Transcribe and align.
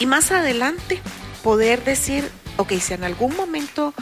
y 0.00 0.06
más 0.06 0.32
adelante 0.32 1.00
poder 1.44 1.84
decir, 1.84 2.28
ok, 2.56 2.72
si 2.80 2.94
en 2.94 3.04
algún 3.04 3.36
momento 3.36 3.94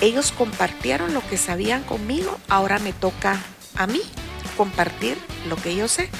ellos 0.00 0.32
compartieron 0.32 1.14
lo 1.14 1.26
que 1.26 1.38
sabían 1.38 1.84
conmigo, 1.84 2.38
ahora 2.48 2.78
me 2.80 2.92
toca 2.92 3.40
a 3.76 3.86
mí 3.86 4.02
compartir 4.56 5.16
lo 5.48 5.56
que 5.56 5.74
yo 5.76 5.88
sé. 5.88 6.10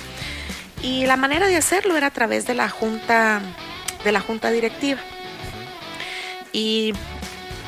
Y 0.83 1.07
la 1.07 1.17
manera 1.17 1.47
de 1.49 1.57
hacerlo 1.57 1.97
era 1.97 2.07
a 2.07 2.13
través 2.13 2.47
de 2.47 2.55
la 2.55 2.69
junta, 2.69 3.43
de 4.05 4.13
la 4.13 4.21
junta 4.21 4.51
directiva. 4.51 5.01
Y 6.53 6.93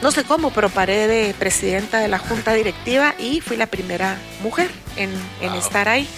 no 0.03 0.13
sé 0.13 0.23
cómo, 0.23 0.53
pero 0.53 0.69
paré 0.69 1.09
de 1.09 1.35
presidenta 1.35 1.99
de 1.99 2.09
la 2.09 2.19
junta 2.19 2.53
directiva 2.55 3.15
y 3.19 3.41
fui 3.41 3.57
la 3.57 3.67
primera 3.67 4.19
mujer 4.41 4.71
en, 4.97 5.11
en 5.41 5.55
estar 5.55 5.89
ahí. 5.89 6.09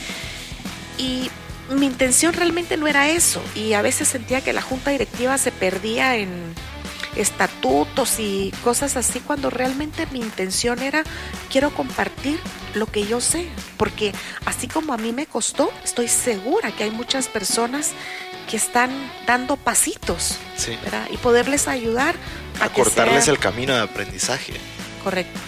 Y 0.99 1.31
mi 1.71 1.87
intención 1.87 2.33
realmente 2.33 2.77
no 2.77 2.87
era 2.87 3.09
eso. 3.09 3.43
Y 3.55 3.75
a 3.75 3.83
veces 3.83 4.09
sentía 4.09 4.41
que 4.41 4.53
la 4.53 4.63
junta 4.63 4.91
directiva 4.91 5.39
se 5.39 5.53
perdía 5.53 6.17
en 6.17 6.55
estatutos 7.17 8.21
y 8.21 8.53
cosas 8.63 8.97
así 8.97 9.21
cuando 9.21 9.51
realmente 9.51 10.07
mi 10.13 10.21
intención 10.21 10.81
era 10.81 11.03
quiero 11.51 11.71
compartir 11.71 12.39
lo 12.75 12.87
que 12.87 13.07
yo 13.07 13.21
sé, 13.21 13.49
porque 13.77 14.13
así 14.45 14.69
como 14.69 14.93
a 14.93 14.97
mí 14.99 15.13
me 15.13 15.27
costó, 15.27 15.73
estoy 15.83 16.09
segura 16.09 16.71
que 16.71 16.85
hay 16.85 16.91
muchas 16.91 17.29
personas 17.29 17.93
que 18.49 18.57
están 18.57 18.91
dando 19.27 19.57
pasitos 19.57 20.39
y 21.11 21.17
poderles 21.19 21.69
ayudar 21.69 22.15
a, 22.61 22.69
cortarles 22.71 23.29
el 23.29 23.39
camino 23.39 23.75
de 23.75 23.81
aprendizaje. 23.81 24.55
Correcto. 25.03 25.39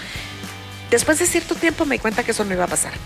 Después 0.90 1.18
de 1.20 1.26
cierto 1.26 1.54
tiempo 1.54 1.84
me 1.84 1.94
di 1.94 1.98
cuenta 2.00 2.24
que 2.24 2.32
eso 2.32 2.44
no 2.44 2.52
iba 2.52 2.64
a 2.64 2.68
pasar. 2.68 2.92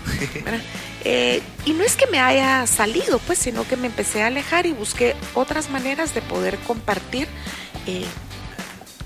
Eh, 1.07 1.43
y 1.65 1.73
no 1.73 1.83
es 1.83 1.95
que 1.95 2.07
me 2.07 2.19
haya 2.19 2.65
salido, 2.65 3.19
pues, 3.19 3.37
sino 3.37 3.67
que 3.67 3.77
me 3.77 3.85
empecé 3.85 4.23
a 4.23 4.25
alejar 4.25 4.65
y 4.65 4.71
busqué 4.71 5.15
otras 5.35 5.69
maneras 5.69 6.15
de 6.15 6.23
poder 6.23 6.57
compartir 6.57 7.27
eh, 7.85 8.05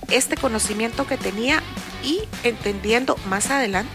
este 0.09 0.37
conocimiento 0.37 1.05
que 1.05 1.17
tenía 1.17 1.61
y 2.01 2.21
entendiendo 2.45 3.17
más 3.27 3.51
adelante, 3.51 3.91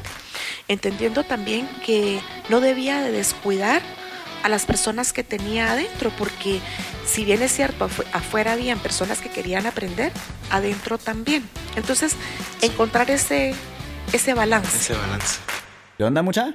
entendiendo 0.69 1.25
también 1.25 1.67
que 1.87 2.21
no 2.51 2.61
debía 2.61 3.01
de 3.01 3.11
descuidar 3.11 3.81
a 4.43 4.51
las 4.51 4.67
personas 4.67 5.15
que 5.15 5.25
tenía 5.25 5.73
adentro, 5.73 6.13
porque 6.19 6.61
si 7.07 7.25
bien 7.25 7.41
es 7.41 7.53
cierto, 7.53 7.89
afuera 8.13 8.53
habían 8.53 8.79
personas 8.79 9.23
que 9.23 9.31
querían 9.31 9.67
aprender, 9.67 10.13
adentro 10.51 10.99
también. 10.99 11.49
Entonces, 11.75 12.17
encontrar 12.61 13.11
ese, 13.11 13.55
ese 14.15 14.33
balance. 14.33 14.77
Ese 14.77 14.95
balance. 14.95 15.41
¿Qué 15.99 16.05
onda, 16.05 16.23
mucha? 16.23 16.55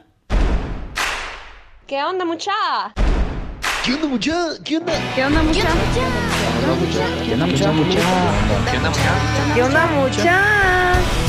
¿Qué 1.88 2.02
onda, 2.03 2.23
mucha? 2.23 2.53
¿Qué 3.83 3.95
onda, 3.95 4.07
mucha? 4.07 4.31
¿Qué 4.63 4.77
onda? 4.77 4.93
¿Qué 5.13 5.25
onda, 5.25 5.41
mucha? 5.43 5.61
¿Qué 5.63 5.73
onda, 6.63 6.75
mucha? 6.75 7.03
¿Qué 7.25 7.33
onda, 7.33 7.45
mucha? 7.45 7.59
¿Qué 8.71 8.77
onda, 8.77 8.89
mucha? 8.89 9.53
¿Qué 9.55 9.63
onda, 9.63 9.85
mucha? 9.87 11.28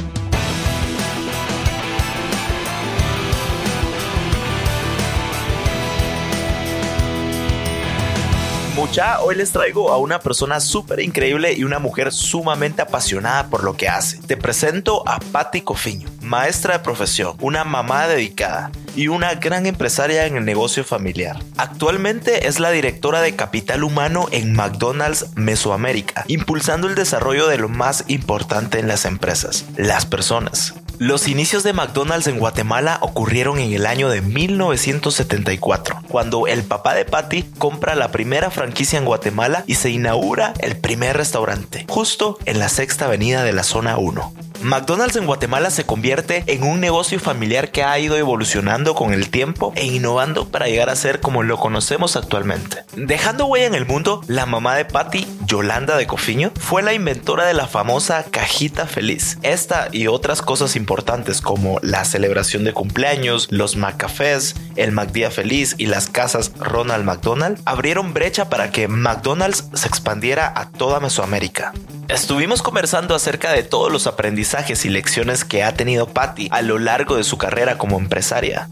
Mucha, 8.91 9.21
hoy 9.21 9.35
les 9.35 9.53
traigo 9.53 9.93
a 9.93 9.97
una 9.97 10.19
persona 10.19 10.59
súper 10.59 10.99
increíble 10.99 11.53
y 11.53 11.63
una 11.63 11.79
mujer 11.79 12.11
sumamente 12.11 12.81
apasionada 12.81 13.47
por 13.47 13.63
lo 13.63 13.77
que 13.77 13.87
hace. 13.87 14.17
Te 14.17 14.35
presento 14.35 15.07
a 15.07 15.21
Patti 15.31 15.61
Cofiño, 15.61 16.09
maestra 16.19 16.73
de 16.73 16.83
profesión, 16.83 17.37
una 17.39 17.63
mamá 17.63 18.09
dedicada 18.09 18.69
y 18.93 19.07
una 19.07 19.35
gran 19.35 19.65
empresaria 19.65 20.25
en 20.25 20.35
el 20.35 20.43
negocio 20.43 20.83
familiar. 20.83 21.39
Actualmente 21.55 22.49
es 22.49 22.59
la 22.59 22.71
directora 22.71 23.21
de 23.21 23.33
capital 23.33 23.85
humano 23.85 24.27
en 24.31 24.51
McDonald's 24.51 25.27
Mesoamérica, 25.35 26.25
impulsando 26.27 26.89
el 26.89 26.95
desarrollo 26.95 27.47
de 27.47 27.59
lo 27.59 27.69
más 27.69 28.03
importante 28.09 28.77
en 28.79 28.89
las 28.89 29.05
empresas, 29.05 29.63
las 29.77 30.05
personas. 30.05 30.73
Los 31.01 31.27
inicios 31.27 31.63
de 31.63 31.73
McDonald's 31.73 32.27
en 32.27 32.37
Guatemala 32.37 32.99
ocurrieron 33.01 33.57
en 33.57 33.73
el 33.73 33.87
año 33.87 34.07
de 34.07 34.21
1974, 34.21 35.99
cuando 36.07 36.45
el 36.45 36.63
papá 36.63 36.93
de 36.93 37.05
Patty 37.05 37.41
compra 37.57 37.95
la 37.95 38.11
primera 38.11 38.51
franquicia 38.51 38.99
en 38.99 39.05
Guatemala 39.05 39.63
y 39.65 39.73
se 39.73 39.89
inaugura 39.89 40.53
el 40.59 40.77
primer 40.77 41.17
restaurante, 41.17 41.87
justo 41.89 42.37
en 42.45 42.59
la 42.59 42.69
sexta 42.69 43.05
avenida 43.05 43.43
de 43.43 43.51
la 43.51 43.63
zona 43.63 43.97
1. 43.97 44.50
McDonald's 44.63 45.15
en 45.15 45.25
Guatemala 45.25 45.71
se 45.71 45.85
convierte 45.85 46.43
en 46.45 46.61
un 46.61 46.79
negocio 46.79 47.19
familiar 47.19 47.71
que 47.71 47.83
ha 47.83 47.97
ido 47.97 48.15
evolucionando 48.15 48.93
con 48.93 49.11
el 49.11 49.29
tiempo 49.29 49.73
e 49.75 49.85
innovando 49.85 50.49
para 50.49 50.67
llegar 50.67 50.89
a 50.89 50.95
ser 50.95 51.19
como 51.19 51.41
lo 51.41 51.57
conocemos 51.57 52.15
actualmente. 52.15 52.83
Dejando 52.95 53.47
huella 53.47 53.65
en 53.65 53.73
el 53.73 53.87
mundo, 53.87 54.21
la 54.27 54.45
mamá 54.45 54.75
de 54.75 54.85
Patty, 54.85 55.25
Yolanda 55.47 55.97
de 55.97 56.05
Cofiño, 56.05 56.51
fue 56.59 56.83
la 56.83 56.93
inventora 56.93 57.45
de 57.45 57.55
la 57.55 57.67
famosa 57.67 58.23
cajita 58.29 58.85
feliz. 58.85 59.39
Esta 59.41 59.89
y 59.91 60.05
otras 60.05 60.43
cosas 60.43 60.75
importantes 60.75 61.41
como 61.41 61.79
la 61.81 62.05
celebración 62.05 62.63
de 62.63 62.73
cumpleaños, 62.73 63.47
los 63.49 63.75
McCafés, 63.75 64.55
el 64.75 64.91
McDía 64.91 65.31
Feliz 65.31 65.73
y 65.79 65.87
las 65.87 66.07
casas 66.07 66.51
Ronald 66.59 67.03
McDonald 67.03 67.59
abrieron 67.65 68.13
brecha 68.13 68.47
para 68.49 68.69
que 68.69 68.87
McDonald's 68.87 69.65
se 69.73 69.87
expandiera 69.87 70.53
a 70.55 70.69
toda 70.69 70.99
Mesoamérica. 70.99 71.73
Estuvimos 72.07 72.61
conversando 72.61 73.15
acerca 73.15 73.53
de 73.53 73.63
todos 73.63 73.91
los 73.91 74.05
aprendizajes 74.05 74.50
y 74.51 74.89
lecciones 74.89 75.45
que 75.45 75.63
ha 75.63 75.73
tenido 75.73 76.07
Patty 76.07 76.49
a 76.51 76.61
lo 76.61 76.77
largo 76.77 77.15
de 77.15 77.23
su 77.23 77.37
carrera 77.37 77.77
como 77.77 77.97
empresaria 77.97 78.67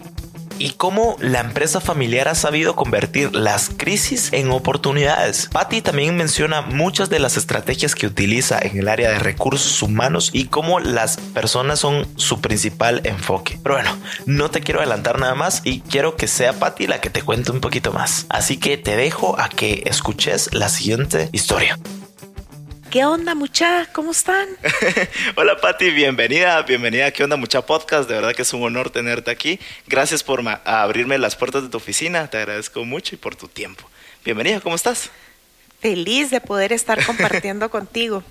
y 0.57 0.71
cómo 0.71 1.15
la 1.21 1.39
empresa 1.39 1.79
familiar 1.79 2.27
ha 2.27 2.35
sabido 2.35 2.75
convertir 2.75 3.33
las 3.33 3.69
crisis 3.69 4.33
en 4.33 4.51
oportunidades. 4.51 5.47
Patty 5.51 5.81
también 5.81 6.17
menciona 6.17 6.61
muchas 6.61 7.09
de 7.09 7.19
las 7.19 7.37
estrategias 7.37 7.95
que 7.95 8.07
utiliza 8.07 8.59
en 8.61 8.77
el 8.77 8.89
área 8.89 9.09
de 9.09 9.19
recursos 9.19 9.81
humanos 9.81 10.31
y 10.33 10.45
cómo 10.45 10.81
las 10.81 11.15
personas 11.15 11.79
son 11.79 12.05
su 12.17 12.41
principal 12.41 12.99
enfoque. 13.05 13.57
Pero 13.63 13.75
bueno, 13.75 13.97
no 14.25 14.51
te 14.51 14.59
quiero 14.59 14.81
adelantar 14.81 15.17
nada 15.17 15.33
más 15.33 15.61
y 15.63 15.79
quiero 15.79 16.17
que 16.17 16.27
sea 16.27 16.51
Patty 16.51 16.87
la 16.87 16.99
que 16.99 17.09
te 17.09 17.21
cuente 17.21 17.51
un 17.51 17.61
poquito 17.61 17.93
más. 17.93 18.25
Así 18.27 18.57
que 18.57 18.77
te 18.77 18.97
dejo 18.97 19.39
a 19.39 19.47
que 19.47 19.83
escuches 19.85 20.53
la 20.53 20.67
siguiente 20.67 21.29
historia. 21.31 21.79
¿Qué 22.91 23.05
onda, 23.05 23.35
mucha? 23.35 23.87
¿Cómo 23.91 24.09
están? 24.11 24.49
Hola, 25.35 25.57
Patti, 25.57 25.91
bienvenida, 25.91 26.59
bienvenida 26.63 27.05
a 27.05 27.11
¿Qué 27.11 27.23
onda, 27.23 27.35
mucha 27.35 27.63
podcast? 27.63 28.09
De 28.09 28.15
verdad 28.15 28.33
que 28.33 28.41
es 28.41 28.51
un 28.51 28.63
honor 28.63 28.89
tenerte 28.89 29.29
aquí. 29.29 29.59
Gracias 29.85 30.23
por 30.23 30.41
abrirme 30.65 31.19
las 31.19 31.35
puertas 31.35 31.61
de 31.61 31.69
tu 31.69 31.77
oficina, 31.77 32.27
te 32.31 32.37
agradezco 32.37 32.83
mucho 32.85 33.13
y 33.13 33.19
por 33.19 33.35
tu 33.35 33.47
tiempo. 33.47 33.87
Bienvenida, 34.25 34.59
¿cómo 34.59 34.75
estás? 34.75 35.11
Feliz 35.79 36.31
de 36.31 36.41
poder 36.41 36.73
estar 36.73 37.05
compartiendo 37.05 37.69
contigo. 37.71 38.23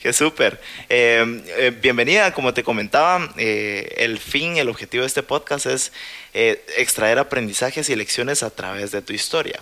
Qué 0.00 0.12
súper. 0.12 0.60
Eh, 0.88 1.42
eh, 1.56 1.72
bienvenida, 1.80 2.34
como 2.34 2.52
te 2.52 2.64
comentaba, 2.64 3.32
eh, 3.36 3.94
el 3.98 4.18
fin, 4.18 4.56
el 4.56 4.68
objetivo 4.68 5.02
de 5.02 5.06
este 5.06 5.22
podcast 5.22 5.66
es 5.66 5.92
extraer 6.32 7.20
aprendizajes 7.20 7.88
y 7.88 7.94
lecciones 7.94 8.42
a 8.42 8.50
través 8.50 8.90
de 8.90 9.02
tu 9.02 9.12
historia. 9.12 9.60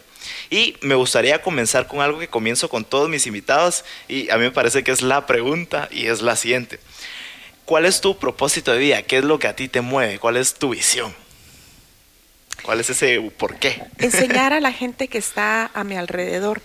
Y 0.51 0.77
me 0.81 0.95
gustaría 0.95 1.43
comenzar 1.43 1.87
con 1.87 2.01
algo 2.01 2.19
que 2.19 2.29
comienzo 2.29 2.69
con 2.69 2.85
todos 2.85 3.09
mis 3.09 3.27
invitados 3.27 3.85
y 4.09 4.31
a 4.31 4.37
mí 4.37 4.45
me 4.45 4.51
parece 4.51 4.83
que 4.85 4.93
es 4.93 5.03
la 5.03 5.27
pregunta 5.27 5.89
y 5.91 6.07
es 6.07 6.23
la 6.23 6.37
siguiente. 6.37 6.81
¿Cuál 7.65 7.85
es 7.85 8.01
tu 8.01 8.19
propósito 8.19 8.73
de 8.73 8.79
vida? 8.79 9.03
¿Qué 9.03 9.19
es 9.19 9.25
lo 9.25 9.39
que 9.39 9.47
a 9.47 9.55
ti 9.55 9.69
te 9.69 9.83
mueve? 9.83 10.19
¿Cuál 10.19 10.37
es 10.37 10.55
tu 10.55 10.71
visión? 10.71 11.15
¿Cuál 12.63 12.81
es 12.81 12.91
ese 12.91 13.21
por 13.37 13.57
qué? 13.57 13.83
Enseñar 13.99 14.53
a 14.53 14.61
la 14.61 14.73
gente 14.73 15.09
que 15.09 15.19
está 15.19 15.71
a 15.75 15.85
mi 15.85 15.97
alrededor, 15.97 16.63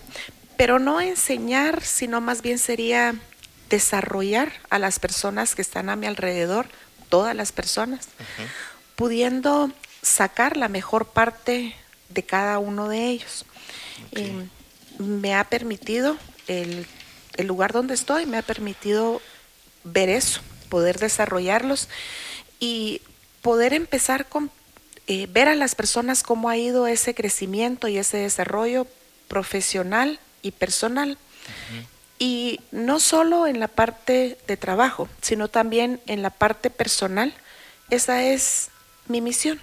pero 0.57 0.80
no 0.80 1.01
enseñar, 1.01 1.83
sino 1.83 2.21
más 2.21 2.42
bien 2.42 2.57
sería 2.57 3.16
desarrollar 3.69 4.54
a 4.69 4.80
las 4.80 5.00
personas 5.00 5.56
que 5.56 5.62
están 5.62 5.89
a 5.89 5.95
mi 5.95 6.06
alrededor, 6.06 6.68
todas 7.09 7.36
las 7.36 7.51
personas, 7.51 8.07
pudiendo 8.95 9.71
sacar 10.01 10.57
la 10.57 10.68
mejor 10.68 11.06
parte 11.06 11.75
de 12.09 12.24
cada 12.24 12.59
uno 12.59 12.88
de 12.88 13.07
ellos. 13.07 13.45
Eh, 14.12 14.48
me 15.00 15.36
ha 15.36 15.44
permitido, 15.45 16.18
el, 16.48 16.86
lugar 17.40 17.74
donde 17.74 17.94
estoy, 17.94 18.25
me 18.25 18.38
ha 18.38 18.42
permitido 18.42 19.22
ver 19.84 20.10
eso, 20.10 20.42
poder 20.69 21.00
desarrollarlos 21.00 21.90
y 22.60 23.01
poder 23.42 23.74
empezar 23.74 24.28
con 24.28 24.51
eh, 25.07 25.28
ver 25.30 25.48
a 25.48 25.56
las 25.56 25.75
personas 25.75 26.24
cómo 26.24 26.50
ha 26.50 26.57
ido 26.57 26.88
ese 26.88 27.13
crecimiento 27.13 27.88
y 27.88 27.98
ese 27.98 28.18
desarrollo 28.18 28.88
profesional 29.28 30.19
y 30.42 30.51
personal. 30.51 31.18
Y 32.19 32.62
no 32.72 33.00
solo 33.00 33.48
en 33.48 33.60
la 33.60 33.68
parte 33.68 34.38
de 34.48 34.56
trabajo, 34.56 35.10
sino 35.22 35.50
también 35.50 36.00
en 36.06 36.22
la 36.22 36.30
parte 36.30 36.69
personal. 36.69 37.34
Esa 37.90 38.24
es 38.24 38.69
mi 39.07 39.19
misión, 39.19 39.60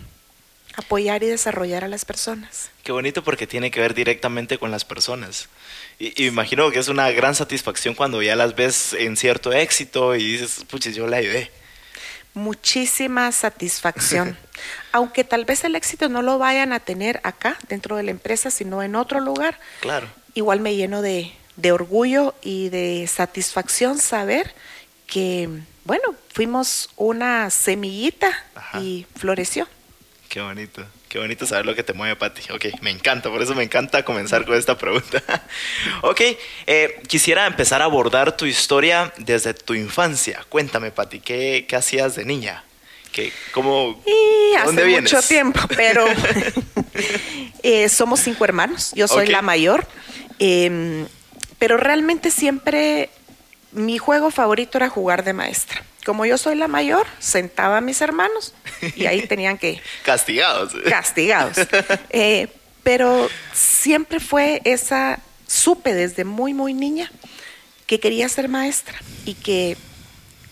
apoyar 0.77 1.23
y 1.23 1.27
desarrollar 1.27 1.85
a 1.85 1.89
las 1.89 2.05
personas. 2.05 2.71
Qué 2.83 2.93
bonito 2.93 3.23
porque 3.25 3.47
tiene 3.47 3.71
que 3.71 3.81
ver 3.81 3.95
directamente 3.95 4.59
con 4.59 4.71
las 4.71 4.85
personas. 4.85 5.49
Y, 5.99 6.23
y 6.23 6.27
imagino 6.27 6.71
que 6.71 6.79
es 6.79 6.89
una 6.89 7.11
gran 7.11 7.35
satisfacción 7.35 7.95
cuando 7.95 8.23
ya 8.23 8.37
las 8.37 8.55
ves 8.55 8.95
en 8.95 9.17
cierto 9.17 9.53
éxito 9.53 10.15
y 10.15 10.33
dices, 10.33 10.65
puches, 10.69 10.95
yo 10.95 11.07
la 11.07 11.19
ayudé. 11.19 11.51
Muchísima 12.35 13.33
satisfacción. 13.33 14.37
Aunque 14.93 15.25
tal 15.25 15.45
vez 15.45 15.65
el 15.65 15.75
éxito 15.75 16.09
no 16.09 16.23
lo 16.23 16.39
vayan 16.39 16.73
a 16.73 16.81
tener 16.81 17.21
acá, 17.25 17.59
dentro 17.69 17.97
de 17.97 18.05
la 18.05 18.13
empresa, 18.13 18.51
sino 18.51 18.83
en 18.83 18.95
otro 18.95 19.21
lugar. 19.21 19.59
Claro. 19.81 20.07
Igual 20.35 20.61
me 20.61 20.77
lleno 20.77 21.03
de, 21.03 21.33
de 21.57 21.73
orgullo 21.73 22.35
y 22.43 22.69
de 22.69 23.09
satisfacción 23.09 23.99
saber 23.99 24.55
que, 25.07 25.49
bueno, 25.85 26.15
fuimos 26.33 26.91
una 26.97 27.51
semillita 27.51 28.31
Ajá. 28.55 28.81
y 28.81 29.07
floreció. 29.17 29.67
Qué 30.31 30.41
bonito, 30.41 30.87
qué 31.09 31.19
bonito 31.19 31.45
saber 31.45 31.67
lo 31.67 31.75
que 31.75 31.83
te 31.83 31.93
mueve, 31.93 32.15
Pati. 32.15 32.53
Ok, 32.53 32.67
me 32.83 32.91
encanta, 32.91 33.29
por 33.31 33.43
eso 33.43 33.53
me 33.57 33.65
encanta 33.65 34.05
comenzar 34.05 34.45
con 34.47 34.55
esta 34.55 34.79
pregunta. 34.79 35.21
ok, 36.03 36.21
eh, 36.69 37.03
quisiera 37.09 37.49
empezar 37.49 37.83
a 37.83 37.87
abordar 37.87 38.37
tu 38.37 38.47
historia 38.47 39.13
desde 39.19 39.55
tu 39.55 39.75
infancia. 39.75 40.47
Cuéntame, 40.49 40.93
Pati, 40.93 41.19
¿qué, 41.19 41.67
qué 41.69 41.75
hacías 41.75 42.15
de 42.15 42.25
niña? 42.25 42.63
¿Qué, 43.11 43.33
cómo, 43.51 44.01
Y 44.07 44.55
hace 44.55 44.67
¿Dónde 44.67 44.85
vienes? 44.85 45.13
mucho 45.13 45.27
tiempo, 45.27 45.63
pero 45.77 46.07
eh, 47.65 47.89
somos 47.89 48.21
cinco 48.21 48.45
hermanos, 48.45 48.93
yo 48.95 49.09
soy 49.09 49.27
la 49.27 49.43
mayor, 49.43 49.85
eh, 50.39 51.07
pero 51.59 51.77
realmente 51.77 52.31
siempre 52.31 53.11
mi 53.73 53.99
juego 53.99 54.31
favorito 54.31 54.79
era 54.79 54.89
jugar 54.91 55.25
de 55.25 55.33
maestra. 55.33 55.83
Como 56.05 56.25
yo 56.25 56.39
soy 56.39 56.55
la 56.57 56.69
mayor, 56.69 57.07
sentaba 57.19 57.79
a 57.79 57.81
mis 57.81 58.01
hermanos 58.01 58.55
y 58.97 59.07
ahí 59.07 59.27
tenían 59.29 59.59
que 59.59 59.81
Castigados. 60.05 60.73
castigados. 60.89 61.57
Eh, 62.11 62.49
pero 62.83 63.29
siempre 63.53 64.21
fue 64.21 64.63
esa, 64.65 65.21
supe 65.47 65.93
desde 65.95 66.25
muy, 66.25 66.55
muy 66.55 66.73
niña 66.73 67.11
que 67.87 68.01
quería 68.01 68.29
ser 68.29 68.49
maestra 68.49 68.97
y 69.27 69.35
que 69.35 69.77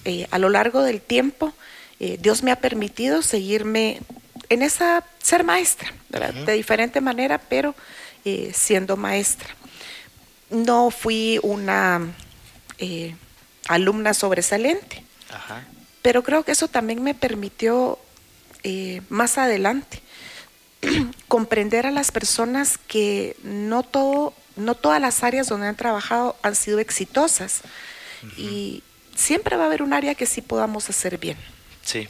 eh, 0.05 0.27
a 0.31 0.39
lo 0.39 0.51
largo 0.51 0.83
del 0.83 1.01
tiempo 1.01 1.55
eh, 2.01 2.19
Dios 2.21 2.43
me 2.43 2.53
ha 2.53 2.57
permitido 2.57 3.23
seguirme 3.23 4.01
en 4.51 4.63
esa, 4.63 5.05
ser 5.23 5.45
maestra, 5.45 5.93
de 6.11 6.53
diferente 6.53 7.01
manera, 7.01 7.39
pero 7.39 7.75
siendo 8.53 8.97
maestra. 8.97 9.49
No 10.51 10.91
fui 10.91 11.39
una 11.43 12.01
alumna 13.69 14.15
sobresaliente, 14.15 15.03
Ajá. 15.31 15.65
pero 16.03 16.23
creo 16.23 16.43
que 16.45 16.53
eso 16.53 16.69
también 16.69 17.03
me 17.03 17.15
permitió 17.15 17.99
eh, 18.63 19.03
más 19.09 19.39
adelante 19.39 20.01
comprender 21.29 21.87
a 21.87 21.91
las 21.91 22.11
personas 22.11 22.79
que 22.79 23.37
no 23.43 23.83
todo, 23.83 24.33
no 24.57 24.75
todas 24.75 25.01
las 25.01 25.23
áreas 25.23 25.49
donde 25.49 25.67
han 25.67 25.77
trabajado 25.77 26.37
han 26.43 26.55
sido 26.55 26.79
exitosas 26.79 27.63
y 28.37 28.83
siempre 29.15 29.57
va 29.57 29.65
a 29.65 29.67
haber 29.67 29.83
un 29.83 29.93
área 29.93 30.15
que 30.15 30.27
sí 30.27 30.43
podamos 30.43 30.89
hacer 30.91 31.19
bien. 31.19 31.37
Sí. 31.83 32.09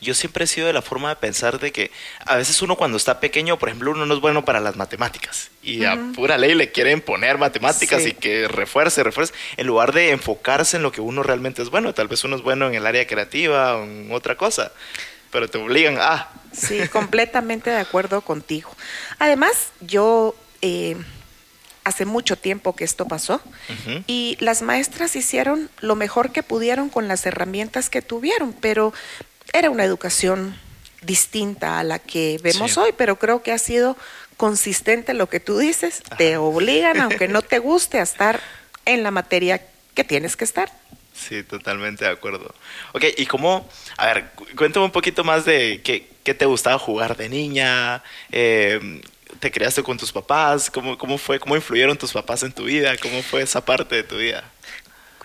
Yo 0.00 0.14
siempre 0.14 0.44
he 0.44 0.46
sido 0.46 0.66
de 0.66 0.72
la 0.72 0.82
forma 0.82 1.08
de 1.10 1.16
pensar 1.16 1.58
de 1.60 1.72
que 1.72 1.90
a 2.26 2.36
veces 2.36 2.60
uno 2.62 2.76
cuando 2.76 2.96
está 2.96 3.20
pequeño, 3.20 3.58
por 3.58 3.68
ejemplo, 3.68 3.90
uno 3.90 4.06
no 4.06 4.14
es 4.14 4.20
bueno 4.20 4.44
para 4.44 4.60
las 4.60 4.76
matemáticas 4.76 5.50
y 5.62 5.84
a 5.84 5.96
pura 6.14 6.38
ley 6.38 6.54
le 6.54 6.72
quieren 6.72 7.00
poner 7.00 7.38
matemáticas 7.38 8.02
Sí. 8.02 8.08
y 8.10 8.12
que 8.14 8.48
refuerce, 8.48 9.02
refuerce, 9.02 9.32
en 9.56 9.66
lugar 9.66 9.92
de 9.92 10.10
enfocarse 10.10 10.76
en 10.76 10.82
lo 10.82 10.92
que 10.92 11.00
uno 11.00 11.22
realmente 11.22 11.62
es 11.62 11.70
bueno. 11.70 11.94
Tal 11.94 12.08
vez 12.08 12.24
uno 12.24 12.36
es 12.36 12.42
bueno 12.42 12.66
en 12.68 12.74
el 12.74 12.86
área 12.86 13.06
creativa 13.06 13.76
o 13.76 13.84
en 13.84 14.08
otra 14.12 14.36
cosa, 14.36 14.72
pero 15.30 15.48
te 15.48 15.58
obligan 15.58 15.98
a... 15.98 16.28
Sí, 16.52 16.80
completamente 16.88 17.70
de 17.70 17.78
acuerdo 17.78 18.20
contigo. 18.20 18.70
Además, 19.18 19.70
yo 19.80 20.34
eh, 20.60 20.96
hace 21.84 22.04
mucho 22.04 22.36
tiempo 22.36 22.76
que 22.76 22.84
esto 22.84 23.08
pasó 23.08 23.40
y 24.06 24.36
las 24.40 24.62
maestras 24.62 25.16
hicieron 25.16 25.70
lo 25.80 25.96
mejor 25.96 26.30
que 26.30 26.42
pudieron 26.42 26.90
con 26.90 27.08
las 27.08 27.24
herramientas 27.26 27.88
que 27.90 28.02
tuvieron, 28.02 28.52
pero 28.52 28.92
era 29.52 29.70
una 29.70 29.84
educación 29.84 30.56
distinta 31.02 31.78
a 31.78 31.84
la 31.84 31.98
que 31.98 32.38
vemos 32.42 32.72
Sí. 32.72 32.80
hoy, 32.80 32.92
pero 32.96 33.18
creo 33.18 33.42
que 33.42 33.52
ha 33.52 33.58
sido 33.58 33.96
consistente 34.36 35.14
lo 35.14 35.28
que 35.28 35.40
tú 35.40 35.58
dices, 35.58 36.02
te 36.16 36.36
obligan, 36.36 37.00
aunque 37.00 37.28
no 37.28 37.42
te 37.42 37.58
guste, 37.58 37.98
a 37.98 38.02
estar 38.02 38.40
en 38.84 39.02
la 39.02 39.10
materia 39.10 39.62
que 39.94 40.04
tienes 40.04 40.36
que 40.36 40.44
estar. 40.44 40.72
Sí, 41.14 41.42
totalmente 41.42 42.04
de 42.04 42.10
acuerdo. 42.10 42.54
Ok, 42.92 43.04
y 43.16 43.26
cómo, 43.26 43.68
a 43.96 44.06
ver, 44.06 44.30
cu- 44.34 44.46
cuéntame 44.56 44.86
un 44.86 44.90
poquito 44.92 45.22
más 45.22 45.44
de 45.44 45.80
qué, 45.84 46.08
qué 46.24 46.34
te 46.34 46.46
gustaba 46.46 46.78
jugar 46.78 47.16
de 47.16 47.28
niña, 47.28 48.02
eh, 48.32 49.00
te 49.38 49.50
criaste 49.50 49.82
con 49.82 49.98
tus 49.98 50.10
papás, 50.12 50.70
¿Cómo, 50.70 50.96
cómo 50.98 51.18
fue, 51.18 51.38
cómo 51.38 51.54
influyeron 51.54 51.96
tus 51.98 52.12
papás 52.12 52.42
en 52.42 52.52
tu 52.52 52.64
vida, 52.64 52.96
cómo 52.98 53.22
fue 53.22 53.42
esa 53.42 53.64
parte 53.64 53.94
de 53.96 54.02
tu 54.02 54.16
vida. 54.16 54.44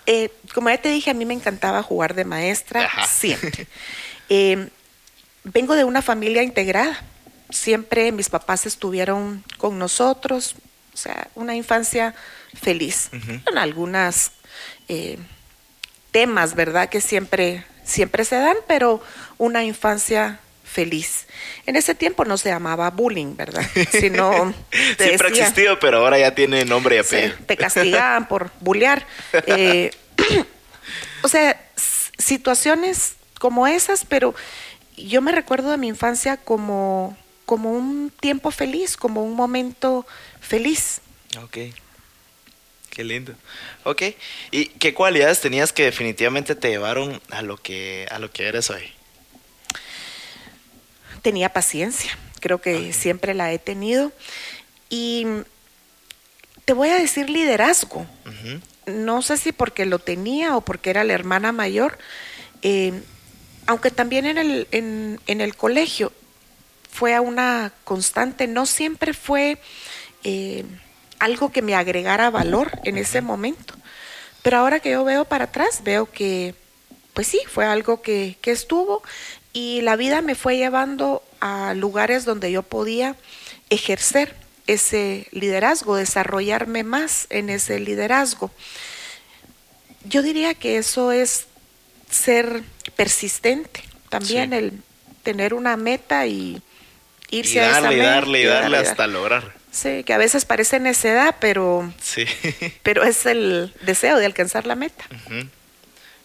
Eh, 0.06 0.30
como 0.54 0.70
ya 0.70 0.78
te 0.80 0.88
dije, 0.90 1.10
a 1.10 1.14
mí 1.14 1.24
me 1.26 1.34
encantaba 1.34 1.82
jugar 1.82 2.14
de 2.14 2.24
maestra 2.24 2.84
Ajá. 2.84 3.06
siempre. 3.06 3.66
Eh, 4.28 4.68
vengo 5.44 5.74
de 5.76 5.84
una 5.84 6.02
familia 6.02 6.42
integrada. 6.42 7.02
Siempre 7.50 8.12
mis 8.12 8.28
papás 8.28 8.66
estuvieron 8.66 9.42
con 9.56 9.78
nosotros. 9.78 10.54
O 10.92 10.96
sea, 10.96 11.28
una 11.34 11.54
infancia 11.54 12.14
feliz. 12.60 13.10
Ujú. 13.12 13.40
Con 13.44 13.58
algunas 13.58 14.32
eh, 14.88 15.18
temas, 16.10 16.54
¿verdad? 16.54 16.88
Que 16.88 17.00
siempre, 17.00 17.64
siempre 17.84 18.24
se 18.24 18.36
dan, 18.36 18.56
pero 18.66 19.02
una 19.38 19.62
infancia 19.64 20.40
feliz. 20.64 21.26
En 21.66 21.76
ese 21.76 21.94
tiempo 21.94 22.24
no 22.26 22.36
se 22.36 22.50
llamaba 22.50 22.90
bullying, 22.90 23.36
¿verdad? 23.36 23.64
Sino 23.92 24.52
Siempre 24.98 25.28
ha 25.28 25.30
decía- 25.30 25.44
existido, 25.44 25.78
pero 25.78 25.98
ahora 25.98 26.18
ya 26.18 26.34
tiene 26.34 26.64
nombre 26.66 26.98
y 26.98 27.04
Sí, 27.04 27.16
apellido. 27.16 27.38
te 27.46 27.56
castigaban 27.56 28.28
por 28.28 28.50
bullear. 28.60 29.06
Eh, 29.46 29.90
o 31.22 31.28
sea, 31.28 31.58
situaciones 32.18 33.14
como 33.38 33.66
esas, 33.66 34.04
pero 34.04 34.34
yo 34.96 35.22
me 35.22 35.32
recuerdo 35.32 35.70
de 35.70 35.76
mi 35.78 35.88
infancia 35.88 36.36
como, 36.36 37.16
como 37.46 37.72
un 37.72 38.12
tiempo 38.20 38.50
feliz, 38.50 38.96
como 38.96 39.24
un 39.24 39.34
momento 39.34 40.06
feliz. 40.40 41.00
Ok. 41.42 41.58
Qué 42.90 43.04
lindo. 43.04 43.32
Ok. 43.84 44.02
¿Y 44.50 44.66
qué 44.66 44.92
cualidades 44.92 45.40
tenías 45.40 45.72
que 45.72 45.84
definitivamente 45.84 46.54
te 46.54 46.68
llevaron 46.68 47.20
a 47.30 47.42
lo 47.42 47.56
que, 47.56 48.08
a 48.10 48.18
lo 48.18 48.30
que 48.32 48.48
eres 48.48 48.70
hoy? 48.70 48.92
Tenía 51.22 51.52
paciencia, 51.52 52.16
creo 52.40 52.60
que 52.60 52.92
siempre 52.92 53.34
la 53.34 53.52
he 53.52 53.58
tenido. 53.58 54.12
Y 54.90 55.26
te 56.64 56.72
voy 56.72 56.88
a 56.88 56.98
decir 56.98 57.30
liderazgo. 57.30 58.06
No 58.86 59.22
sé 59.22 59.36
si 59.36 59.52
porque 59.52 59.86
lo 59.86 59.98
tenía 59.98 60.56
o 60.56 60.60
porque 60.60 60.90
era 60.90 61.04
la 61.04 61.12
hermana 61.12 61.52
mayor, 61.52 61.98
eh, 62.62 62.92
aunque 63.68 63.90
también 63.90 64.24
en 64.24 64.38
el, 64.38 64.66
en, 64.70 65.20
en 65.26 65.42
el 65.42 65.54
colegio 65.54 66.10
fue 66.90 67.14
a 67.14 67.20
una 67.20 67.70
constante, 67.84 68.46
no 68.46 68.64
siempre 68.64 69.12
fue 69.12 69.58
eh, 70.24 70.64
algo 71.18 71.52
que 71.52 71.60
me 71.60 71.74
agregara 71.74 72.30
valor 72.30 72.70
en 72.84 72.96
ese 72.96 73.20
momento. 73.20 73.74
Pero 74.42 74.56
ahora 74.56 74.80
que 74.80 74.92
yo 74.92 75.04
veo 75.04 75.26
para 75.26 75.44
atrás, 75.44 75.82
veo 75.84 76.10
que, 76.10 76.54
pues 77.12 77.26
sí, 77.26 77.40
fue 77.46 77.66
algo 77.66 78.00
que, 78.00 78.38
que 78.40 78.52
estuvo 78.52 79.02
y 79.52 79.82
la 79.82 79.96
vida 79.96 80.22
me 80.22 80.34
fue 80.34 80.56
llevando 80.56 81.22
a 81.40 81.74
lugares 81.74 82.24
donde 82.24 82.50
yo 82.50 82.62
podía 82.62 83.16
ejercer 83.68 84.34
ese 84.66 85.28
liderazgo, 85.30 85.96
desarrollarme 85.96 86.84
más 86.84 87.26
en 87.28 87.50
ese 87.50 87.80
liderazgo. 87.80 88.50
Yo 90.04 90.22
diría 90.22 90.54
que 90.54 90.78
eso 90.78 91.12
es 91.12 91.48
ser 92.10 92.62
persistente, 92.98 93.80
también 94.10 94.50
Sí. 94.50 94.56
el 94.56 94.72
tener 95.22 95.54
una 95.54 95.76
meta 95.76 96.26
y 96.26 96.60
irse 97.30 97.54
Y 97.54 97.58
a 97.60 97.70
esa 97.70 97.80
meta, 97.90 98.02
darle, 98.02 98.40
y 98.40 98.44
darle 98.44 98.76
darle, 98.76 98.90
hasta 98.90 99.06
lograr. 99.06 99.54
Sí, 99.70 100.02
que 100.02 100.12
a 100.14 100.18
veces 100.18 100.44
parece 100.44 100.80
necedad, 100.80 101.36
pero, 101.40 101.92
Sí. 102.02 102.24
pero 102.82 103.04
es 103.04 103.24
el 103.24 103.72
deseo 103.82 104.16
de 104.18 104.26
alcanzar 104.26 104.66
la 104.66 104.74
meta. 104.74 105.04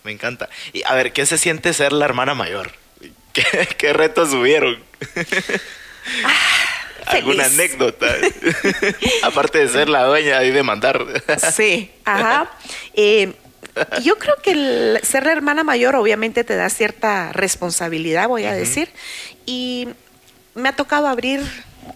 Me 0.03 0.11
encanta. 0.11 0.49
Y 0.73 0.81
a 0.85 0.95
ver, 0.95 1.13
¿qué 1.13 1.25
se 1.27 1.37
siente 1.37 1.73
ser 1.73 1.93
la 1.93 2.05
hermana 2.05 2.33
mayor? 2.33 2.71
¿Qué, 3.33 3.43
qué 3.77 3.93
retos 3.93 4.33
hubieron? 4.33 4.81
¿Alguna 7.05 7.43
feliz. 7.43 7.59
anécdota? 7.59 8.07
Aparte 9.23 9.59
de 9.59 9.67
ser 9.69 9.89
la 9.89 10.05
dueña 10.05 10.41
y 10.43 10.51
de 10.51 10.63
mandar. 10.63 11.05
Sí, 11.53 11.91
ajá. 12.05 12.49
Eh, 12.93 13.33
yo 14.01 14.17
creo 14.17 14.35
que 14.43 14.51
el 14.51 14.99
ser 15.03 15.25
la 15.25 15.31
hermana 15.31 15.63
mayor 15.63 15.95
obviamente 15.95 16.43
te 16.43 16.55
da 16.55 16.69
cierta 16.69 17.31
responsabilidad, 17.33 18.27
voy 18.27 18.45
a 18.45 18.53
decir, 18.53 18.89
y 19.45 19.89
me 20.55 20.69
ha 20.69 20.75
tocado 20.75 21.07
abrir 21.07 21.41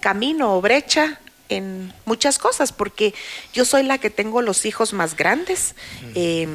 camino 0.01 0.55
o 0.55 0.61
brecha 0.61 1.19
en 1.49 1.93
muchas 2.05 2.39
cosas, 2.39 2.71
porque 2.71 3.13
yo 3.53 3.65
soy 3.65 3.83
la 3.83 3.97
que 3.97 4.09
tengo 4.09 4.41
los 4.41 4.65
hijos 4.65 4.93
más 4.93 5.15
grandes. 5.15 5.75
eh, 6.15 6.47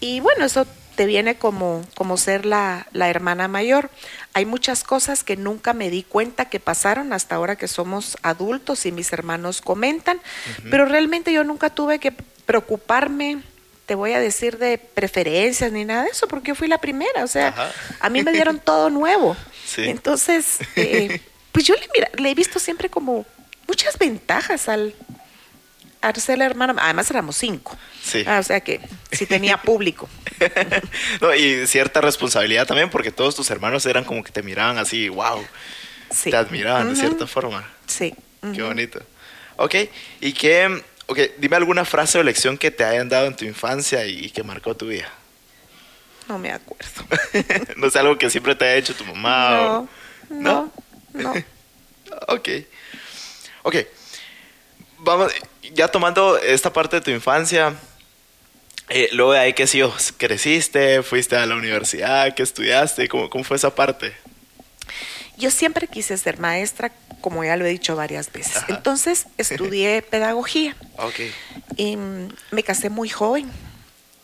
y 0.00 0.20
bueno, 0.20 0.46
eso 0.46 0.66
te 0.96 1.06
viene 1.06 1.36
como, 1.36 1.82
como 1.94 2.16
ser 2.16 2.44
la, 2.44 2.86
la 2.92 3.08
hermana 3.08 3.48
mayor. 3.48 3.90
Hay 4.34 4.44
muchas 4.44 4.84
cosas 4.84 5.24
que 5.24 5.36
nunca 5.36 5.72
me 5.72 5.90
di 5.90 6.02
cuenta 6.02 6.50
que 6.50 6.60
pasaron 6.60 7.12
hasta 7.12 7.36
ahora 7.36 7.56
que 7.56 7.68
somos 7.68 8.18
adultos 8.22 8.84
y 8.86 8.92
mis 8.92 9.12
hermanos 9.12 9.60
comentan, 9.62 10.20
pero 10.70 10.84
realmente 10.84 11.32
yo 11.32 11.44
nunca 11.44 11.70
tuve 11.70 12.00
que 12.00 12.12
preocuparme, 12.44 13.42
te 13.90 13.96
voy 13.96 14.12
a 14.12 14.20
decir, 14.20 14.56
de 14.56 14.78
preferencias 14.78 15.72
ni 15.72 15.84
nada 15.84 16.04
de 16.04 16.10
eso, 16.10 16.28
porque 16.28 16.50
yo 16.50 16.54
fui 16.54 16.68
la 16.68 16.78
primera, 16.78 17.24
o 17.24 17.26
sea, 17.26 17.48
Ajá. 17.48 17.72
a 17.98 18.08
mí 18.08 18.22
me 18.22 18.30
dieron 18.30 18.60
todo 18.60 18.88
nuevo. 18.88 19.36
Sí. 19.66 19.82
Entonces, 19.88 20.58
eh, 20.76 21.20
pues 21.52 21.64
yo 21.64 21.74
le, 21.74 21.88
mira, 21.94 22.08
le 22.16 22.30
he 22.30 22.34
visto 22.36 22.60
siempre 22.60 22.88
como 22.88 23.26
muchas 23.66 23.98
ventajas 23.98 24.68
al, 24.68 24.94
al 26.00 26.14
ser 26.16 26.38
la 26.38 26.44
hermana, 26.46 26.76
además 26.80 27.10
éramos 27.10 27.34
cinco, 27.36 27.76
Sí. 28.00 28.22
Ah, 28.28 28.38
o 28.38 28.42
sea 28.44 28.60
que 28.60 28.80
sí 29.10 29.26
tenía 29.26 29.56
público. 29.62 30.08
No, 31.20 31.34
y 31.34 31.66
cierta 31.66 32.00
responsabilidad 32.00 32.66
también, 32.66 32.90
porque 32.90 33.10
todos 33.10 33.34
tus 33.34 33.50
hermanos 33.50 33.84
eran 33.86 34.04
como 34.04 34.22
que 34.22 34.30
te 34.30 34.42
miraban 34.44 34.78
así, 34.78 35.08
wow, 35.08 35.44
Sí. 36.14 36.30
te 36.30 36.36
admiraban 36.36 36.90
de 36.90 36.96
cierta 37.00 37.26
forma. 37.26 37.68
Sí. 37.88 38.14
Qué 38.54 38.62
bonito. 38.62 39.00
Ok, 39.56 39.74
y 40.20 40.32
qué, 40.32 40.82
ok, 41.10 41.18
dime 41.38 41.56
alguna 41.56 41.84
frase 41.84 42.18
o 42.18 42.22
lección 42.22 42.56
que 42.56 42.70
te 42.70 42.84
hayan 42.84 43.08
dado 43.08 43.26
en 43.26 43.34
tu 43.34 43.44
infancia 43.44 44.06
y, 44.06 44.30
que 44.30 44.44
marcó 44.44 44.76
tu 44.76 44.86
vida. 44.86 45.12
No 46.28 46.38
me 46.38 46.52
acuerdo. 46.52 47.04
no 47.76 47.90
sé, 47.90 47.98
algo 47.98 48.16
que 48.16 48.30
siempre 48.30 48.54
te 48.54 48.64
haya 48.64 48.76
hecho 48.76 48.94
tu 48.94 49.04
mamá. 49.04 49.50
No, 49.50 49.78
o- 49.78 49.88
no, 50.30 50.72
no. 51.14 51.34
Ok. 52.28 52.48
Ok. 53.62 53.76
Vamos, 54.98 55.32
ya 55.74 55.88
tomando 55.88 56.38
esta 56.38 56.72
parte 56.72 56.96
de 56.96 57.02
tu 57.02 57.10
infancia, 57.10 57.74
eh, 58.88 59.08
luego 59.12 59.32
de 59.32 59.38
ahí, 59.40 59.52
¿qué 59.52 59.66
siguió? 59.66 59.92
¿Creciste? 60.16 61.02
¿Fuiste 61.02 61.36
a 61.36 61.46
la 61.46 61.56
universidad? 61.56 62.34
¿Qué 62.34 62.42
estudiaste? 62.42 63.08
¿Cómo, 63.08 63.30
cómo 63.30 63.42
fue 63.44 63.56
esa 63.56 63.74
parte? 63.74 64.14
Yo 65.40 65.50
siempre 65.50 65.88
quise 65.88 66.16
ser 66.18 66.38
maestra, 66.38 66.92
como 67.20 67.42
ya 67.42 67.56
lo 67.56 67.64
he 67.64 67.70
dicho 67.70 67.96
varias 67.96 68.30
veces. 68.30 68.58
Ajá. 68.58 68.66
Entonces 68.68 69.26
estudié 69.38 70.02
pedagogía. 70.10 70.76
Y 71.76 71.96
me 72.50 72.62
casé 72.62 72.90
muy 72.90 73.08
joven 73.08 73.50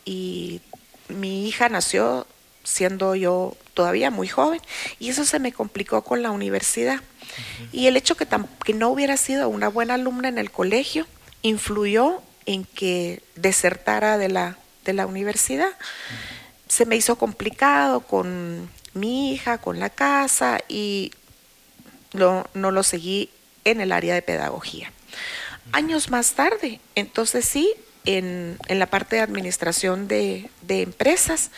y 0.05 0.61
mi 1.09 1.47
hija 1.47 1.69
nació 1.69 2.27
siendo 2.63 3.15
yo 3.15 3.55
todavía 3.73 4.11
muy 4.11 4.27
joven 4.27 4.59
y 4.99 5.09
eso 5.09 5.23
se 5.23 5.39
me 5.39 5.53
complicó 5.53 6.03
con 6.03 6.21
la 6.21 6.31
universidad. 6.31 7.01
Y 7.71 7.87
el 7.87 7.97
hecho 7.97 8.15
que, 8.15 8.27
que 8.63 8.73
no 8.73 8.89
hubiera 8.89 9.17
sido 9.17 9.49
una 9.49 9.69
buena 9.69 9.95
alumna 9.95 10.27
en 10.27 10.37
el 10.37 10.51
colegio 10.51 11.07
influyó 11.41 12.21
en 12.45 12.63
que 12.63 13.21
desertara 13.35 14.17
de 14.17 14.29
la, 14.29 14.57
de 14.85 14.93
la 14.93 15.05
universidad. 15.05 15.69
Se 16.67 16.85
me 16.85 16.95
hizo 16.95 17.17
complicado 17.17 18.01
con 18.01 18.69
mi 18.99 19.31
hija, 19.33 19.57
con 19.59 19.79
la 19.79 19.89
casa 19.89 20.59
y 20.67 21.11
lo- 22.13 22.47
no 22.53 22.71
lo 22.71 22.83
seguí 22.83 23.29
en 23.63 23.81
el 23.81 23.91
área 23.91 24.13
de 24.13 24.21
pedagogía. 24.21 24.91
Años 25.71 26.09
más 26.09 26.33
tarde, 26.33 26.79
entonces 26.95 27.45
sí, 27.45 27.73
en, 28.05 28.57
en 28.67 28.79
la 28.79 28.85
parte 28.85 29.17
de 29.17 29.21
administración 29.21 30.07
de, 30.07 30.49
de 30.61 30.81
empresas, 30.81 31.51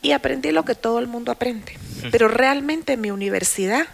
y 0.00 0.12
aprendí 0.12 0.52
lo 0.52 0.64
que 0.64 0.74
todo 0.74 0.98
el 0.98 1.06
mundo 1.08 1.32
aprende. 1.32 1.76
Pero 2.10 2.28
realmente 2.28 2.96
mi 2.96 3.10
universidad 3.10 3.86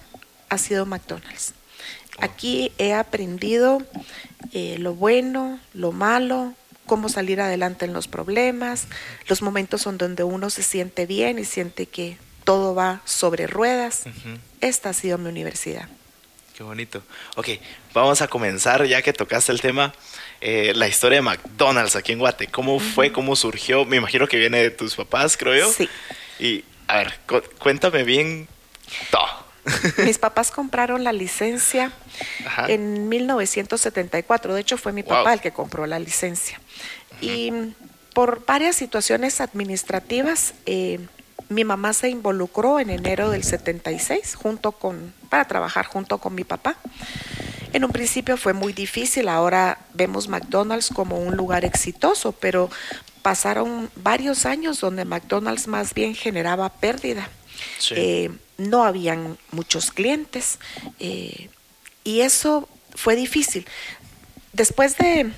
ha 0.51 0.59
sido 0.59 0.85
McDonald's. 0.87 1.55
Aquí 2.19 2.71
he 2.79 2.93
aprendido 2.93 3.83
eh, 4.53 4.77
lo 4.79 4.95
bueno, 4.95 5.59
lo 5.73 5.91
malo, 5.93 6.53
cómo 6.87 7.09
salir 7.09 7.41
adelante 7.41 7.85
en 7.85 7.93
los 7.93 8.09
problemas, 8.09 8.87
los 9.27 9.43
momentos 9.43 9.87
en 9.87 9.99
donde 9.99 10.23
uno 10.25 10.51
se 10.51 10.63
siente 10.63 11.07
bien 11.07 11.39
y 11.39 11.45
siente 11.45 11.87
que 11.87 12.17
todo 12.45 12.75
va 12.75 13.01
sobre 13.05 13.47
ruedas. 13.47 14.03
Esta 14.61 14.91
ha 14.91 14.93
sido 14.93 15.17
mi 15.19 15.29
universidad. 15.29 15.89
Qué 16.57 16.63
bonito. 16.63 17.03
Ok, 17.37 17.49
vamos 17.93 18.23
a 18.23 18.29
comenzar, 18.29 18.85
ya 18.87 19.03
que 19.03 19.13
tocaste 19.13 19.51
el 19.51 19.61
tema, 19.61 19.93
eh, 20.41 20.73
la 20.77 20.87
historia 20.87 21.17
de 21.19 21.23
McDonald's 21.23 21.97
aquí 21.97 22.13
en 22.13 22.21
Guate. 22.21 22.47
¿Cómo 22.47 22.79
fue? 22.79 23.11
¿Cómo 23.11 23.35
surgió? 23.35 23.85
Me 23.85 23.97
imagino 23.97 24.29
que 24.29 24.37
viene 24.37 24.63
de 24.63 24.71
tus 24.71 24.95
papás, 24.95 25.37
creo 25.37 25.55
yo. 25.57 25.73
Sí. 25.73 25.89
Y, 26.39 26.65
a 26.87 26.99
ver, 26.99 27.19
cu- 27.27 27.43
cuéntame 27.59 28.05
bien 28.05 28.47
todo. 29.11 29.44
Mis 30.05 30.19
papás 30.19 30.51
compraron 30.51 31.05
la 31.05 31.13
licencia 31.13 31.93
Ajá. 32.47 32.67
en 32.69 33.09
1974. 33.09 34.55
De 34.55 34.61
hecho, 34.61 34.77
fue 34.79 34.93
mi 34.93 35.03
Wow. 35.03 35.11
papá 35.11 35.33
el 35.35 35.41
que 35.41 35.53
compró 35.53 35.87
la 35.87 35.99
licencia. 35.99 36.61
Y 37.21 37.53
por 38.13 38.45
varias 38.45 38.77
situaciones 38.77 39.41
administrativas, 39.41 40.55
eh, 40.67 41.01
mi 41.49 41.65
mamá 41.65 41.93
se 41.93 42.09
involucró 42.09 42.81
en 42.81 42.91
enero 42.91 43.31
del 43.31 43.45
76 43.45 44.35
junto 44.35 44.73
con, 44.73 45.13
para 45.29 45.47
trabajar 45.47 45.87
junto 45.87 46.19
con 46.19 46.35
mi 46.35 46.45
papá. 46.45 46.77
En 47.73 47.85
un 47.85 47.91
principio 47.91 48.37
fue 48.37 48.53
muy 48.53 48.73
difícil, 48.73 49.29
ahora 49.29 49.79
vemos 49.95 50.29
McDonald's 50.29 50.91
como 50.95 51.19
un 51.19 51.37
lugar 51.37 51.65
exitoso, 51.65 52.33
pero 52.33 52.71
pasaron 53.23 53.91
varios 53.97 54.47
años 54.47 54.81
donde 54.81 55.05
McDonald's 55.05 55.67
más 55.67 55.93
bien 55.93 56.15
generaba 56.15 56.69
pérdida. 56.69 57.29
Sí. 57.79 57.95
Eh, 57.97 58.31
no 58.59 58.85
habían 58.85 59.39
muchos 59.51 59.91
clientes 59.91 60.59
eh, 60.99 61.49
y 62.05 62.21
eso 62.21 62.69
fue 62.95 63.17
difícil. 63.17 63.67
Después 64.53 64.97
de 64.97 65.31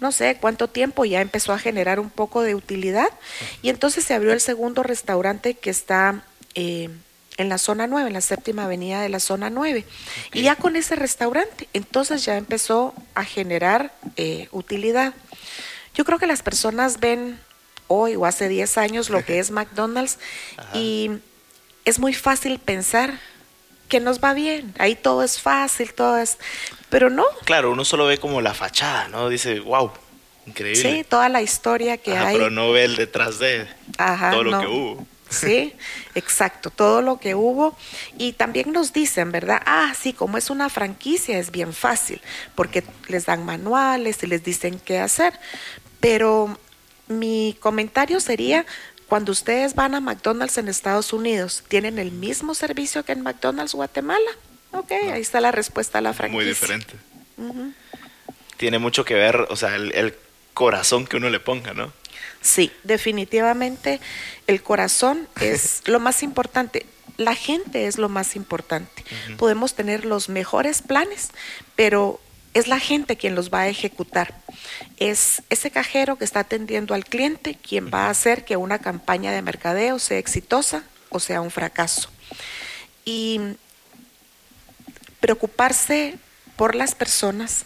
no 0.00 0.12
sé 0.12 0.36
cuánto 0.40 0.68
tiempo 0.68 1.04
ya 1.04 1.20
empezó 1.20 1.52
a 1.52 1.58
generar 1.58 1.98
un 1.98 2.10
poco 2.10 2.42
de 2.42 2.54
utilidad 2.54 3.08
y 3.62 3.68
entonces 3.68 4.04
se 4.04 4.14
abrió 4.14 4.32
el 4.32 4.40
segundo 4.40 4.82
restaurante 4.82 5.54
que 5.54 5.70
está 5.70 6.22
eh, 6.54 6.88
en 7.36 7.48
la 7.48 7.58
zona 7.58 7.86
9, 7.86 8.08
en 8.08 8.14
la 8.14 8.20
séptima 8.20 8.64
avenida 8.64 9.00
de 9.00 9.08
la 9.08 9.20
zona 9.20 9.48
9. 9.48 9.84
Y 10.34 10.42
ya 10.42 10.56
con 10.56 10.76
ese 10.76 10.96
restaurante, 10.96 11.68
entonces 11.72 12.24
ya 12.24 12.36
empezó 12.36 12.94
a 13.14 13.24
generar 13.24 13.92
eh, 14.16 14.48
utilidad. 14.50 15.14
Yo 15.94 16.04
creo 16.04 16.18
que 16.18 16.26
las 16.26 16.42
personas 16.42 17.00
ven 17.00 17.38
hoy 17.86 18.16
o 18.16 18.26
hace 18.26 18.48
10 18.48 18.78
años 18.78 19.08
lo 19.08 19.24
que 19.24 19.38
es 19.38 19.50
McDonald's 19.50 20.18
y 20.74 21.10
es 21.88 21.98
muy 21.98 22.12
fácil 22.14 22.58
pensar 22.58 23.18
que 23.88 24.00
nos 24.00 24.20
va 24.22 24.34
bien, 24.34 24.74
ahí 24.78 24.94
todo 24.94 25.22
es 25.22 25.40
fácil, 25.40 25.94
todo 25.94 26.18
es... 26.18 26.36
Pero 26.90 27.08
no, 27.10 27.24
Claro, 27.44 27.72
uno 27.72 27.84
solo 27.84 28.06
ve 28.06 28.18
como 28.18 28.40
la 28.40 28.52
fachada, 28.54 29.08
¿no? 29.08 29.28
Dice, 29.28 29.60
wow, 29.60 29.90
increíble. 30.46 30.82
sí, 30.98 31.04
toda 31.04 31.28
la 31.28 31.40
historia 31.42 31.96
que 31.96 32.12
Ajá, 32.12 32.28
hay. 32.28 32.36
pero 32.36 32.50
no 32.50 32.70
ve 32.72 32.84
el 32.84 32.96
detrás 32.96 33.38
de 33.38 33.66
Ajá, 33.96 34.30
todo 34.30 34.44
lo 34.44 34.50
no. 34.52 34.60
que 34.60 34.66
hubo. 34.66 35.06
Sí, 35.30 35.74
exacto, 36.14 36.70
todo 36.70 37.02
lo 37.02 37.18
que 37.20 37.34
hubo. 37.34 37.76
Y 38.16 38.32
también 38.32 38.72
nos 38.72 38.94
dicen, 38.94 39.30
¿verdad? 39.30 39.60
Ah, 39.66 39.92
sí, 39.98 40.14
como 40.14 40.38
es 40.38 40.48
una 40.48 40.70
franquicia 40.70 41.38
es 41.38 41.50
bien 41.50 41.74
fácil, 41.74 42.20
porque 42.54 42.82
les 43.08 43.26
dan 43.26 43.44
manuales 43.44 44.22
y 44.22 44.26
les 44.26 44.42
dicen 44.42 44.80
qué 44.82 44.98
hacer. 44.98 45.38
Pero 46.00 46.56
mi 47.08 47.56
comentario 47.60 48.20
sería, 48.20 48.64
cuando 49.08 49.32
ustedes 49.32 49.74
van 49.74 49.94
a 49.94 50.00
McDonald's 50.00 50.58
en 50.58 50.68
Estados 50.68 51.12
Unidos, 51.12 51.64
¿tienen 51.68 51.98
el 51.98 52.12
mismo 52.12 52.54
servicio 52.54 53.04
que 53.04 53.12
en 53.12 53.22
McDonald's 53.22 53.74
Guatemala? 53.74 54.30
Ok, 54.72 54.92
ahí 54.92 55.20
está 55.22 55.40
la 55.40 55.50
respuesta 55.50 55.98
a 55.98 56.00
la 56.00 56.12
franquicia. 56.12 56.36
Muy 56.36 56.44
diferente. 56.44 56.94
Tiene 58.58 58.78
mucho 58.78 59.04
que 59.04 59.14
ver, 59.14 59.46
o 59.48 59.56
sea, 59.56 59.76
el, 59.76 59.92
el 59.94 60.14
corazón 60.52 61.06
que 61.06 61.16
uno 61.16 61.30
le 61.30 61.40
ponga, 61.40 61.72
¿no? 61.72 61.92
Sí, 62.40 62.70
definitivamente 62.84 64.00
el 64.46 64.62
corazón 64.62 65.28
es 65.40 65.82
lo 65.86 66.00
más 66.00 66.22
importante. 66.22 66.84
La 67.16 67.34
gente 67.34 67.86
es 67.86 67.98
lo 67.98 68.08
más 68.08 68.36
importante. 68.36 69.04
Podemos 69.38 69.74
tener 69.74 70.04
los 70.04 70.28
mejores 70.28 70.82
planes, 70.82 71.30
pero 71.74 72.20
es 72.58 72.66
la 72.68 72.80
gente 72.80 73.16
quien 73.16 73.34
los 73.34 73.52
va 73.52 73.62
a 73.62 73.68
ejecutar. 73.68 74.34
Es 74.98 75.42
ese 75.50 75.70
cajero 75.70 76.16
que 76.16 76.24
está 76.24 76.40
atendiendo 76.40 76.94
al 76.94 77.04
cliente 77.04 77.56
quien 77.56 77.90
va 77.92 78.06
a 78.06 78.10
hacer 78.10 78.44
que 78.44 78.56
una 78.56 78.78
campaña 78.78 79.32
de 79.32 79.42
mercadeo 79.42 79.98
sea 79.98 80.18
exitosa 80.18 80.84
o 81.10 81.20
sea 81.20 81.40
un 81.40 81.50
fracaso. 81.50 82.10
Y 83.04 83.40
preocuparse 85.20 86.18
por 86.56 86.74
las 86.74 86.94
personas, 86.94 87.64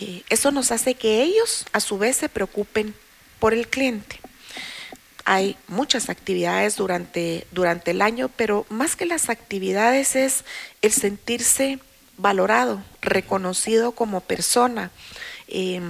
eh, 0.00 0.22
eso 0.28 0.50
nos 0.50 0.70
hace 0.70 0.94
que 0.94 1.22
ellos 1.22 1.66
a 1.72 1.80
su 1.80 1.98
vez 1.98 2.16
se 2.16 2.28
preocupen 2.28 2.94
por 3.38 3.54
el 3.54 3.68
cliente. 3.68 4.20
Hay 5.24 5.56
muchas 5.68 6.08
actividades 6.08 6.76
durante, 6.76 7.46
durante 7.52 7.92
el 7.92 8.02
año, 8.02 8.28
pero 8.36 8.66
más 8.68 8.96
que 8.96 9.06
las 9.06 9.30
actividades 9.30 10.16
es 10.16 10.44
el 10.82 10.92
sentirse 10.92 11.78
valorado, 12.22 12.82
reconocido 13.02 13.92
como 13.92 14.20
persona. 14.20 14.90
Eh, 15.48 15.80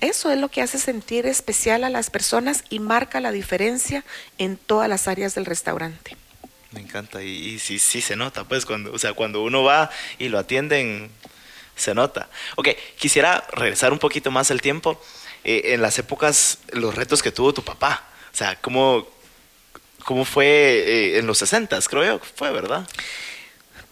eso 0.00 0.30
es 0.32 0.38
lo 0.38 0.48
que 0.48 0.62
hace 0.62 0.78
sentir 0.78 1.26
especial 1.26 1.84
a 1.84 1.90
las 1.90 2.10
personas 2.10 2.64
y 2.68 2.80
marca 2.80 3.20
la 3.20 3.30
diferencia 3.30 4.04
en 4.36 4.56
todas 4.56 4.88
las 4.88 5.06
áreas 5.06 5.34
del 5.36 5.46
restaurante. 5.46 6.16
Me 6.72 6.80
encanta 6.80 7.22
y, 7.22 7.28
y 7.28 7.58
sí, 7.58 7.78
sí 7.78 8.00
se 8.00 8.16
nota, 8.16 8.44
pues, 8.44 8.66
cuando, 8.66 8.92
o 8.92 8.98
sea, 8.98 9.12
cuando 9.12 9.42
uno 9.42 9.62
va 9.62 9.90
y 10.18 10.28
lo 10.28 10.38
atienden, 10.38 11.10
Se 11.74 11.94
nota. 11.94 12.28
Ok, 12.56 12.68
quisiera 12.98 13.44
regresar 13.52 13.92
un 13.92 13.98
poquito 13.98 14.30
más 14.30 14.50
el 14.50 14.60
tiempo. 14.60 15.00
Eh, 15.44 15.74
en 15.74 15.82
las 15.82 15.98
épocas, 15.98 16.58
los 16.72 16.94
retos 16.94 17.22
que 17.22 17.32
tuvo 17.32 17.52
tu 17.54 17.64
papá. 17.64 18.04
O 18.32 18.36
sea, 18.36 18.56
¿cómo, 18.56 19.08
cómo 20.04 20.24
fue 20.24 20.46
eh, 20.46 21.18
en 21.18 21.26
los 21.26 21.38
60 21.38 21.78
creo 21.88 22.04
yo? 22.04 22.20
Fue, 22.36 22.50
¿verdad? 22.52 22.86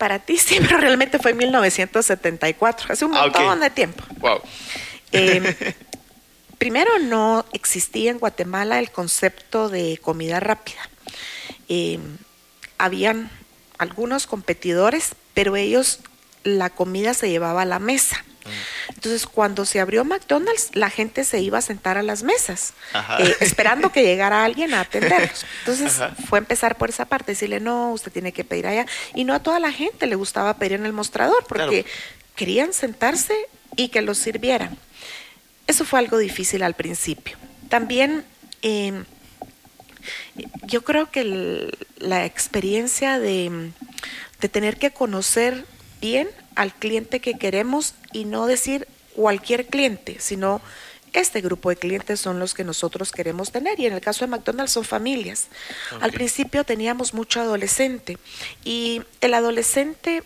Para 0.01 0.19
ti 0.19 0.39
sí, 0.39 0.57
pero 0.63 0.79
realmente 0.79 1.19
fue 1.19 1.33
en 1.33 1.37
1974, 1.37 2.87
hace 2.91 3.05
un 3.05 3.15
Ah, 3.15 3.21
montón 3.25 3.61
de 3.61 3.69
tiempo. 3.69 4.03
Wow. 4.19 4.41
Eh, 5.13 5.75
primero, 6.59 6.99
no 7.01 7.45
existía 7.53 8.11
en 8.11 8.19
Guatemala 8.19 8.79
el 8.79 8.91
concepto 8.91 9.69
de 9.69 9.99
comida 10.01 10.41
rápida. 10.41 10.81
Eh, 11.69 11.99
habían 12.79 13.31
algunos 13.77 14.27
competidores, 14.27 15.11
pero 15.35 15.55
ellos 15.57 15.99
la 16.45 16.71
comida 16.71 17.13
se 17.13 17.29
llevaba 17.29 17.61
a 17.63 17.67
la 17.67 17.79
mesa. 17.79 18.25
Entonces, 18.89 19.27
cuando 19.27 19.65
se 19.67 19.81
abrió 19.81 20.05
McDonald's, 20.05 20.71
la 20.75 20.91
gente 20.91 21.25
se 21.25 21.41
iba 21.41 21.59
a 21.59 21.63
sentar 21.63 21.99
a 21.99 22.03
las 22.03 22.23
mesas, 22.23 22.73
eh, 23.19 23.37
esperando 23.41 23.93
que 23.93 24.03
llegara 24.03 24.45
alguien 24.45 24.75
a 24.75 24.81
atenderlos. 24.81 25.45
Entonces, 25.61 26.01
Ajá. 26.01 26.15
fue 26.29 26.39
empezar 26.39 26.77
por 26.79 26.89
esa 26.89 27.05
parte, 27.05 27.33
decirle, 27.33 27.61
no, 27.61 27.93
usted 27.93 28.11
tiene 28.13 28.33
que 28.33 28.45
pedir 28.45 28.67
allá. 28.67 28.87
Y 29.15 29.25
no 29.25 29.35
a 29.35 29.43
toda 29.43 29.61
la 29.61 29.73
gente 29.73 30.07
le 30.07 30.15
gustaba 30.17 30.55
pedir 30.57 30.73
en 30.75 30.87
el 30.87 30.93
mostrador, 30.93 31.45
porque 31.49 31.85
Claro. 31.85 31.97
querían 32.37 32.73
sentarse 32.73 33.35
y 33.77 33.89
que 33.89 34.03
los 34.03 34.19
sirvieran. 34.19 34.77
Eso 35.67 35.85
fue 35.85 35.99
algo 36.01 36.19
difícil 36.19 36.63
al 36.63 36.75
principio. 36.75 37.37
También 37.69 38.25
eh, 38.63 39.05
yo 40.67 40.83
creo 40.83 41.11
que 41.11 41.21
el- 41.21 41.79
la 41.99 42.25
experiencia 42.25 43.19
de, 43.19 43.71
de 44.41 44.49
tener 44.49 44.77
que 44.79 44.91
conocer 44.91 45.65
bien 46.01 46.29
al 46.55 46.75
cliente 46.75 47.21
que 47.21 47.35
queremos 47.35 47.95
y 48.13 48.25
no 48.25 48.47
decir 48.47 48.87
cualquier 49.15 49.67
cliente, 49.67 50.17
sino 50.19 50.61
este 51.13 51.41
grupo 51.41 51.71
de 51.71 51.77
clientes 51.77 52.21
son 52.21 52.39
los 52.39 52.55
que 52.55 52.65
nosotros 52.65 53.13
queremos 53.13 53.51
tener. 53.51 53.79
Y 53.81 53.87
en 53.87 53.93
el 53.93 54.01
caso 54.01 54.25
de 54.25 54.31
McDonald's 54.31 54.73
son 54.73 54.85
familias. 54.85 55.49
Al 56.01 56.13
principio 56.13 56.65
teníamos 56.65 57.15
mucho 57.15 57.41
adolescente 57.41 58.19
y 58.65 59.03
el 59.21 59.35
adolescente 59.35 60.23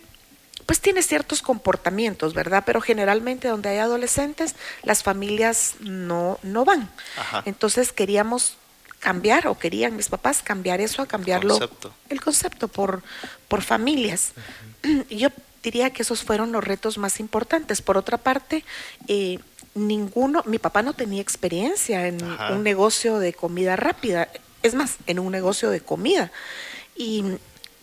pues 0.65 0.79
tiene 0.81 1.03
ciertos 1.03 1.43
comportamientos, 1.43 2.33
¿verdad? 2.33 2.63
Pero 2.65 2.81
generalmente 2.81 3.47
donde 3.47 3.69
hay 3.69 3.77
adolescentes, 3.77 4.55
las 4.81 5.03
familias 5.03 5.75
no, 5.79 6.39
no 6.41 6.65
van. 6.65 6.89
Ajá. 7.17 7.43
Entonces 7.45 7.91
queríamos 7.91 8.57
cambiar, 8.99 9.47
o 9.47 9.59
querían 9.59 9.95
mis 9.95 10.09
papás 10.09 10.41
cambiar 10.41 10.81
eso 10.81 11.03
a 11.03 11.05
cambiarlo. 11.05 11.59
concepto. 11.59 11.93
El 12.09 12.21
concepto 12.21 12.67
por, 12.67 13.03
por 13.47 13.61
familias. 13.61 14.31
Y 15.09 15.17
Yo 15.17 15.29
diría 15.65 15.89
que 15.89 16.03
esos 16.03 16.23
fueron 16.23 16.51
los 16.51 16.63
retos 16.63 16.97
más 16.97 17.19
importantes. 17.19 17.81
Por 17.81 17.97
otra 17.97 18.17
parte, 18.17 18.63
eh, 19.07 19.39
ninguno, 19.73 20.43
mi 20.45 20.59
papá 20.59 20.83
no 20.83 20.93
tenía 20.93 21.21
experiencia 21.21 22.07
en 22.07 22.23
Ajá. 22.23 22.53
un 22.53 22.63
negocio 22.63 23.19
de 23.19 23.33
comida 23.33 23.75
rápida. 23.75 24.29
Es 24.63 24.75
más, 24.75 24.97
en 25.07 25.19
un 25.19 25.31
negocio 25.31 25.69
de 25.71 25.81
comida. 25.81 26.31
Y, 26.95 27.23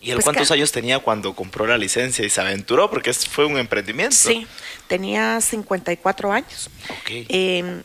¿Y 0.01 0.11
él 0.11 0.15
pues, 0.15 0.23
cuántos 0.23 0.49
años 0.51 0.71
tenía 0.71 0.99
cuando 0.99 1.35
compró 1.35 1.67
la 1.67 1.77
licencia 1.77 2.25
y 2.25 2.29
se 2.29 2.41
aventuró? 2.41 2.89
Porque 2.89 3.13
fue 3.13 3.45
un 3.45 3.57
emprendimiento. 3.57 4.15
Sí, 4.15 4.47
tenía 4.87 5.39
54 5.39 6.31
años. 6.31 6.69
Eh, 7.09 7.83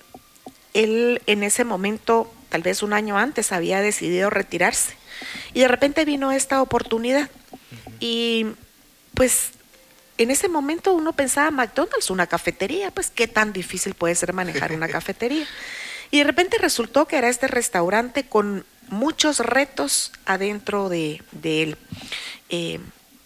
él 0.75 1.23
en 1.27 1.43
ese 1.43 1.65
momento, 1.65 2.33
tal 2.49 2.63
vez 2.63 2.83
un 2.83 2.93
año 2.93 3.19
antes, 3.19 3.53
había 3.53 3.81
decidido 3.81 4.31
retirarse. 4.31 4.95
Y 5.55 5.61
de 5.61 5.69
repente 5.69 6.05
vino 6.05 6.31
esta 6.31 6.63
oportunidad. 6.63 7.29
Y 8.01 8.47
pues 9.15 9.51
en 10.19 10.31
ese 10.31 10.49
momento 10.49 10.93
uno 10.95 11.13
pensaba, 11.13 11.51
McDonald's, 11.51 12.11
una 12.11 12.27
cafetería, 12.27 12.91
pues 12.91 13.11
qué 13.11 13.29
tan 13.29 13.53
difícil 13.53 13.95
puede 13.95 14.15
ser 14.15 14.33
manejar 14.33 14.73
una 14.73 14.89
cafetería. 14.91 15.47
Y 16.11 16.19
de 16.19 16.25
repente 16.25 16.59
resultó 16.59 17.07
que 17.07 17.17
era 17.17 17.29
este 17.29 17.47
restaurante 17.47 18.25
con 18.25 18.65
muchos 18.89 19.39
retos 19.41 20.13
adentro 20.27 20.89
de, 20.89 21.23
de 21.33 21.63
él. 21.63 21.77
Eh, 22.49 22.81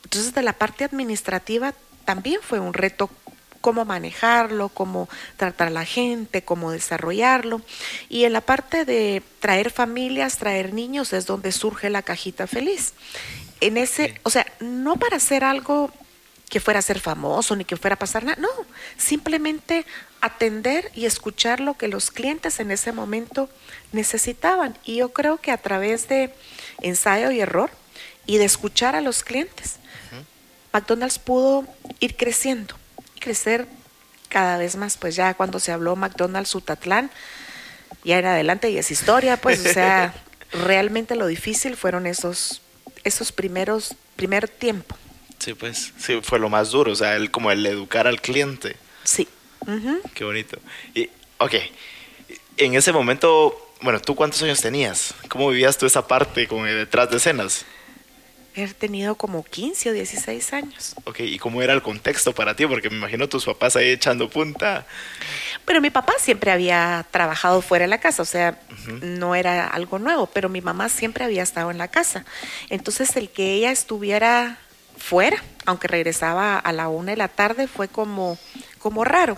entonces, 0.04 0.34
de 0.34 0.42
la 0.42 0.52
parte 0.52 0.84
administrativa 0.84 1.74
también 2.04 2.40
fue 2.42 2.60
un 2.60 2.74
reto 2.74 3.08
cómo 3.62 3.84
manejarlo, 3.86 4.68
cómo 4.68 5.08
tratar 5.36 5.68
a 5.68 5.70
la 5.70 5.86
gente, 5.86 6.42
cómo 6.42 6.72
desarrollarlo. 6.72 7.62
Y 8.10 8.24
en 8.24 8.34
la 8.34 8.42
parte 8.42 8.84
de 8.84 9.22
traer 9.40 9.70
familias, 9.70 10.36
traer 10.36 10.74
niños, 10.74 11.14
es 11.14 11.24
donde 11.24 11.52
surge 11.52 11.88
la 11.88 12.02
cajita 12.02 12.46
feliz. 12.46 12.92
En 13.60 13.78
ese, 13.78 14.20
o 14.24 14.30
sea, 14.30 14.44
no 14.60 14.96
para 14.96 15.16
hacer 15.16 15.44
algo 15.44 15.90
que 16.52 16.60
fuera 16.60 16.80
a 16.80 16.82
ser 16.82 17.00
famoso 17.00 17.56
ni 17.56 17.64
que 17.64 17.78
fuera 17.78 17.94
a 17.94 17.98
pasar 17.98 18.24
nada, 18.24 18.38
no, 18.38 18.50
simplemente 18.98 19.86
atender 20.20 20.92
y 20.94 21.06
escuchar 21.06 21.60
lo 21.60 21.78
que 21.78 21.88
los 21.88 22.10
clientes 22.10 22.60
en 22.60 22.70
ese 22.70 22.92
momento 22.92 23.48
necesitaban. 23.92 24.76
Y 24.84 24.96
yo 24.96 25.14
creo 25.14 25.38
que 25.38 25.50
a 25.50 25.56
través 25.56 26.08
de 26.08 26.34
ensayo 26.82 27.30
y 27.30 27.40
error 27.40 27.70
y 28.26 28.36
de 28.36 28.44
escuchar 28.44 28.94
a 28.94 29.00
los 29.00 29.24
clientes, 29.24 29.76
McDonald's 30.74 31.18
pudo 31.18 31.66
ir 32.00 32.18
creciendo, 32.18 32.74
crecer 33.18 33.66
cada 34.28 34.58
vez 34.58 34.76
más. 34.76 34.98
Pues 34.98 35.16
ya 35.16 35.32
cuando 35.32 35.58
se 35.58 35.72
habló 35.72 35.96
McDonald's 35.96 36.54
Utatlán, 36.54 37.10
ya 38.04 38.18
en 38.18 38.26
adelante 38.26 38.68
y 38.68 38.76
es 38.76 38.90
historia, 38.90 39.38
pues, 39.38 39.64
o 39.64 39.72
sea, 39.72 40.12
realmente 40.52 41.16
lo 41.16 41.28
difícil 41.28 41.78
fueron 41.78 42.06
esos, 42.06 42.60
esos 43.04 43.32
primeros, 43.32 43.96
primer 44.16 44.48
tiempo. 44.48 44.98
Sí, 45.42 45.54
pues. 45.54 45.92
Sí, 45.98 46.20
fue 46.22 46.38
lo 46.38 46.48
más 46.48 46.70
duro. 46.70 46.92
O 46.92 46.94
sea, 46.94 47.16
el, 47.16 47.32
como 47.32 47.50
el 47.50 47.66
educar 47.66 48.06
al 48.06 48.20
cliente. 48.20 48.76
Sí. 49.02 49.26
Ujú. 49.66 50.00
Qué 50.14 50.22
bonito. 50.22 50.56
Y, 50.94 51.10
ok. 51.38 51.54
En 52.58 52.74
ese 52.74 52.92
momento, 52.92 53.74
bueno, 53.80 54.00
¿tú 54.00 54.14
cuántos 54.14 54.40
años 54.44 54.60
tenías? 54.60 55.14
¿Cómo 55.28 55.50
vivías 55.50 55.76
tú 55.76 55.86
esa 55.86 56.06
parte 56.06 56.46
como 56.46 56.64
de 56.64 56.74
detrás 56.76 57.10
de 57.10 57.16
escenas? 57.16 57.64
He 58.54 58.68
tenido 58.68 59.16
como 59.16 59.42
15 59.42 59.90
o 59.90 59.92
16 59.92 60.52
años. 60.52 60.94
Ok, 61.04 61.18
¿y 61.20 61.38
cómo 61.40 61.60
era 61.60 61.72
el 61.72 61.82
contexto 61.82 62.32
para 62.32 62.54
ti? 62.54 62.64
Porque 62.66 62.88
me 62.88 62.98
imagino 62.98 63.28
tus 63.28 63.44
papás 63.44 63.74
ahí 63.74 63.90
echando 63.90 64.30
punta. 64.30 64.86
Pero 65.64 65.80
mi 65.80 65.90
papá 65.90 66.12
siempre 66.20 66.52
había 66.52 67.04
trabajado 67.10 67.62
fuera 67.62 67.84
de 67.84 67.88
la 67.88 67.98
casa, 67.98 68.22
o 68.22 68.26
sea, 68.26 68.60
no 69.00 69.34
era 69.34 69.66
algo 69.66 69.98
nuevo, 69.98 70.26
pero 70.26 70.48
mi 70.48 70.60
mamá 70.60 70.88
siempre 70.88 71.24
había 71.24 71.42
estado 71.42 71.72
en 71.72 71.78
la 71.78 71.88
casa. 71.88 72.24
Entonces, 72.68 73.16
el 73.16 73.30
que 73.30 73.54
ella 73.54 73.72
estuviera 73.72 74.58
fuera, 75.02 75.42
aunque 75.66 75.88
regresaba 75.88 76.58
a 76.58 76.72
la 76.72 76.88
una 76.88 77.10
de 77.10 77.16
la 77.16 77.28
tarde, 77.28 77.66
fue 77.66 77.88
como, 77.88 78.38
como 78.78 79.04
raro. 79.04 79.36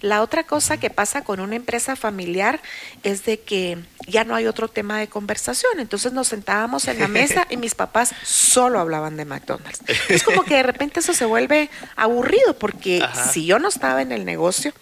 La 0.00 0.22
otra 0.22 0.44
cosa 0.44 0.76
que 0.76 0.90
pasa 0.90 1.22
con 1.22 1.40
una 1.40 1.54
empresa 1.54 1.94
familiar 1.94 2.60
es 3.04 3.24
de 3.24 3.40
que 3.40 3.78
ya 4.06 4.24
no 4.24 4.34
hay 4.34 4.46
otro 4.46 4.68
tema 4.68 4.98
de 4.98 5.08
conversación. 5.08 5.78
Entonces 5.78 6.12
nos 6.12 6.28
sentábamos 6.28 6.88
en 6.88 6.98
la 6.98 7.08
mesa 7.08 7.46
y 7.48 7.56
mis 7.56 7.74
papás 7.74 8.12
solo 8.24 8.80
hablaban 8.80 9.16
de 9.16 9.24
McDonald's. 9.24 9.80
Es 10.08 10.24
como 10.24 10.42
que 10.42 10.56
de 10.56 10.62
repente 10.64 11.00
eso 11.00 11.14
se 11.14 11.24
vuelve 11.24 11.70
aburrido 11.96 12.58
porque 12.58 13.00
Ajá. 13.02 13.32
si 13.32 13.46
yo 13.46 13.58
no 13.58 13.68
estaba 13.68 14.02
en 14.02 14.12
el 14.12 14.24
negocio, 14.24 14.72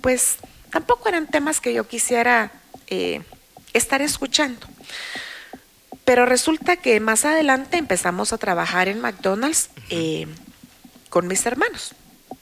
pues 0.00 0.38
tampoco 0.70 1.08
eran 1.08 1.26
temas 1.26 1.60
que 1.60 1.74
yo 1.74 1.86
quisiera 1.86 2.50
eh, 2.88 3.22
estar 3.74 4.00
escuchando. 4.00 4.66
Pero 6.04 6.26
resulta 6.26 6.76
que 6.76 7.00
más 7.00 7.24
adelante 7.24 7.78
empezamos 7.78 8.32
a 8.32 8.38
trabajar 8.38 8.88
en 8.88 9.00
McDonald's 9.00 9.70
eh, 9.90 10.26
con 11.08 11.26
mis 11.26 11.44
hermanos. 11.46 11.94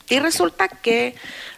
Y 0.09 0.19
resulta 0.19 0.69
que 0.69 1.15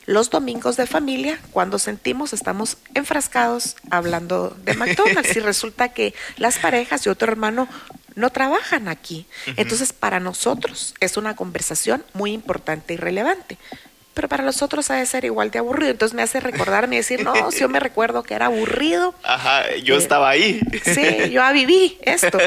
los 0.07 0.31
domingos 0.31 0.77
de 0.77 0.87
familia, 0.87 1.41
cuando 1.51 1.79
sentimos, 1.79 2.33
estamos 2.33 2.77
enfrascados 2.95 3.77
hablando 3.91 4.57
de 4.65 4.75
McDonald's. 4.75 5.35
y 5.35 5.41
resulta 5.41 5.89
que 5.89 6.15
las 6.37 6.59
parejas 6.59 7.07
y 7.07 7.09
otro 7.09 7.33
hermano 7.33 7.69
no 8.15 8.31
trabajan 8.31 8.89
aquí. 8.89 9.27
Entonces, 9.57 9.93
para 9.93 10.21
nosotros 10.21 10.95
es 11.01 11.17
una 11.17 11.35
conversación 11.35 12.05
muy 12.13 12.33
importante 12.33 12.95
y 12.95 12.97
relevante. 12.97 13.59
Pero 14.15 14.29
para 14.29 14.45
los 14.45 14.63
otros 14.63 14.91
ha 14.91 14.95
de 14.95 15.07
ser 15.07 15.25
igual 15.25 15.51
de 15.51 15.59
aburrido. 15.59 15.91
Entonces 15.91 16.15
me 16.15 16.23
hace 16.23 16.39
recordarme 16.41 16.95
y 16.95 16.99
decir, 16.99 17.25
no, 17.25 17.51
si 17.51 17.59
yo 17.61 17.69
me 17.69 17.81
recuerdo 17.81 18.23
que 18.23 18.35
era 18.35 18.47
aburrido. 18.47 19.13
Ajá, 19.25 19.75
yo 19.83 19.97
Eh, 19.97 19.99
estaba 19.99 20.31
ahí. 20.31 20.61
Sí, 20.85 21.31
yo 21.31 21.43
viví 21.53 21.99
esto. 22.03 22.39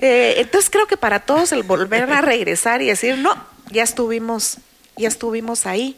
Eh, 0.00 0.34
entonces 0.38 0.68
creo 0.70 0.86
que 0.88 0.96
para 0.96 1.20
todos 1.20 1.52
el 1.52 1.62
volver 1.62 2.10
a 2.12 2.20
regresar 2.20 2.82
y 2.82 2.86
decir, 2.88 3.16
no, 3.18 3.32
ya 3.70 3.84
estuvimos, 3.84 4.58
ya 4.96 5.06
estuvimos 5.06 5.64
ahí. 5.66 5.96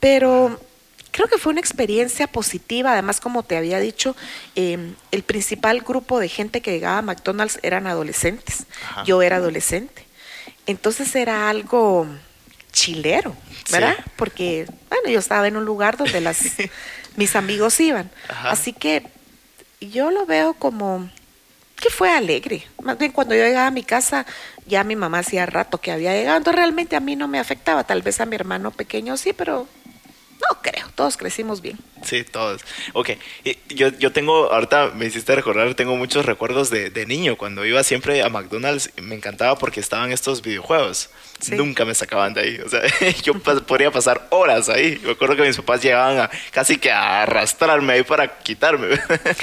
Pero 0.00 0.58
creo 1.12 1.28
que 1.28 1.38
fue 1.38 1.52
una 1.52 1.60
experiencia 1.60 2.26
positiva. 2.26 2.92
Además, 2.92 3.20
como 3.20 3.44
te 3.44 3.56
había 3.56 3.78
dicho, 3.78 4.16
eh, 4.56 4.92
el 5.12 5.22
principal 5.22 5.80
grupo 5.82 6.18
de 6.18 6.28
gente 6.28 6.60
que 6.60 6.72
llegaba 6.72 6.98
a 6.98 7.02
McDonald's 7.02 7.60
eran 7.62 7.86
adolescentes. 7.86 8.64
Ajá. 8.82 9.04
Yo 9.04 9.22
era 9.22 9.36
adolescente. 9.36 10.04
Entonces 10.66 11.14
era 11.14 11.48
algo 11.48 12.06
chilero, 12.72 13.34
¿verdad? 13.70 13.94
Sí. 13.96 14.10
Porque, 14.16 14.66
bueno, 14.88 15.08
yo 15.08 15.18
estaba 15.18 15.48
en 15.48 15.56
un 15.56 15.64
lugar 15.64 15.96
donde 15.96 16.20
las, 16.20 16.40
mis 17.16 17.36
amigos 17.36 17.78
iban. 17.80 18.10
Ajá. 18.28 18.50
Así 18.50 18.72
que 18.72 19.06
yo 19.80 20.10
lo 20.10 20.26
veo 20.26 20.54
como 20.54 21.08
que 21.80 21.90
fue 21.90 22.10
alegre. 22.10 22.66
Más 22.82 22.98
bien 22.98 23.12
cuando 23.12 23.34
yo 23.34 23.44
llegaba 23.44 23.68
a 23.68 23.70
mi 23.70 23.82
casa, 23.82 24.26
ya 24.66 24.84
mi 24.84 24.96
mamá 24.96 25.20
hacía 25.20 25.46
rato 25.46 25.78
que 25.78 25.92
había 25.92 26.12
llegado, 26.12 26.36
entonces 26.36 26.58
realmente 26.58 26.96
a 26.96 27.00
mí 27.00 27.16
no 27.16 27.28
me 27.28 27.38
afectaba, 27.38 27.84
tal 27.84 28.02
vez 28.02 28.20
a 28.20 28.26
mi 28.26 28.34
hermano 28.34 28.70
pequeño 28.70 29.16
sí, 29.16 29.32
pero 29.32 29.68
no 30.40 30.62
creo, 30.62 30.86
todos 30.94 31.16
crecimos 31.16 31.60
bien. 31.60 31.78
Sí, 32.04 32.22
todos. 32.24 32.62
Ok, 32.92 33.10
yo, 33.70 33.88
yo 33.88 34.12
tengo, 34.12 34.52
ahorita 34.52 34.92
me 34.94 35.06
hiciste 35.06 35.34
recordar, 35.34 35.74
tengo 35.74 35.96
muchos 35.96 36.24
recuerdos 36.26 36.70
de, 36.70 36.90
de 36.90 37.06
niño, 37.06 37.36
cuando 37.36 37.64
iba 37.66 37.82
siempre 37.82 38.22
a 38.22 38.28
McDonald's, 38.28 38.90
me 39.02 39.14
encantaba 39.16 39.56
porque 39.58 39.80
estaban 39.80 40.12
estos 40.12 40.42
videojuegos. 40.42 41.10
Sí. 41.40 41.54
Nunca 41.54 41.84
me 41.84 41.94
sacaban 41.94 42.34
de 42.34 42.40
ahí. 42.40 42.58
O 42.64 42.68
sea, 42.68 42.82
yo 43.22 43.34
pas- 43.34 43.62
podría 43.62 43.90
pasar 43.92 44.26
horas 44.30 44.68
ahí. 44.68 45.00
Me 45.04 45.12
acuerdo 45.12 45.36
que 45.36 45.42
mis 45.42 45.56
papás 45.56 45.82
llegaban 45.82 46.18
a, 46.18 46.30
casi 46.50 46.78
que 46.78 46.90
a 46.90 47.22
arrastrarme 47.22 47.92
ahí 47.94 48.02
para 48.02 48.38
quitarme. 48.40 48.88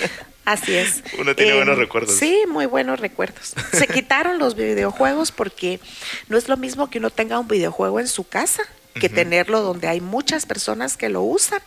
Así 0.46 0.76
es. 0.76 1.02
Uno 1.18 1.36
tiene 1.36 1.56
buenos 1.56 1.78
recuerdos. 1.78 2.16
Sí, 2.16 2.44
muy 2.48 2.68
buenos 2.68 3.00
recuerdos. 3.00 3.56
Se 3.72 3.88
quitaron 3.88 4.38
los 4.38 4.56
videojuegos 4.56 5.32
porque 5.32 5.80
no 6.28 6.38
es 6.38 6.48
lo 6.50 6.56
mismo 6.58 6.90
que 6.90 7.00
uno 7.00 7.10
tenga 7.10 7.40
un 7.40 7.48
videojuego 7.48 8.00
en 8.00 8.08
su 8.08 8.28
casa 8.28 8.62
que 9.00 9.10
tenerlo 9.10 9.62
donde 9.62 9.88
hay 9.88 10.02
muchas 10.02 10.46
personas 10.46 10.98
que 10.98 11.10
lo 11.10 11.22
usan 11.22 11.62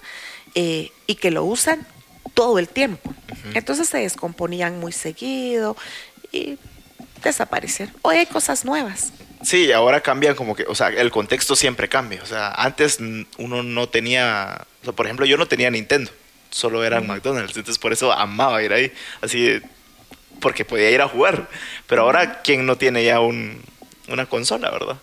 eh, 0.54 0.90
y 1.06 1.16
que 1.16 1.30
lo 1.30 1.44
usan 1.44 1.86
todo 2.34 2.58
el 2.58 2.68
tiempo. 2.68 3.14
Entonces 3.54 3.88
se 3.88 3.98
descomponían 3.98 4.78
muy 4.80 4.92
seguido 4.92 5.76
y 6.32 6.58
desaparecieron. 7.22 7.94
Hoy 8.02 8.16
hay 8.16 8.26
cosas 8.26 8.64
nuevas. 8.64 9.12
Sí, 9.42 9.70
ahora 9.72 10.00
cambian 10.00 10.34
como 10.34 10.56
que, 10.56 10.64
o 10.64 10.74
sea, 10.74 10.88
el 10.88 11.10
contexto 11.10 11.54
siempre 11.54 11.88
cambia. 11.88 12.22
O 12.22 12.26
sea, 12.26 12.50
antes 12.52 12.98
uno 13.38 13.62
no 13.62 13.88
tenía, 13.88 14.66
o 14.82 14.84
sea, 14.84 14.92
por 14.92 15.06
ejemplo, 15.06 15.26
yo 15.26 15.36
no 15.36 15.46
tenía 15.46 15.70
Nintendo, 15.70 16.10
solo 16.50 16.84
era 16.84 17.00
McDonald's, 17.00 17.56
entonces 17.56 17.78
por 17.78 17.92
eso 17.92 18.12
amaba 18.12 18.62
ir 18.62 18.72
ahí, 18.72 18.92
así, 19.20 19.60
porque 20.40 20.64
podía 20.64 20.90
ir 20.90 21.00
a 21.00 21.08
jugar. 21.08 21.48
Pero 21.86 22.02
ahora, 22.02 22.42
¿quién 22.42 22.66
no 22.66 22.76
tiene 22.76 23.04
ya 23.04 23.20
un, 23.20 23.62
una 24.08 24.26
consola, 24.26 24.70
verdad? 24.70 24.96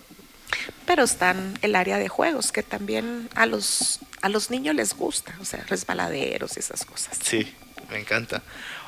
Pero 0.86 1.04
están 1.04 1.58
el 1.62 1.76
área 1.76 1.98
de 1.98 2.08
juegos 2.08 2.52
que 2.52 2.63
también 2.63 3.30
a 3.36 3.46
los, 3.46 4.00
a 4.22 4.30
los 4.30 4.50
niños 4.50 4.76
les 4.76 4.94
gusta, 4.94 5.36
o 5.41 5.46
sea, 5.46 5.63
resbaladeros 5.68 6.58
y 6.58 6.60
esas 6.60 6.86
cosas. 6.86 7.18
Sí, 7.22 7.54
me 7.89 8.00
encanta. 8.00 8.41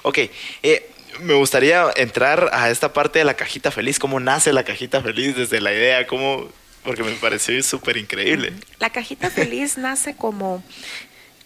Ok, 0.04 0.20
eh, 0.64 0.92
me 1.22 1.34
gustaría 1.34 1.86
entrar 1.96 2.50
a 2.54 2.70
esta 2.70 2.94
parte 2.94 3.20
de 3.20 3.26
la 3.26 3.36
cajita 3.36 3.72
feliz, 3.72 4.00
cómo 4.00 4.20
nace 4.20 4.54
la 4.54 4.64
cajita 4.64 5.02
feliz 5.02 5.36
desde 5.36 5.62
la 5.62 5.74
idea, 5.74 6.06
cómo, 6.08 6.50
porque 6.84 7.04
me 7.04 7.12
pareció 7.14 7.62
súper 7.64 7.98
increíble. 7.98 8.54
La 8.80 8.90
cajita 8.90 9.30
feliz 9.30 9.78
nace 9.78 10.16
como 10.16 10.64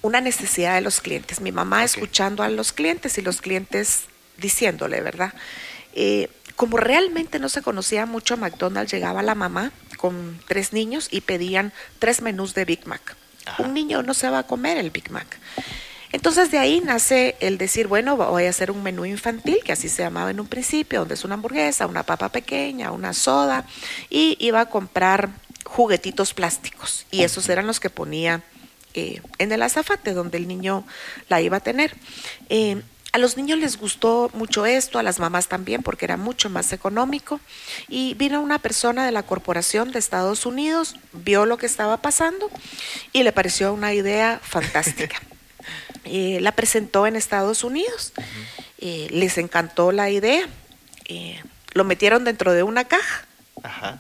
una 0.02 0.22
necesidad 0.22 0.76
de 0.76 0.82
los 0.82 1.00
clientes. 1.00 1.42
Mi 1.42 1.52
mamá 1.52 1.84
escuchando 1.84 2.44
a 2.44 2.50
los 2.50 2.72
clientes 2.72 3.18
y 3.18 3.22
los 3.22 3.42
clientes 3.42 4.06
diciéndole, 4.38 5.02
¿verdad? 5.02 5.34
Eh, 5.94 6.30
como 6.56 6.78
realmente 6.78 7.40
no 7.40 7.50
se 7.50 7.62
conocía 7.62 8.06
mucho 8.06 8.38
McDonald's, 8.38 8.92
llegaba 8.92 9.24
la 9.24 9.36
mamá 9.36 9.72
con 10.02 10.42
tres 10.48 10.74
niños 10.74 11.08
y 11.12 11.22
pedían 11.22 11.72
tres 12.00 12.22
menús 12.22 12.56
de 12.56 12.66
Big 12.66 12.88
Mac. 12.88 13.16
Ajá. 13.46 13.62
Un 13.64 13.76
niño 13.76 14.02
no 14.02 14.16
se 14.16 14.30
va 14.30 14.40
a 14.40 14.44
comer 14.44 14.78
el 14.78 14.90
Big 14.90 15.12
Mac. 15.12 15.38
Entonces 16.12 16.52
de 16.52 16.58
ahí 16.58 16.82
nace 16.82 17.36
el 17.40 17.58
decir, 17.58 17.88
bueno, 17.88 18.18
voy 18.18 18.46
a 18.46 18.50
hacer 18.50 18.72
un 18.72 18.84
menú 18.84 19.06
infantil, 19.06 19.60
que 19.64 19.72
así 19.72 19.88
se 19.88 20.04
llamaba 20.04 20.32
en 20.32 20.40
un 20.40 20.48
principio, 20.48 21.00
donde 21.00 21.14
es 21.14 21.24
una 21.24 21.36
hamburguesa, 21.36 21.88
una 21.88 22.04
papa 22.04 22.30
pequeña, 22.30 22.92
una 22.92 23.14
soda, 23.14 23.66
y 24.10 24.36
iba 24.40 24.60
a 24.60 24.66
comprar 24.66 25.30
juguetitos 25.64 26.34
plásticos. 26.34 27.06
Y 27.12 27.22
esos 27.22 27.48
eran 27.48 27.68
los 27.68 27.80
que 27.80 27.90
ponía 27.90 28.42
eh, 28.94 29.22
en 29.38 29.52
el 29.54 29.62
azafate, 29.62 30.14
donde 30.14 30.38
el 30.38 30.48
niño 30.48 30.84
la 31.30 31.40
iba 31.40 31.58
a 31.58 31.62
tener. 31.62 31.96
Eh, 32.50 32.82
a 33.14 33.18
los 33.18 33.36
niños 33.38 33.60
les 33.60 33.78
gustó 33.78 34.32
mucho 34.34 34.66
esto, 34.66 34.98
a 35.00 35.04
las 35.04 35.20
mamás 35.20 35.48
también, 35.48 35.84
porque 35.84 36.06
era 36.06 36.16
mucho 36.18 36.50
más 36.50 36.72
económico. 36.72 37.40
Y 37.90 38.14
vino 38.14 38.42
una 38.42 38.60
persona 38.60 39.06
de 39.06 39.12
la 39.12 39.24
corporación 39.24 39.92
de 39.92 40.00
Estados 40.00 40.46
Unidos, 40.46 40.96
vio 41.12 41.46
lo 41.46 41.58
que 41.58 41.66
estaba 41.66 41.98
pasando 41.98 42.50
y 43.12 43.24
le 43.24 43.32
pareció 43.32 43.74
una 43.74 43.94
idea 43.94 44.40
fantástica. 44.44 45.18
Eh, 46.04 46.40
la 46.42 46.52
presentó 46.54 47.06
en 47.06 47.16
Estados 47.16 47.64
Unidos, 47.64 48.12
Eh, 48.80 49.08
les 49.12 49.38
encantó 49.38 49.92
la 49.92 50.10
idea, 50.10 50.48
Eh, 51.06 51.40
lo 51.74 51.84
metieron 51.84 52.24
dentro 52.24 52.54
de 52.54 52.64
una 52.64 52.86
caja 52.86 53.26
Ajá. 53.62 54.00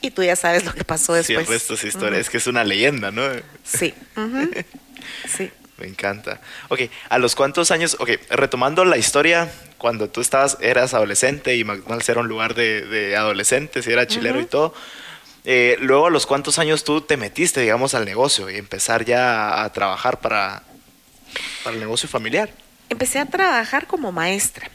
y 0.00 0.10
tú 0.10 0.22
ya 0.22 0.34
sabes 0.34 0.64
lo 0.64 0.72
que 0.72 0.82
pasó 0.84 1.12
Sí, 1.22 1.34
después. 1.34 1.46
el 1.46 1.52
resto 1.52 1.74
es 1.74 1.84
historia, 1.84 2.12
Ujú. 2.12 2.20
es 2.20 2.30
que 2.30 2.38
es 2.38 2.46
una 2.46 2.64
leyenda, 2.64 3.10
¿no? 3.10 3.22
Sí, 3.64 3.92
sí. 5.36 5.50
Me 5.78 5.86
encanta. 5.86 6.40
Ok, 6.68 6.80
¿a 7.10 7.18
los 7.18 7.34
cuántos 7.34 7.70
años? 7.70 7.96
Ok, 8.00 8.10
retomando 8.30 8.84
la 8.86 8.96
historia, 8.96 9.52
cuando 9.76 10.08
tú 10.08 10.22
estabas, 10.22 10.56
eras 10.60 10.94
adolescente 10.94 11.54
y 11.56 11.64
McDonald's 11.64 12.08
era 12.08 12.20
un 12.20 12.28
lugar 12.28 12.54
de, 12.54 12.82
de 12.86 13.14
adolescentes 13.16 13.86
y 13.86 13.92
era 13.92 14.06
chilero 14.06 14.40
y 14.40 14.46
todo. 14.46 14.74
eh, 15.44 15.76
luego, 15.80 16.06
¿a 16.06 16.10
los 16.10 16.24
cuántos 16.26 16.58
años 16.58 16.82
tú 16.82 17.02
te 17.02 17.18
metiste, 17.18 17.60
digamos, 17.60 17.94
al 17.94 18.06
negocio 18.06 18.48
y 18.48 18.56
empezar 18.56 19.04
ya 19.04 19.50
a, 19.50 19.64
a 19.64 19.72
trabajar 19.72 20.18
para, 20.20 20.62
para 21.62 21.74
el 21.74 21.80
negocio 21.80 22.08
familiar? 22.08 22.48
Empecé 22.88 23.18
a 23.18 23.26
trabajar 23.26 23.86
como 23.86 24.12
maestra 24.12 24.70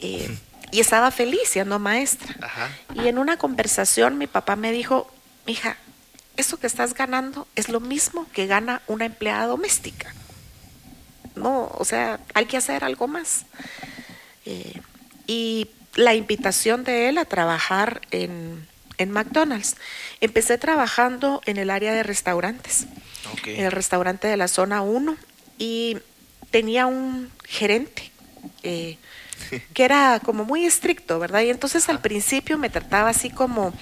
eh, 0.00 0.36
y 0.72 0.80
estaba 0.80 1.12
feliz 1.12 1.42
siendo 1.44 1.78
maestra. 1.78 2.34
Ajá. 2.42 2.70
Y 2.96 3.06
en 3.06 3.18
una 3.18 3.36
conversación 3.36 4.18
mi 4.18 4.26
papá 4.26 4.56
me 4.56 4.72
dijo, 4.72 5.08
hija, 5.46 5.76
eso 6.36 6.58
que 6.58 6.66
estás 6.66 6.94
ganando 6.94 7.46
es 7.54 7.68
lo 7.68 7.78
mismo 7.78 8.26
que 8.32 8.48
gana 8.48 8.82
una 8.88 9.04
empleada 9.04 9.46
doméstica. 9.46 10.12
No, 11.34 11.70
o 11.74 11.84
sea, 11.84 12.20
hay 12.34 12.46
que 12.46 12.56
hacer 12.56 12.84
algo 12.84 13.08
más. 13.08 13.44
Eh, 14.46 14.80
y 15.26 15.68
la 15.94 16.14
invitación 16.14 16.84
de 16.84 17.08
él 17.08 17.18
a 17.18 17.24
trabajar 17.24 18.00
en, 18.10 18.66
en 18.98 19.10
McDonald's. 19.10 19.76
Empecé 20.20 20.58
trabajando 20.58 21.40
en 21.46 21.56
el 21.56 21.70
área 21.70 21.92
de 21.92 22.02
restaurantes, 22.02 22.86
en 23.46 23.64
el 23.64 23.72
restaurante 23.72 24.28
de 24.28 24.36
la 24.36 24.48
zona 24.48 24.82
1, 24.82 25.16
y 25.58 25.98
tenía 26.50 26.86
un 26.86 27.30
gerente. 27.44 28.10
eh, 28.62 28.98
que 29.74 29.84
era 29.84 30.20
como 30.24 30.44
muy 30.44 30.64
estricto, 30.64 31.18
¿verdad? 31.18 31.42
Y 31.42 31.50
entonces 31.50 31.88
al 31.88 32.00
principio 32.00 32.56
me 32.56 32.70
trataba 32.70 33.10
así 33.10 33.30
como, 33.30 33.72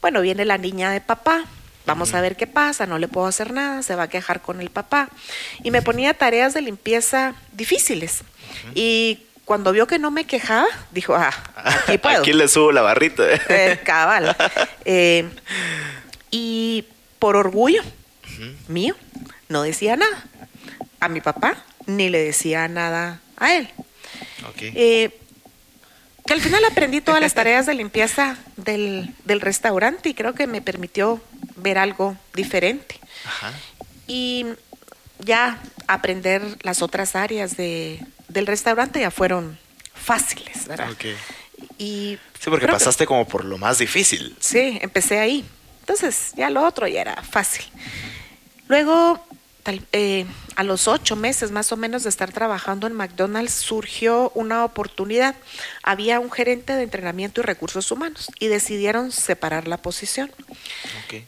bueno, 0.00 0.20
viene 0.20 0.44
la 0.44 0.58
niña 0.58 0.90
de 0.90 1.00
papá, 1.00 1.44
vamos 1.90 2.14
a 2.14 2.20
ver 2.20 2.36
qué 2.36 2.46
pasa, 2.46 2.86
no 2.86 2.98
le 2.98 3.08
puedo 3.08 3.26
hacer 3.26 3.52
nada, 3.52 3.82
se 3.82 3.96
va 3.96 4.04
a 4.04 4.08
quejar 4.08 4.40
con 4.40 4.60
el 4.60 4.70
papá. 4.70 5.08
Y 5.64 5.72
me 5.72 5.82
ponía 5.82 6.14
tareas 6.14 6.54
de 6.54 6.62
limpieza 6.62 7.34
difíciles. 7.52 8.22
Y 8.74 9.24
cuando 9.44 9.72
vio 9.72 9.88
que 9.88 9.98
no 9.98 10.12
me 10.12 10.24
quejaba, 10.24 10.68
dijo, 10.92 11.16
ah, 11.16 11.34
aquí 11.56 11.98
puedo. 12.02 12.20
Aquí 12.20 12.32
le 12.32 12.46
subo 12.46 12.70
la 12.70 12.82
barrita. 12.82 13.24
Eh, 13.48 13.80
cabal. 13.84 14.36
Eh, 14.84 15.28
y 16.30 16.84
por 17.18 17.34
orgullo 17.36 17.82
mío, 18.68 18.94
no 19.48 19.62
decía 19.62 19.96
nada. 19.96 20.24
A 21.00 21.08
mi 21.08 21.20
papá 21.20 21.56
ni 21.86 22.08
le 22.08 22.22
decía 22.22 22.68
nada 22.68 23.20
a 23.36 23.54
él. 23.54 23.68
Ok. 24.48 24.62
Eh, 24.62 25.18
que 26.24 26.34
al 26.34 26.40
final 26.40 26.64
aprendí 26.64 27.00
todas 27.00 27.20
las 27.20 27.34
tareas 27.40 27.66
de 27.66 27.74
limpieza 27.74 28.36
del, 28.56 29.12
del 29.24 29.40
restaurante 29.40 30.10
y 30.10 30.14
creo 30.14 30.34
que 30.34 30.46
me 30.46 30.62
permitió 30.62 31.20
ver 31.62 31.78
algo 31.78 32.16
diferente. 32.34 32.98
Ajá. 33.24 33.52
Y 34.06 34.46
ya 35.18 35.60
aprender 35.86 36.42
las 36.62 36.82
otras 36.82 37.14
áreas 37.16 37.56
de, 37.56 38.00
del 38.28 38.46
restaurante 38.46 39.00
ya 39.00 39.10
fueron 39.10 39.58
fáciles, 39.94 40.66
¿verdad? 40.66 40.88
Y 41.78 42.18
Sí, 42.38 42.48
porque 42.48 42.66
que- 42.66 42.72
pasaste 42.72 43.06
como 43.06 43.26
por 43.28 43.44
lo 43.44 43.58
más 43.58 43.78
difícil. 43.78 44.34
Sí, 44.40 44.78
empecé 44.80 45.18
ahí. 45.18 45.44
Entonces, 45.80 46.32
ya 46.36 46.48
lo 46.50 46.64
otro 46.64 46.86
ya 46.86 47.00
era 47.02 47.22
fácil. 47.22 47.64
Luego, 48.68 49.24
tal- 49.62 49.86
eh, 49.92 50.26
a 50.56 50.62
los 50.64 50.88
ocho 50.88 51.16
meses 51.16 51.50
más 51.50 51.72
o 51.72 51.76
menos 51.76 52.02
de 52.02 52.08
estar 52.08 52.32
trabajando 52.32 52.86
en 52.86 52.94
McDonald's, 52.94 53.52
surgió 53.52 54.30
una 54.34 54.64
oportunidad. 54.64 55.34
Había 55.82 56.20
un 56.20 56.30
gerente 56.30 56.74
de 56.74 56.82
entrenamiento 56.82 57.40
y 57.40 57.44
recursos 57.44 57.90
humanos 57.90 58.28
y 58.38 58.48
decidieron 58.48 59.12
separar 59.12 59.68
la 59.68 59.76
posición. 59.78 60.30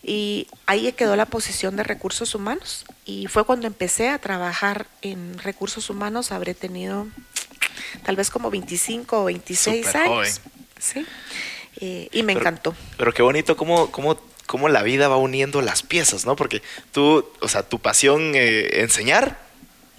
Y 0.03 0.47
ahí 0.67 0.93
quedó 0.93 1.17
la 1.17 1.27
posición 1.27 1.77
de 1.77 1.83
recursos 1.83 2.35
humanos. 2.35 2.85
Y 3.05 3.27
fue 3.27 3.45
cuando 3.45 3.67
empecé 3.67 4.09
a 4.09 4.19
trabajar 4.19 4.87
en 5.03 5.39
recursos 5.39 5.91
humanos, 5.91 6.33
habré 6.33 6.55
tenido 6.55 7.07
tal 8.05 8.17
vez 8.17 8.31
como 8.31 8.51
25 8.51 9.23
o 9.23 9.25
26 9.25 9.87
Súper 9.87 10.01
años. 10.03 10.11
joven. 10.15 10.33
Sí. 10.79 11.07
Eh, 11.81 12.09
y 12.13 12.23
me 12.23 12.35
Pero- 12.35 12.41
encantó. 12.41 12.75
Pero 12.97 13.13
qué 13.13 13.23
bonito 13.23 13.57
cómo, 13.57 13.91
cómo, 13.91 14.17
cómo 14.47 14.69
la 14.69 14.83
vida 14.83 15.09
va 15.09 15.17
uniendo 15.17 15.63
las 15.63 15.83
piezas, 15.83 16.27
¿no? 16.27 16.37
Porque 16.37 16.63
tú, 16.93 17.27
o 17.41 17.49
sea, 17.49 17.63
tu 17.63 17.79
pasión 17.79 18.33
eh, 18.35 18.81
enseñar, 18.83 19.39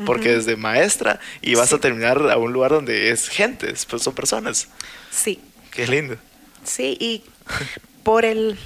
porque 0.05 0.29
Ujú. 0.29 0.37
desde 0.39 0.55
maestra 0.55 1.19
y 1.41 1.55
vas 1.55 1.69
Sí. 1.69 1.75
a 1.75 1.79
terminar 1.79 2.29
a 2.29 2.37
un 2.37 2.51
lugar 2.53 2.71
donde 2.71 3.11
es 3.11 3.29
gente, 3.29 3.73
pues 3.89 4.01
son 4.03 4.13
personas. 4.15 4.67
Sí, 5.11 5.39
Qué 5.71 5.87
lindo. 5.87 6.17
sí, 6.63 6.97
y 6.99 7.23
por 8.03 8.25
el, 8.25 8.57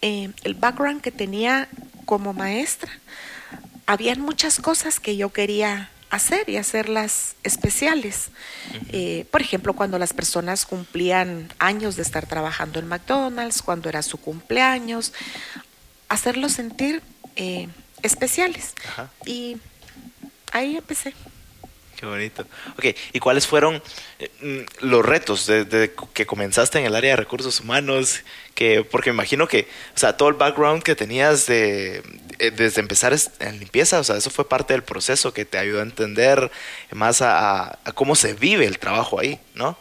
eh, 0.00 0.30
el 0.44 0.54
background 0.54 1.00
que 1.02 1.10
tenía 1.12 1.68
como 2.04 2.32
maestra, 2.32 2.90
habían 3.86 4.20
muchas 4.20 4.58
cosas 4.60 5.00
que 5.00 5.16
yo 5.16 5.30
quería 5.30 5.90
hacer 6.12 6.48
y 6.50 6.58
hacerlas 6.58 7.36
especiales. 7.42 8.28
Eh, 8.90 9.24
por 9.30 9.40
ejemplo, 9.40 9.72
cuando 9.72 9.98
las 9.98 10.12
personas 10.12 10.66
cumplían 10.66 11.50
años 11.58 11.96
de 11.96 12.02
estar 12.02 12.26
trabajando 12.26 12.78
en 12.78 12.86
McDonald's, 12.86 13.62
cuando 13.62 13.88
era 13.88 14.02
su 14.02 14.18
cumpleaños, 14.18 15.14
hacerlos 16.10 16.52
sentir 16.52 17.02
eh, 17.36 17.68
especiales. 18.02 18.74
Ajá. 18.88 19.10
Y 19.24 19.56
ahí 20.52 20.76
empecé. 20.76 21.14
Qué 22.02 22.08
bonito. 22.08 22.44
Ok, 22.76 22.86
¿y 23.12 23.20
cuáles 23.20 23.46
fueron 23.46 23.80
eh, 24.18 24.28
mm, 24.40 24.86
los 24.86 25.06
retos 25.06 25.46
desde 25.46 25.94
que 26.12 26.26
comenzaste 26.26 26.80
en 26.80 26.86
el 26.86 26.96
área 26.96 27.10
de 27.10 27.16
recursos 27.16 27.60
humanos? 27.60 28.22
Que, 28.56 28.82
porque 28.82 29.10
me 29.10 29.14
imagino 29.14 29.46
que, 29.46 29.68
o 29.94 29.98
sea, 30.00 30.16
todo 30.16 30.28
el 30.28 30.34
background 30.34 30.82
que 30.82 30.96
tenías 30.96 31.46
de, 31.46 32.02
eh, 32.40 32.50
desde 32.50 32.80
empezar 32.80 33.14
en 33.38 33.60
limpieza, 33.60 34.00
o 34.00 34.02
sea, 34.02 34.16
eso 34.16 34.30
fue 34.30 34.48
parte 34.48 34.74
del 34.74 34.82
proceso 34.82 35.32
que 35.32 35.44
te 35.44 35.58
ayudó 35.58 35.78
a 35.78 35.84
entender 35.84 36.50
más 36.90 37.22
a, 37.22 37.78
cómo 37.94 38.16
se 38.16 38.34
vive 38.34 38.66
el 38.66 38.80
trabajo 38.80 39.20
ahí, 39.20 39.38
¿no? 39.54 39.78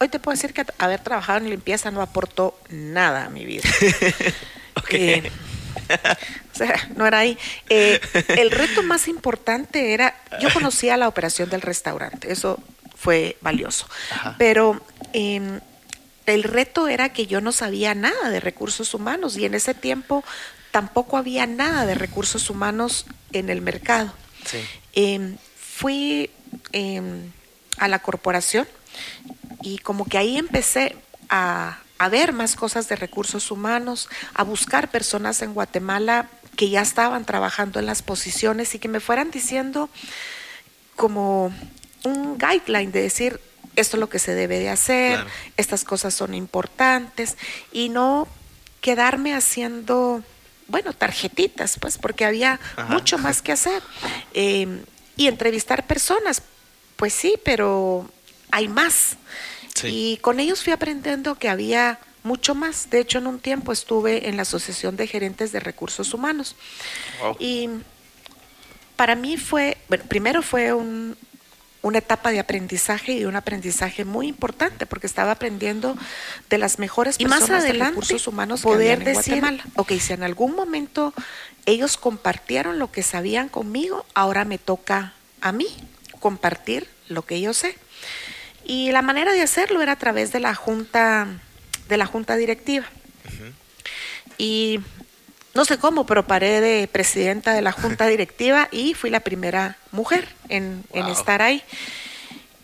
Hoy 0.00 0.10
te 0.10 0.18
puedo 0.18 0.36
decir 0.36 0.52
que 0.52 0.66
haber 0.76 1.00
trabajado 1.00 1.38
en 1.38 1.48
limpieza 1.48 1.90
no 1.90 2.02
aportó 2.02 2.60
nada 2.68 3.24
a 3.24 3.30
mi 3.30 3.46
vida. 3.46 3.62
Ok. 4.76 4.92
Eh, 4.92 5.30
o 6.54 6.56
sea, 6.56 6.88
no 6.96 7.06
era 7.06 7.18
ahí. 7.18 7.38
Eh, 7.68 8.00
el 8.28 8.50
reto 8.50 8.82
más 8.82 9.08
importante 9.08 9.94
era, 9.94 10.16
yo 10.40 10.52
conocía 10.52 10.96
la 10.96 11.08
operación 11.08 11.50
del 11.50 11.62
restaurante, 11.62 12.32
eso 12.32 12.58
fue 12.96 13.36
valioso, 13.40 13.86
Ajá. 14.10 14.36
pero 14.38 14.80
eh, 15.12 15.60
el 16.26 16.42
reto 16.42 16.88
era 16.88 17.10
que 17.10 17.26
yo 17.26 17.40
no 17.40 17.52
sabía 17.52 17.94
nada 17.94 18.30
de 18.30 18.40
recursos 18.40 18.94
humanos 18.94 19.36
y 19.36 19.44
en 19.44 19.54
ese 19.54 19.74
tiempo 19.74 20.24
tampoco 20.70 21.16
había 21.16 21.46
nada 21.46 21.86
de 21.86 21.94
recursos 21.94 22.50
humanos 22.50 23.06
en 23.32 23.50
el 23.50 23.60
mercado. 23.60 24.12
Sí. 24.44 24.58
Eh, 24.94 25.36
fui 25.56 26.30
eh, 26.72 27.02
a 27.78 27.88
la 27.88 27.98
corporación 28.00 28.66
y 29.62 29.78
como 29.78 30.04
que 30.06 30.18
ahí 30.18 30.36
empecé 30.36 30.96
a, 31.28 31.78
a 31.98 32.08
ver 32.08 32.32
más 32.32 32.56
cosas 32.56 32.88
de 32.88 32.96
recursos 32.96 33.50
humanos, 33.50 34.08
a 34.34 34.42
buscar 34.42 34.90
personas 34.90 35.42
en 35.42 35.54
Guatemala 35.54 36.28
que 36.56 36.68
ya 36.70 36.82
estaban 36.82 37.24
trabajando 37.24 37.78
en 37.80 37.86
las 37.86 38.02
posiciones 38.02 38.74
y 38.74 38.78
que 38.78 38.88
me 38.88 39.00
fueran 39.00 39.30
diciendo 39.30 39.88
como 40.96 41.52
un 42.04 42.38
guideline 42.38 42.92
de 42.92 43.02
decir 43.02 43.40
esto 43.76 43.96
es 43.96 44.00
lo 44.00 44.08
que 44.08 44.20
se 44.20 44.34
debe 44.34 44.60
de 44.60 44.70
hacer, 44.70 45.14
Claro. 45.16 45.30
estas 45.56 45.82
cosas 45.82 46.14
son 46.14 46.32
importantes 46.34 47.36
y 47.72 47.88
no 47.88 48.28
quedarme 48.80 49.34
haciendo, 49.34 50.22
bueno, 50.68 50.92
tarjetitas, 50.92 51.78
pues, 51.80 51.98
porque 51.98 52.24
había 52.24 52.60
Ajá. 52.76 52.92
mucho 52.92 53.18
más 53.18 53.42
que 53.42 53.50
hacer. 53.50 53.82
Eh, 54.32 54.84
y 55.16 55.26
entrevistar 55.26 55.86
personas, 55.88 56.42
pues 56.96 57.12
sí, 57.14 57.34
pero 57.44 58.08
hay 58.52 58.68
más. 58.68 59.16
Sí. 59.74 59.88
Y 59.88 60.16
con 60.18 60.40
ellos 60.40 60.62
fui 60.62 60.72
aprendiendo 60.72 61.34
que 61.36 61.48
había 61.48 61.98
mucho 62.22 62.54
más. 62.54 62.88
De 62.90 63.00
hecho, 63.00 63.18
en 63.18 63.26
un 63.26 63.38
tiempo 63.40 63.72
estuve 63.72 64.28
en 64.28 64.36
la 64.36 64.42
Asociación 64.42 64.96
de 64.96 65.06
Gerentes 65.06 65.52
de 65.52 65.60
Recursos 65.60 66.14
Humanos. 66.14 66.56
Wow. 67.20 67.36
Y 67.38 67.68
para 68.96 69.14
mí 69.16 69.36
fue, 69.36 69.76
bueno, 69.88 70.04
primero 70.08 70.42
fue 70.42 70.72
un- 70.72 71.16
una 71.82 71.98
etapa 71.98 72.30
de 72.30 72.38
aprendizaje 72.40 73.12
y 73.12 73.24
un 73.26 73.36
aprendizaje 73.36 74.06
muy 74.06 74.28
importante 74.28 74.86
porque 74.86 75.06
estaba 75.06 75.32
aprendiendo 75.32 75.98
de 76.48 76.56
las 76.56 76.78
mejores 76.78 77.16
Y 77.18 77.26
más 77.26 77.40
personas 77.40 77.64
de 77.64 77.72
recursos 77.74 78.26
humanos 78.26 78.60
que 78.60 78.68
poder 78.68 79.00
en 79.00 79.04
decir- 79.04 79.40
Guatemala. 79.40 79.64
Ok, 79.76 79.92
si 80.00 80.14
en 80.14 80.22
algún 80.22 80.54
momento 80.54 81.12
ellos 81.66 81.98
compartieron 81.98 82.78
lo 82.78 82.90
que 82.90 83.02
sabían 83.02 83.50
conmigo, 83.50 84.06
ahora 84.14 84.46
me 84.46 84.56
toca 84.56 85.12
a 85.42 85.52
mí 85.52 85.66
compartir 86.20 86.88
lo 87.08 87.20
que 87.26 87.42
yo 87.42 87.52
sé. 87.52 87.76
Y 88.64 88.90
la 88.92 89.02
manera 89.02 89.32
de 89.32 89.42
hacerlo 89.42 89.82
era 89.82 89.92
a 89.92 89.98
través 89.98 90.32
de 90.32 90.40
la 90.40 90.54
junta, 90.54 91.28
de 91.88 91.96
la 91.96 92.06
junta 92.06 92.36
directiva. 92.36 92.86
Y 94.38 94.80
no 95.54 95.64
sé 95.64 95.78
cómo, 95.78 96.06
pero 96.06 96.26
paré 96.26 96.60
de 96.60 96.88
presidenta 96.88 97.52
de 97.52 97.62
la 97.62 97.72
junta 97.72 98.06
directiva 98.08 98.68
y 98.72 98.94
fui 98.94 99.10
la 99.10 99.20
primera 99.20 99.76
mujer 99.92 100.28
en, 100.48 100.84
en 100.92 101.06
estar 101.06 101.42
ahí. 101.42 101.62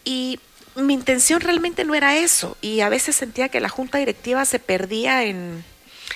Y 0.05 0.41
mi 0.75 0.95
intención 0.95 1.41
realmente 1.41 1.85
no 1.85 1.95
era 1.95 2.17
eso. 2.17 2.57
Y 2.61 2.81
a 2.81 2.89
veces 2.89 3.15
sentía 3.15 3.49
que 3.49 3.61
la 3.61 3.69
junta 3.69 3.99
directiva 3.99 4.45
se 4.45 4.59
perdía 4.59 5.25
en 5.25 5.65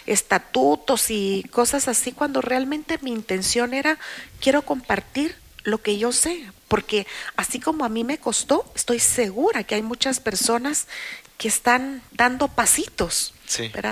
estatutos 0.07 1.11
y 1.11 1.45
cosas 1.51 1.89
así, 1.89 2.13
cuando 2.13 2.41
realmente 2.41 2.99
mi 3.03 3.11
intención 3.11 3.75
era, 3.75 3.99
quiero 4.41 4.63
compartir 4.63 5.37
lo 5.63 5.79
que 5.79 5.99
yo 5.99 6.13
sé, 6.13 6.45
porque 6.75 7.07
así 7.37 7.61
como 7.61 7.85
a 7.85 7.89
mí 7.89 8.03
me 8.03 8.19
costó, 8.19 8.69
estoy 8.75 8.99
segura 8.99 9.63
que 9.63 9.77
hay 9.77 9.83
muchas 9.83 10.19
personas 10.19 10.89
que 11.39 11.47
están 11.47 12.03
dando 12.11 12.49
pasitos. 12.49 13.33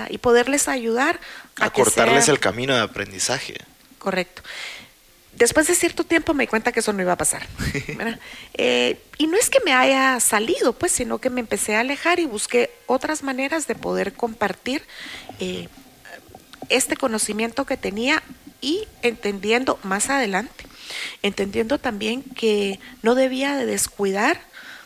Y 0.09 0.17
poderles 0.17 0.67
ayudar 0.67 1.17
a, 1.61 1.67
A 1.67 1.69
cortarles 1.71 2.25
sea- 2.25 2.33
el 2.33 2.41
camino 2.41 2.75
de 2.75 2.81
aprendizaje. 2.81 3.53
Correcto. 3.99 4.41
Después 5.31 5.65
de 5.67 5.75
cierto 5.75 6.03
tiempo 6.03 6.33
me 6.33 6.43
di 6.43 6.47
cuenta 6.47 6.73
que 6.73 6.81
eso 6.81 6.91
no 6.91 7.01
iba 7.01 7.13
a 7.13 7.17
pasar. 7.17 7.47
Eh, 8.55 8.99
y 9.17 9.27
no 9.27 9.37
es 9.37 9.49
que 9.49 9.61
me 9.63 9.71
haya 9.73 10.19
salido, 10.19 10.73
pues, 10.73 10.91
sino 10.91 11.19
que 11.19 11.29
me 11.29 11.39
empecé 11.39 11.77
a 11.77 11.79
alejar 11.79 12.19
y 12.19 12.25
busqué 12.25 12.69
otras 12.87 13.23
maneras 13.23 13.65
de 13.65 13.75
poder 13.75 14.11
compartir 14.11 14.83
eh, 15.39 15.69
este 16.67 16.97
conocimiento 16.97 17.63
que 17.65 17.77
tenía 17.77 18.21
y 18.63 18.87
entendiendo 19.01 19.77
más 19.83 20.09
adelante, 20.09 20.65
entendiendo 21.21 21.77
también 21.79 22.23
que 22.23 22.79
no 23.01 23.13
debía 23.13 23.55
de 23.57 23.65
descuidar 23.65 24.39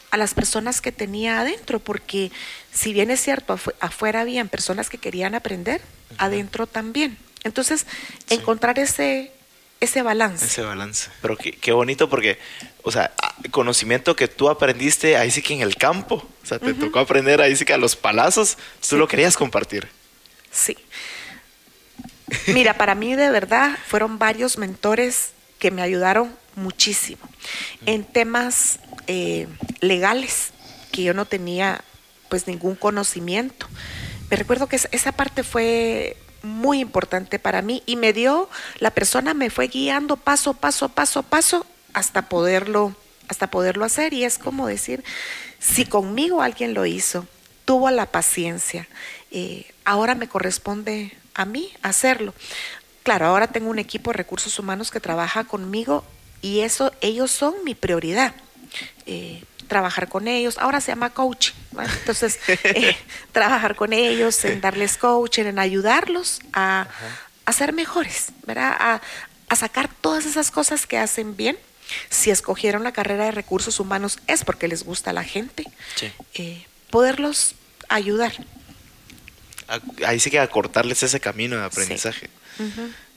a 0.10 0.18
las 0.18 0.34
personas 0.34 0.82
que 0.82 0.92
tenía 0.92 1.40
adentro, 1.42 1.80
porque 1.80 2.32
si 2.74 2.92
bien 2.94 3.12
es 3.12 3.22
cierto, 3.22 3.56
afu- 3.56 3.74
afuera 3.80 4.22
habían 4.22 4.50
personas 4.50 4.90
que 4.90 4.98
querían 4.98 5.36
aprender, 5.36 5.82
adentro 6.18 6.66
también. 6.66 7.18
Entonces, 7.44 7.86
Sí. 8.28 8.36
encontrar 8.36 8.80
ese, 8.80 9.32
ese 9.80 10.02
balance. 10.02 10.46
Ese 10.46 10.62
balance. 10.64 11.10
Pero 11.22 11.38
qué, 11.38 11.52
qué 11.52 11.72
bonito 11.72 12.10
porque, 12.10 12.40
o 12.84 12.92
sea, 12.92 13.12
a- 13.22 13.36
conocimiento 13.52 14.16
que 14.16 14.28
tú 14.28 14.50
aprendiste 14.50 15.18
ahí 15.18 15.30
sí 15.30 15.42
que 15.44 15.54
en 15.54 15.62
el 15.62 15.76
campo. 15.76 16.28
O 16.42 16.46
sea, 16.46 16.58
te 16.58 16.74
tocó 16.74 17.00
aprender 17.00 17.42
ahí 17.42 17.56
sí 17.56 17.64
que 17.66 17.74
a 17.74 17.78
los 17.78 17.96
palazos, 17.96 18.56
tú 18.80 18.96
Sí. 18.96 18.96
lo 18.96 19.08
querías 19.08 19.36
compartir. 19.38 19.88
Sí. 20.52 20.76
Mira, 22.48 22.74
para 22.78 22.96
mí 22.96 23.16
de 23.16 23.30
verdad 23.30 23.78
fueron 23.88 24.20
varios 24.20 24.58
mentores 24.58 25.32
que 25.60 25.72
me 25.72 25.82
ayudaron 25.82 26.34
muchísimo 26.56 27.22
en 27.86 28.04
temas 28.04 28.80
eh, 29.08 29.48
legales 29.80 30.52
que 30.92 31.04
yo 31.04 31.14
no 31.14 31.26
tenía 31.26 31.82
pues 32.30 32.48
ningún 32.48 32.76
conocimiento. 32.76 33.68
Me 34.30 34.36
recuerdo 34.38 34.68
que 34.68 34.76
esa- 34.76 35.12
parte 35.14 35.44
fue 35.44 36.18
muy 36.44 36.80
importante 36.80 37.40
para 37.40 37.62
mí 37.62 37.82
y 37.86 37.96
me 37.96 38.12
dio, 38.14 38.50
la 38.80 38.92
persona 38.92 39.34
me 39.34 39.50
fue 39.50 39.68
guiando 39.68 40.18
paso, 40.18 40.54
paso, 40.54 40.90
paso, 40.90 41.24
paso 41.24 41.66
hasta 41.94 42.24
poderlo, 42.30 42.96
hasta 43.30 43.50
poderlo 43.50 43.86
hacer 43.86 44.14
y 44.14 44.24
es 44.26 44.38
como 44.38 44.68
decir, 44.68 45.04
si 45.60 45.86
conmigo 45.86 46.42
alguien 46.42 46.74
lo 46.74 46.86
hizo, 46.86 47.26
tuvo 47.66 47.90
la 47.90 48.06
paciencia, 48.06 48.88
eh, 49.32 49.66
ahora 49.86 50.14
me 50.16 50.28
corresponde 50.28 51.16
a 51.38 51.46
mí 51.46 51.72
hacerlo. 51.82 52.34
Claro, 53.04 53.28
ahora 53.28 53.48
tengo 53.48 53.70
un 53.70 53.80
equipo 53.80 54.12
de 54.12 54.18
recursos 54.18 54.60
humanos 54.60 54.92
que 54.92 55.00
trabaja 55.00 55.46
conmigo 55.46 56.04
y 56.42 56.60
eso, 56.60 56.92
ellos 57.00 57.32
son 57.32 57.54
mi 57.64 57.74
prioridad. 57.76 58.34
Eh, 59.06 59.42
trabajar 59.70 60.10
con 60.10 60.28
ellos, 60.28 60.58
ahora 60.60 60.80
se 60.82 60.92
llama 60.92 61.10
coaching, 61.12 61.54
entonces 62.00 62.40
eh, 62.64 62.96
trabajar 63.32 63.76
con 63.76 63.92
ellos, 63.94 64.44
en 64.46 64.60
darles 64.62 64.98
coaching, 64.98 65.44
en 65.46 65.60
ayudarlos 65.60 66.40
a, 66.54 66.88
a 67.46 67.54
ser 67.54 67.74
mejores, 67.74 68.28
¿verdad? 68.46 68.76
A, 68.80 69.02
a 69.50 69.56
sacar 69.56 69.90
todas 70.02 70.26
esas 70.26 70.52
cosas 70.52 70.86
que 70.88 70.98
hacen 70.98 71.36
bien. 71.38 71.58
Si 72.10 72.32
escogieron 72.32 72.84
la 72.84 72.92
carrera 72.92 73.26
de 73.26 73.32
recursos 73.32 73.80
humanos 73.80 74.20
es 74.28 74.44
porque 74.44 74.68
les 74.68 74.84
gusta 74.84 75.14
la 75.14 75.24
gente, 75.24 75.64
Sí. 75.96 76.12
eh, 76.36 76.66
poderlos 76.90 77.56
ayudar. 77.88 78.34
A- 79.68 79.80
Ahí 80.08 80.20
sí 80.20 80.30
que 80.30 80.40
a 80.40 80.48
cortarles 80.50 81.04
ese 81.04 81.20
camino 81.20 81.58
de 81.58 81.66
aprendizaje. 81.66 82.30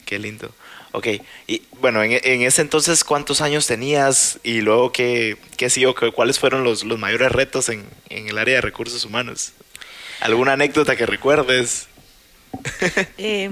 Qué 0.04 0.18
lindo. 0.18 0.52
Ok, 0.92 1.06
y 1.46 1.62
bueno, 1.80 2.02
en, 2.02 2.12
en 2.24 2.42
ese 2.42 2.62
entonces, 2.62 3.04
¿cuántos 3.04 3.40
años 3.40 3.66
tenías? 3.68 4.40
Y 4.42 4.60
luego, 4.60 4.90
¿qué, 4.90 5.36
qué 5.56 5.70
siguió? 5.70 5.94
¿Qué- 5.94 6.10
¿Cuáles 6.10 6.38
fueron 6.40 6.64
los, 6.64 6.82
los 6.82 6.98
mayores 6.98 7.30
retos 7.30 7.68
en, 7.68 7.84
en 8.08 8.28
el 8.28 8.36
área 8.38 8.56
de 8.56 8.60
recursos 8.60 9.04
humanos? 9.04 9.52
¿Alguna 10.20 10.54
anécdota 10.54 10.96
que 10.96 11.06
recuerdes? 11.06 11.86
Eh, 13.18 13.50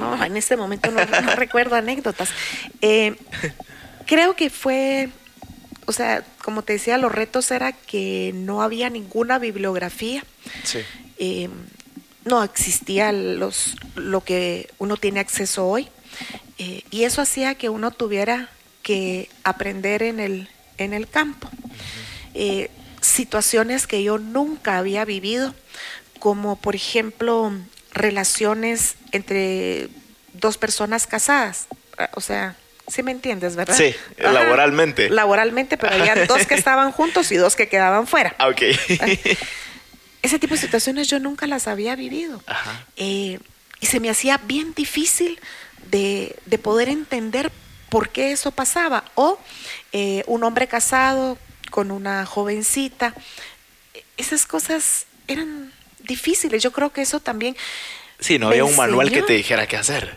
no, 0.00 0.24
en 0.24 0.36
este 0.36 0.56
momento 0.56 0.90
no, 0.90 1.04
no 1.04 1.36
recuerdo 1.36 1.76
anécdotas. 1.76 2.30
Eh, 2.80 3.14
creo 4.06 4.34
que 4.34 4.50
fue, 4.50 5.08
o 5.86 5.92
sea, 5.92 6.24
como 6.42 6.62
te 6.62 6.72
decía, 6.74 6.98
los 6.98 7.12
retos 7.12 7.50
era 7.52 7.72
que 7.72 8.32
no 8.34 8.62
había 8.62 8.90
ninguna 8.90 9.38
bibliografía, 9.38 10.24
Sí. 10.64 10.80
eh, 11.18 11.48
no 12.26 12.42
existía 12.42 13.12
los, 13.12 13.76
lo 13.94 14.22
que 14.22 14.68
uno 14.78 14.96
tiene 14.96 15.20
acceso 15.20 15.66
hoy, 15.66 15.88
eh, 16.58 16.82
y 16.90 17.04
eso 17.04 17.22
hacía 17.22 17.54
que 17.54 17.68
uno 17.70 17.90
tuviera 17.90 18.50
que 18.82 19.30
aprender 19.44 20.02
en 20.02 20.20
el, 20.20 20.48
en 20.76 20.92
el 20.92 21.08
campo. 21.08 21.48
Eh, 22.34 22.70
situaciones 23.00 23.86
que 23.86 24.02
yo 24.02 24.18
nunca 24.18 24.76
había 24.76 25.04
vivido, 25.04 25.54
como 26.18 26.56
por 26.56 26.74
ejemplo 26.74 27.52
relaciones 27.92 28.96
entre 29.12 29.88
dos 30.32 30.58
personas 30.58 31.06
casadas. 31.06 31.66
O 32.14 32.20
sea, 32.20 32.56
sí 32.88 33.02
me 33.02 33.12
entiendes, 33.12 33.54
¿verdad? 33.56 33.76
Sí, 33.76 33.94
laboralmente. 34.18 35.10
Laboralmente, 35.10 35.76
pero 35.76 35.94
había 35.94 36.26
dos 36.26 36.46
que 36.46 36.54
estaban 36.62 36.92
juntos 36.92 37.30
y 37.32 37.36
dos 37.36 37.54
que 37.54 37.68
quedaban 37.68 38.06
fuera. 38.06 38.34
Ah, 38.38 38.48
ok. 38.48 38.62
Ese 40.22 40.38
tipo 40.38 40.54
de 40.54 40.60
situaciones 40.60 41.08
yo 41.08 41.18
nunca 41.20 41.46
las 41.46 41.68
había 41.68 41.94
vivido. 41.96 42.42
Eh, 42.96 43.38
y 43.80 43.86
se 43.86 44.00
me 44.00 44.10
hacía 44.10 44.38
bien 44.38 44.74
difícil 44.74 45.38
de, 45.90 46.36
de, 46.46 46.58
poder 46.58 46.88
entender 46.88 47.52
por 47.90 48.08
qué 48.08 48.32
eso 48.32 48.50
pasaba. 48.50 49.04
O 49.14 49.38
eh, 49.92 50.24
un 50.26 50.44
hombre 50.44 50.66
casado 50.66 51.38
con 51.70 51.90
una 51.90 52.26
jovencita. 52.26 53.14
Esas 54.16 54.46
cosas 54.46 55.06
eran 55.28 55.72
difíciles. 56.00 56.62
Yo 56.62 56.72
creo 56.72 56.92
que 56.92 57.02
eso 57.02 57.20
también... 57.20 57.56
Sí, 58.18 58.38
no 58.38 58.48
había 58.48 58.64
un 58.64 58.74
manual 58.76 59.10
que 59.10 59.22
te 59.22 59.34
dijera 59.34 59.66
qué 59.66 59.76
hacer. 59.76 60.16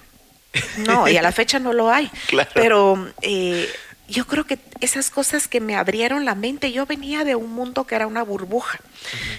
No, 0.78 1.08
y 1.08 1.18
a 1.18 1.22
la 1.22 1.32
fecha 1.34 1.60
no 1.60 1.74
lo 1.74 1.92
hay. 1.92 2.10
Claro. 2.28 2.50
Pero 2.54 3.14
eh, 3.22 3.70
yo 4.10 4.26
creo 4.26 4.46
que 4.46 4.60
esas 4.82 5.10
cosas 5.10 5.48
que 5.48 5.60
me 5.60 5.76
abrieron 5.76 6.26
la 6.26 6.36
mente, 6.36 6.72
yo 6.72 6.86
venía 6.86 7.24
de 7.24 7.36
un 7.36 7.52
mundo 7.52 7.86
que 7.86 7.96
era 7.96 8.08
una 8.08 8.24
burbuja. 8.24 8.80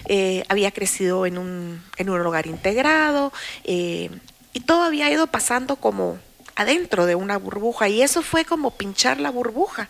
Eh, 0.06 0.44
había 0.48 0.70
crecido 0.70 1.26
en 1.26 1.38
un, 1.38 1.83
en 1.96 2.11
un 2.11 2.20
hogar 2.20 2.46
integrado 2.46 3.33
eh, 3.64 4.11
y 4.52 4.61
todo 4.61 4.83
había 4.83 5.11
ido 5.11 5.26
pasando 5.26 5.76
como 5.76 6.18
adentro 6.56 7.06
de 7.06 7.14
una 7.14 7.38
burbuja 7.38 7.88
y 7.88 8.02
eso 8.02 8.22
fue 8.22 8.44
como 8.44 8.72
pinchar 8.72 9.18
la 9.18 9.30
burbuja 9.30 9.88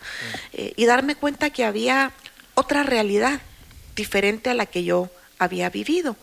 y 0.53 0.85
darme 0.85 1.15
cuenta 1.15 1.49
que 1.49 1.65
había 1.65 2.13
otra 2.53 2.83
realidad 2.83 3.41
diferente 3.95 4.49
a 4.49 4.53
la 4.53 4.65
que 4.65 4.83
yo 4.83 5.09
había 5.37 5.69
vivido. 5.69 6.15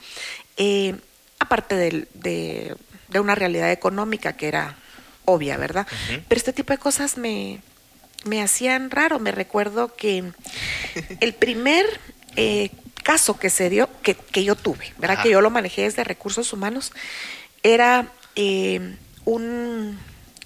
aparte 1.38 1.74
de, 1.74 2.76
de 3.08 3.20
una 3.20 3.34
realidad 3.34 3.70
económica 3.72 4.34
que 4.34 4.48
era 4.48 4.76
obvia, 5.24 5.56
¿verdad? 5.56 5.86
Pero 6.28 6.38
este 6.38 6.52
tipo 6.52 6.72
de 6.72 6.78
cosas 6.78 7.18
me, 7.18 7.60
me 8.24 8.42
hacían 8.42 8.90
raro. 8.90 9.18
Me 9.18 9.33
recuerdo 9.33 9.94
que 9.94 10.24
el 11.20 11.35
primer 11.35 11.87
eh, 12.37 12.70
caso 13.02 13.38
que 13.38 13.50
se 13.50 13.70
dio, 13.70 13.88
que, 14.02 14.14
que 14.14 14.44
yo 14.44 14.54
tuve, 14.54 14.92
¿verdad? 14.98 15.22
Que 15.22 15.31
yo 15.31 15.40
lo 15.40 15.50
manejé 15.50 15.83
desde 15.83 16.04
recursos 16.04 16.52
humanos, 16.52 16.92
era 17.62 18.12
eh, 18.37 18.96
un, 19.24 19.98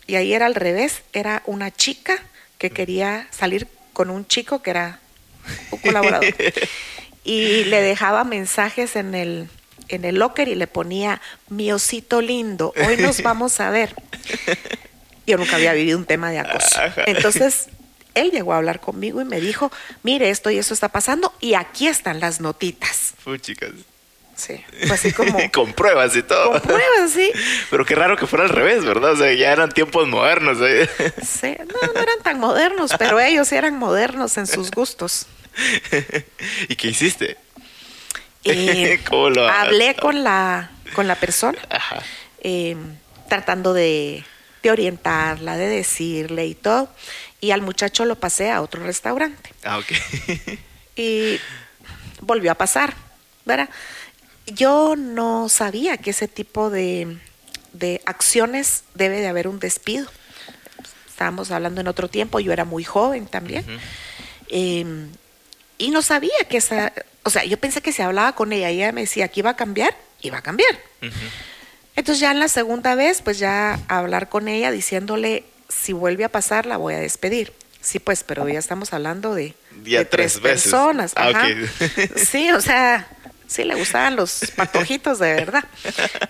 y 0.06 0.14
ahí 0.16 0.32
era 0.32 0.46
al 0.46 0.54
revés, 0.54 1.02
era 1.12 1.42
una 1.46 1.70
chica 1.70 2.14
que 2.58 2.70
quería 2.70 3.26
salir 3.30 3.66
con 3.92 4.10
un 4.10 4.26
chico 4.26 4.62
que 4.62 4.70
era 4.70 5.00
un 5.70 5.78
colaborador. 5.80 6.34
y 7.24 7.64
le 7.64 7.82
dejaba 7.82 8.24
mensajes 8.24 8.96
en 8.96 9.14
el 9.14 9.48
en 9.88 10.04
el 10.04 10.16
locker 10.16 10.48
y 10.48 10.54
le 10.54 10.66
ponía 10.66 11.20
mi 11.48 11.70
osito 11.72 12.22
lindo, 12.22 12.72
hoy 12.86 12.96
nos 12.96 13.22
vamos 13.24 13.60
a 13.60 13.70
ver. 13.70 13.94
Yo 15.26 15.36
nunca 15.36 15.56
había 15.56 15.72
vivido 15.72 15.98
un 15.98 16.04
tema 16.04 16.30
de 16.30 16.40
acoso. 16.40 16.80
Entonces, 17.06 17.68
él 18.14 18.30
llegó 18.30 18.52
a 18.52 18.56
hablar 18.56 18.80
conmigo 18.80 19.20
y 19.20 19.24
me 19.24 19.40
dijo, 19.40 19.70
mire, 20.02 20.30
esto 20.30 20.50
y 20.50 20.58
eso 20.58 20.74
está 20.74 20.88
pasando 20.88 21.32
y 21.40 21.54
aquí 21.54 21.88
están 21.88 22.20
las 22.20 22.40
notitas. 22.40 23.14
Fue 23.22 23.38
chicas. 23.38 23.70
Sí, 24.34 24.60
fue 24.86 24.94
así 24.94 25.12
como... 25.12 25.38
con 25.52 25.72
pruebas 25.72 26.16
y 26.16 26.22
todo. 26.22 26.52
Con 26.52 26.60
pruebas, 26.60 27.10
sí. 27.12 27.30
Pero 27.70 27.84
qué 27.84 27.94
raro 27.94 28.16
que 28.16 28.26
fuera 28.26 28.44
al 28.44 28.50
revés, 28.50 28.84
¿verdad? 28.84 29.12
O 29.12 29.16
sea, 29.16 29.32
ya 29.32 29.52
eran 29.52 29.70
tiempos 29.70 30.08
modernos. 30.08 30.58
¿eh? 30.60 30.88
Sí, 31.24 31.56
no, 31.58 31.92
no 31.92 32.00
eran 32.00 32.22
tan 32.22 32.38
modernos, 32.40 32.92
pero 32.98 33.20
ellos 33.20 33.50
eran 33.52 33.78
modernos 33.78 34.36
en 34.38 34.46
sus 34.46 34.70
gustos. 34.70 35.26
¿Y 36.68 36.76
qué 36.76 36.88
hiciste? 36.88 37.36
Eh, 38.44 38.98
hablé 39.50 39.94
con 39.94 40.24
la, 40.24 40.70
con 40.94 41.06
la 41.06 41.14
persona, 41.16 41.58
eh, 42.40 42.76
tratando 43.28 43.72
de, 43.72 44.24
de, 44.62 44.70
orientarla, 44.70 45.56
de 45.56 45.68
decirle 45.68 46.46
y 46.46 46.54
todo. 46.54 46.88
Y 47.40 47.50
al 47.50 47.62
muchacho 47.62 48.04
lo 48.04 48.16
pasé 48.16 48.50
a 48.50 48.62
otro 48.62 48.84
restaurante. 48.84 49.50
Ah, 49.64 49.78
ok. 49.78 49.92
y 50.96 51.38
volvió 52.20 52.52
a 52.52 52.54
pasar, 52.54 52.94
¿verdad? 53.44 53.68
Yo 54.46 54.96
no 54.96 55.48
sabía 55.48 55.96
que 55.96 56.10
ese 56.10 56.28
tipo 56.28 56.70
de, 56.70 57.18
de 57.72 58.00
acciones 58.06 58.84
debe 58.94 59.20
de 59.20 59.28
haber 59.28 59.48
un 59.48 59.58
despido. 59.58 60.08
Estábamos 61.08 61.50
hablando 61.50 61.80
en 61.80 61.88
otro 61.88 62.08
tiempo, 62.08 62.40
yo 62.40 62.52
era 62.52 62.64
muy 62.64 62.84
joven 62.84 63.26
también. 63.26 63.64
Em, 64.48 65.10
y 65.78 65.90
no 65.90 66.02
sabía 66.02 66.36
que 66.48 66.58
esa, 66.58 66.92
o 67.22 67.30
sea, 67.30 67.44
yo 67.44 67.58
pensé 67.58 67.80
que 67.80 67.92
si 67.92 68.02
hablaba 68.02 68.34
con 68.34 68.52
ella 68.52 68.70
y 68.70 68.76
ella 68.76 68.92
me 68.92 69.02
decía 69.02 69.28
que 69.28 69.40
iba 69.40 69.50
a 69.50 69.56
cambiar, 69.56 69.96
iba 70.20 70.38
a 70.38 70.42
cambiar. 70.42 70.78
Entonces 71.94 72.20
ya 72.20 72.30
en 72.30 72.40
la 72.40 72.48
segunda 72.48 72.94
vez, 72.94 73.22
pues 73.22 73.38
ya 73.38 73.78
hablar 73.88 74.28
con 74.28 74.48
ella 74.48 74.70
diciéndole, 74.70 75.44
si 75.68 75.92
vuelve 75.92 76.24
a 76.24 76.28
pasar, 76.28 76.66
la 76.66 76.76
voy 76.76 76.94
a 76.94 76.98
despedir. 76.98 77.52
Sí, 77.80 77.98
pues, 77.98 78.22
pero 78.22 78.48
ya 78.48 78.60
estamos 78.60 78.92
hablando 78.92 79.34
de, 79.34 79.54
tres, 80.08 80.38
personas. 80.38 81.12
Ah, 81.16 81.48
sí, 82.16 82.50
o 82.52 82.60
sea, 82.60 83.08
sí 83.48 83.64
le 83.64 83.74
gustaban 83.74 84.14
los 84.14 84.52
patojitos 84.56 85.18
de 85.18 85.34
verdad. 85.34 85.64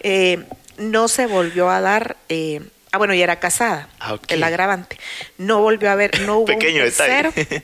Eh, 0.05 0.44
no 0.79 1.07
se 1.07 1.27
volvió 1.27 1.70
a 1.70 1.81
dar... 1.81 2.16
Eh, 2.29 2.61
ah, 2.90 2.98
bueno, 2.98 3.14
y 3.14 3.22
era 3.22 3.38
casada, 3.38 3.88
ah, 4.01 4.18
el 4.29 4.42
agravante. 4.42 4.98
No 5.38 5.61
volvió 5.61 5.90
a 5.90 5.94
ver, 5.94 6.22
no 6.22 6.38
hubo 6.38 6.46
Pequeño 6.46 6.83
un 6.85 6.90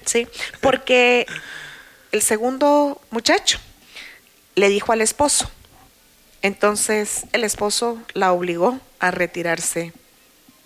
sí, 0.05 0.29
porque 0.61 1.27
el 2.13 2.23
segundo 2.23 3.01
muchacho 3.11 3.59
le 4.55 4.69
dijo 4.69 4.93
al 4.93 5.01
esposo. 5.01 5.51
Entonces 6.43 7.25
el 7.33 7.45
esposo 7.45 8.01
la 8.15 8.33
obligó 8.33 8.81
a 9.01 9.11
retirarse 9.11 9.93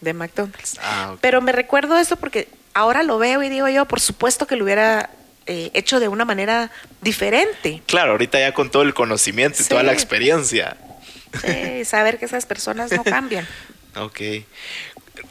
de 0.00 0.12
McDonald's. 0.12 0.78
Ah, 0.82 1.16
Pero 1.20 1.40
me 1.40 1.52
recuerdo 1.52 1.96
eso 1.98 2.16
porque 2.16 2.48
ahora 2.74 3.02
lo 3.02 3.18
veo 3.18 3.42
y 3.42 3.48
digo 3.48 3.68
yo, 3.68 3.86
por 3.86 4.00
supuesto 4.00 4.46
que 4.46 4.56
lo 4.56 4.64
hubiera 4.64 5.10
eh, 5.46 5.70
hecho 5.74 6.00
de 6.00 6.08
una 6.08 6.24
manera 6.24 6.70
diferente. 7.00 7.82
Claro, 7.86 8.12
ahorita 8.12 8.38
ya 8.38 8.52
con 8.52 8.70
todo 8.70 8.82
el 8.82 8.94
conocimiento 8.94 9.62
y 9.62 9.64
toda 9.64 9.82
la 9.82 9.92
experiencia. 9.92 10.76
Sí, 11.40 11.84
saber 11.84 12.18
que 12.18 12.26
esas 12.26 12.46
personas 12.46 12.92
no 12.92 13.04
cambian. 13.04 13.46
ok. 13.96 14.20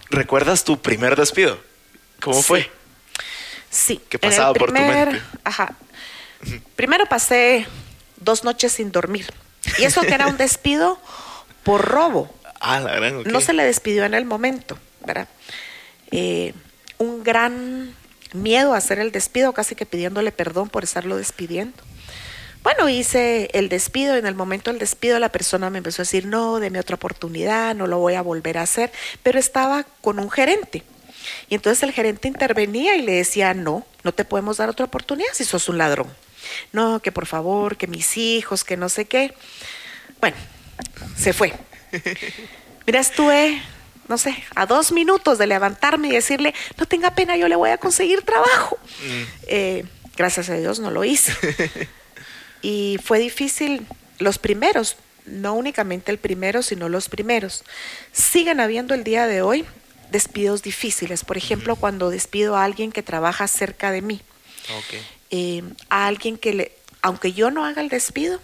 ¿Recuerdas 0.10 0.64
tu 0.64 0.82
primer 0.82 1.16
despido? 1.16 1.60
¿Cómo 2.22 2.42
fue? 2.42 2.70
Sí. 3.70 4.02
¿Qué 4.10 4.20
pasaba 4.20 4.54
por 4.54 4.68
tu 4.70 4.74
mente? 4.74 5.22
Ajá. 5.44 5.76
Primero 6.76 7.06
pasé 7.06 7.66
dos 8.18 8.44
noches 8.44 8.72
sin 8.74 8.92
dormir. 8.92 9.28
Y 9.78 9.84
eso 9.84 10.02
que 10.02 10.14
era 10.14 10.28
un 10.28 10.38
despido 10.38 11.00
por 11.64 11.86
robo. 11.86 12.34
Ah, 12.64 12.80
la 12.80 12.94
gran, 12.94 13.24
No 13.24 13.42
se 13.42 13.54
le 13.54 13.64
despidió 13.64 14.06
en 14.06 14.14
el 14.14 14.24
momento, 14.24 14.78
¿verdad? 15.04 15.28
Eh, 16.12 16.54
un 17.00 17.24
gran 17.24 17.96
miedo 18.34 18.76
a 18.76 18.78
hacer 18.78 19.00
el 19.00 19.12
despido, 19.12 19.52
casi 19.52 19.74
que 19.74 19.88
pidiéndole 19.88 20.32
perdón 20.32 20.70
por 20.70 20.84
estarlo 20.84 21.18
despidiendo. 21.18 21.76
Bueno, 22.62 22.88
hice 22.88 23.50
el 23.54 23.68
despido, 23.68 24.16
y 24.16 24.20
en 24.20 24.28
el 24.28 24.36
momento 24.36 24.70
del 24.70 24.80
despido 24.80 25.18
la 25.18 25.30
persona 25.30 25.72
me 25.72 25.80
empezó 25.80 26.04
a 26.04 26.06
decir, 26.06 26.28
no, 26.28 26.60
deme 26.60 26.80
otra 26.80 26.98
oportunidad, 26.98 27.74
no 27.74 27.88
lo 27.88 27.98
voy 27.98 28.14
a 28.14 28.22
volver 28.22 28.60
a 28.60 28.62
hacer, 28.62 28.92
pero 29.24 29.40
estaba 29.40 29.84
con 30.02 30.20
un 30.20 30.30
gerente. 30.30 30.84
Y 31.50 31.56
entonces 31.56 31.82
el 31.82 31.94
gerente 31.94 32.28
intervenía 32.28 32.96
y 32.96 33.02
le 33.02 33.14
decía, 33.14 33.56
no, 33.56 33.88
no 34.04 34.12
te 34.12 34.24
podemos 34.24 34.58
dar 34.58 34.70
otra 34.70 34.86
oportunidad 34.86 35.30
si 35.34 35.46
sos 35.46 35.68
un 35.68 35.80
ladrón 35.80 36.10
no, 36.72 37.02
que 37.02 37.12
por 37.12 37.26
favor, 37.26 37.78
que 37.78 37.88
mis 37.88 38.18
hijos, 38.18 38.64
que 38.64 38.78
no 38.78 38.90
sé 38.90 39.06
qué. 39.06 39.34
Bueno, 40.20 40.38
se 41.18 41.34
fue. 41.34 41.54
Mira, 42.86 43.00
estuve, 43.00 43.62
no 44.08 44.18
sé, 44.18 44.36
a 44.56 44.66
dos 44.66 44.92
minutos 44.92 45.38
de 45.38 45.48
levantarme 45.48 46.10
y 46.10 46.12
decirle, 46.12 46.54
no 46.78 46.86
tenga 46.86 47.16
pena, 47.16 47.38
yo 47.38 47.48
le 47.48 47.56
voy 47.56 47.70
a 47.70 47.78
conseguir 47.78 48.22
trabajo. 48.24 48.78
Mm. 49.04 49.24
Eh, 49.48 49.86
gracias 50.16 50.50
a 50.50 50.56
Dios 50.56 50.80
no 50.80 50.92
lo 50.92 51.04
hice. 51.04 51.34
y 52.62 53.00
fue 53.04 53.20
difícil 53.20 53.86
los 54.20 54.38
primeros, 54.38 54.98
no 55.26 55.54
únicamente 55.54 56.12
el 56.12 56.18
primero, 56.18 56.62
sino 56.64 56.90
los 56.90 57.10
primeros. 57.10 57.64
Siguen 58.12 58.60
habiendo 58.60 58.94
el 58.94 59.04
día 59.04 59.28
de 59.28 59.42
hoy 59.42 59.66
despidos 60.12 60.62
difíciles. 60.62 61.24
Por 61.24 61.38
ejemplo, 61.38 61.76
cuando 61.76 62.10
despido 62.10 62.56
a 62.56 62.64
alguien 62.64 62.92
que 62.92 63.02
trabaja 63.02 63.48
cerca 63.48 63.92
de 63.92 64.02
mí. 64.02 64.22
Eh, 65.32 65.64
a 65.90 66.08
alguien 66.08 66.38
que 66.38 66.54
le, 66.54 66.72
aunque 67.02 67.34
yo 67.34 67.52
no 67.52 67.66
haga 67.66 67.82
el 67.82 67.90
despido, 67.90 68.40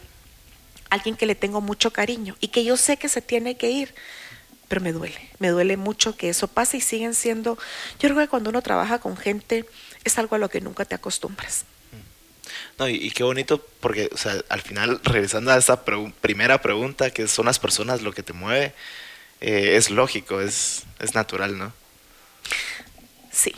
alguien 0.89 1.15
que 1.15 1.25
le 1.25 1.35
tengo 1.35 1.61
mucho 1.61 1.91
cariño 1.91 2.37
y 2.39 2.47
que 2.47 2.63
yo 2.63 2.77
sé 2.77 2.97
que 2.97 3.09
se 3.09 3.21
tiene 3.21 3.57
que 3.57 3.69
ir, 3.69 3.93
pero 4.67 4.81
me 4.81 4.91
duele, 4.91 5.29
me 5.39 5.49
duele 5.49 5.77
mucho 5.77 6.15
que 6.15 6.29
eso 6.29 6.47
pase 6.47 6.77
y 6.77 6.81
siguen 6.81 7.13
siendo, 7.13 7.57
yo 7.99 8.09
creo 8.09 8.17
que 8.17 8.27
cuando 8.27 8.49
uno 8.49 8.61
trabaja 8.61 8.99
con 8.99 9.17
gente 9.17 9.65
es 10.03 10.17
algo 10.17 10.35
a 10.35 10.39
lo 10.39 10.49
que 10.49 10.61
nunca 10.61 10.85
te 10.85 10.95
acostumbras. 10.95 11.65
No, 12.79 12.87
y, 12.87 13.09
qué 13.11 13.23
bonito, 13.23 13.65
porque 13.79 14.09
o 14.13 14.17
sea, 14.17 14.35
al 14.49 14.61
final, 14.61 15.01
regresando 15.03 15.51
a 15.51 15.57
esa 15.57 15.83
primera 15.83 16.61
pregunta, 16.61 17.09
que 17.09 17.27
son 17.27 17.47
las 17.47 17.59
personas 17.59 18.01
lo 18.01 18.13
que 18.13 18.23
te 18.23 18.33
mueve, 18.33 18.73
eh, 19.41 19.75
es 19.75 19.89
lógico, 19.89 20.41
es, 20.41 20.83
es 20.99 21.15
natural, 21.15 21.57
¿no? 21.57 21.73
Sí, 23.31 23.51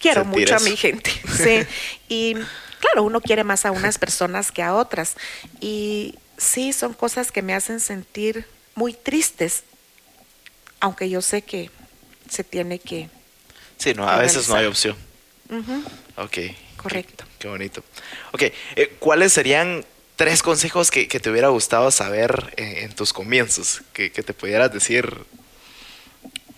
quiero 0.00 0.22
sentir 0.22 0.40
mucho 0.40 0.56
a 0.56 0.68
mi 0.68 0.76
gente. 0.76 1.10
Sí. 1.36 1.66
Y 2.08 2.36
claro, 2.84 3.02
uno 3.04 3.20
quiere 3.20 3.44
más 3.44 3.64
a 3.64 3.70
unas 3.70 3.98
personas 3.98 4.52
que 4.52 4.62
a 4.62 4.74
otras. 4.74 5.16
Y 5.60 6.16
sí, 6.36 6.72
son 6.72 6.92
cosas 6.92 7.32
que 7.32 7.42
me 7.42 7.54
hacen 7.54 7.80
sentir 7.80 8.46
muy 8.74 8.92
tristes, 8.92 9.64
aunque 10.80 11.08
yo 11.08 11.22
sé 11.22 11.42
que 11.42 11.70
se 12.28 12.44
tiene 12.44 12.78
que... 12.78 13.08
Sí, 13.78 13.94
no, 13.94 14.08
a 14.08 14.18
veces 14.18 14.48
no 14.48 14.56
hay 14.56 14.66
opción. 14.66 14.96
Ok. 16.16 16.38
correcto. 16.76 17.24
Qué 17.38 17.48
bonito. 17.48 17.82
Ok, 18.32 18.42
eh, 18.76 18.96
¿cuáles 18.98 19.32
serían 19.32 19.84
tres 20.16 20.42
consejos 20.42 20.90
que, 20.90 21.08
que 21.08 21.20
te 21.20 21.30
hubiera 21.30 21.48
gustado 21.48 21.90
saber 21.90 22.54
eh, 22.56 22.80
en 22.82 22.94
tus 22.94 23.12
comienzos? 23.12 23.82
Que, 23.92 24.10
que 24.10 24.22
te 24.22 24.32
pudieras 24.32 24.72
decir, 24.72 25.24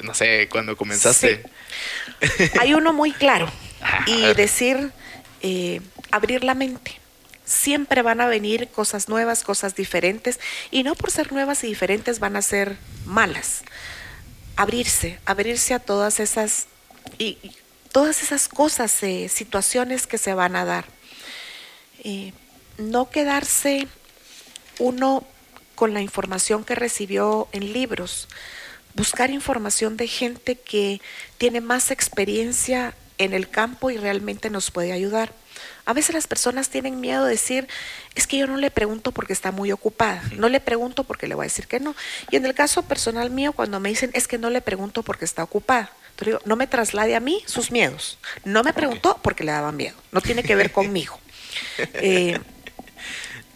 no 0.02 0.14
sé, 0.14 0.48
cuando 0.48 0.76
comenzaste. 0.76 1.44
Hay 2.60 2.74
uno 2.74 2.92
muy 2.92 3.12
claro 3.12 3.50
Ajá, 3.80 4.04
a 4.04 4.10
y 4.10 4.34
decir, 4.34 4.90
eh, 5.42 5.80
abrir 6.16 6.44
la 6.44 6.54
mente. 6.54 6.98
Siempre 7.44 8.02
van 8.02 8.20
a 8.20 8.26
venir 8.26 8.68
cosas 8.68 9.08
nuevas, 9.08 9.44
cosas 9.44 9.76
diferentes, 9.76 10.40
y 10.70 10.82
no 10.82 10.94
por 10.94 11.10
ser 11.10 11.32
nuevas 11.32 11.62
y 11.62 11.68
diferentes 11.68 12.18
van 12.18 12.36
a 12.36 12.42
ser 12.42 12.76
malas. 13.04 13.62
Abrirse, 14.56 15.18
abrirse 15.24 15.74
a 15.74 15.78
todas 15.78 16.18
esas 16.18 16.66
y, 17.18 17.38
y 17.42 17.52
todas 17.96 18.22
esas 18.22 18.48
cosas, 18.48 19.02
eh, 19.02 19.30
situaciones 19.30 20.06
que 20.06 20.18
se 20.18 20.34
van 20.34 20.54
a 20.54 20.66
dar. 20.66 20.84
Eh, 22.04 22.34
no 22.76 23.08
quedarse 23.08 23.88
uno 24.78 25.24
con 25.74 25.94
la 25.94 26.02
información 26.02 26.62
que 26.62 26.74
recibió 26.74 27.48
en 27.52 27.72
libros, 27.72 28.28
buscar 28.94 29.30
información 29.30 29.96
de 29.96 30.08
gente 30.08 30.56
que 30.56 31.00
tiene 31.38 31.62
más 31.62 31.90
experiencia 31.90 32.94
en 33.16 33.32
el 33.32 33.48
campo 33.48 33.90
y 33.90 33.96
realmente 33.96 34.50
nos 34.50 34.70
puede 34.70 34.92
ayudar. 34.92 35.32
A 35.84 35.92
veces 35.92 36.14
las 36.14 36.26
personas 36.26 36.68
tienen 36.68 37.00
miedo 37.00 37.24
de 37.24 37.32
decir, 37.32 37.68
es 38.14 38.26
que 38.26 38.38
yo 38.38 38.46
no 38.46 38.56
le 38.56 38.70
pregunto 38.70 39.12
porque 39.12 39.32
está 39.32 39.52
muy 39.52 39.72
ocupada, 39.72 40.22
no 40.36 40.48
le 40.48 40.60
pregunto 40.60 41.04
porque 41.04 41.26
le 41.26 41.34
voy 41.34 41.44
a 41.44 41.48
decir 41.48 41.66
que 41.66 41.80
no. 41.80 41.94
Y 42.30 42.36
en 42.36 42.46
el 42.46 42.54
caso 42.54 42.82
personal 42.82 43.30
mío, 43.30 43.52
cuando 43.52 43.80
me 43.80 43.88
dicen, 43.88 44.10
es 44.14 44.26
que 44.28 44.38
no 44.38 44.50
le 44.50 44.60
pregunto 44.60 45.02
porque 45.02 45.24
está 45.24 45.42
ocupada, 45.42 45.90
entonces 46.10 46.26
digo, 46.26 46.40
no 46.44 46.56
me 46.56 46.66
traslade 46.66 47.14
a 47.14 47.20
mí 47.20 47.42
sus 47.46 47.70
miedos. 47.70 48.18
No 48.44 48.62
me 48.62 48.72
preguntó 48.72 49.18
porque 49.22 49.44
le 49.44 49.52
daban 49.52 49.76
miedo, 49.76 49.96
no 50.12 50.20
tiene 50.20 50.42
que 50.42 50.54
ver 50.54 50.72
conmigo. 50.72 51.18
Eh, 51.94 52.38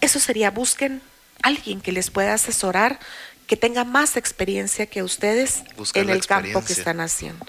eso 0.01 0.19
sería, 0.21 0.51
busquen 0.51 1.03
alguien 1.43 1.81
que 1.81 1.93
les 1.93 2.11
pueda 2.11 2.35
asesorar, 2.35 2.99
que 3.47 3.57
tenga 3.57 3.85
más 3.85 4.17
experiencia 4.17 4.87
que 4.87 5.03
ustedes 5.03 5.65
Buscar 5.77 6.03
en 6.05 6.11
el 6.11 6.25
campo 6.25 6.65
que 6.65 6.73
están 6.73 7.01
haciendo. 7.01 7.45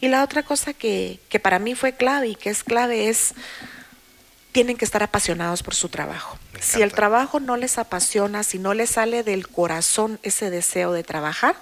Y 0.00 0.08
la 0.08 0.24
otra 0.24 0.42
cosa 0.42 0.72
que, 0.72 1.20
que 1.28 1.40
para 1.40 1.58
mí 1.58 1.74
fue 1.74 1.92
clave 1.92 2.28
y 2.28 2.34
que 2.34 2.50
es 2.50 2.64
clave 2.64 3.08
es, 3.08 3.34
tienen 4.58 4.76
que 4.76 4.84
estar 4.84 5.04
apasionados 5.04 5.62
por 5.62 5.76
su 5.76 5.88
trabajo. 5.88 6.36
Si 6.58 6.82
el 6.82 6.92
trabajo 6.92 7.38
no 7.38 7.56
les 7.56 7.78
apasiona, 7.78 8.42
si 8.42 8.58
no 8.58 8.74
les 8.74 8.90
sale 8.90 9.22
del 9.22 9.46
corazón 9.46 10.18
ese 10.24 10.50
deseo 10.50 10.92
de 10.92 11.04
trabajar, 11.04 11.54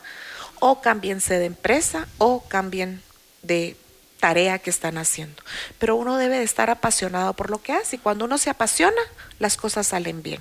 o 0.60 0.80
cámbiense 0.80 1.38
de 1.38 1.44
empresa 1.44 2.08
o 2.16 2.42
cambien 2.48 3.02
de 3.42 3.76
tarea 4.18 4.58
que 4.60 4.70
están 4.70 4.96
haciendo. 4.96 5.42
Pero 5.78 5.94
uno 5.96 6.16
debe 6.16 6.38
de 6.38 6.44
estar 6.44 6.70
apasionado 6.70 7.34
por 7.34 7.50
lo 7.50 7.60
que 7.60 7.74
hace 7.74 7.96
y 7.96 7.98
cuando 7.98 8.24
uno 8.24 8.38
se 8.38 8.48
apasiona, 8.48 9.02
las 9.38 9.58
cosas 9.58 9.88
salen 9.88 10.22
bien. 10.22 10.40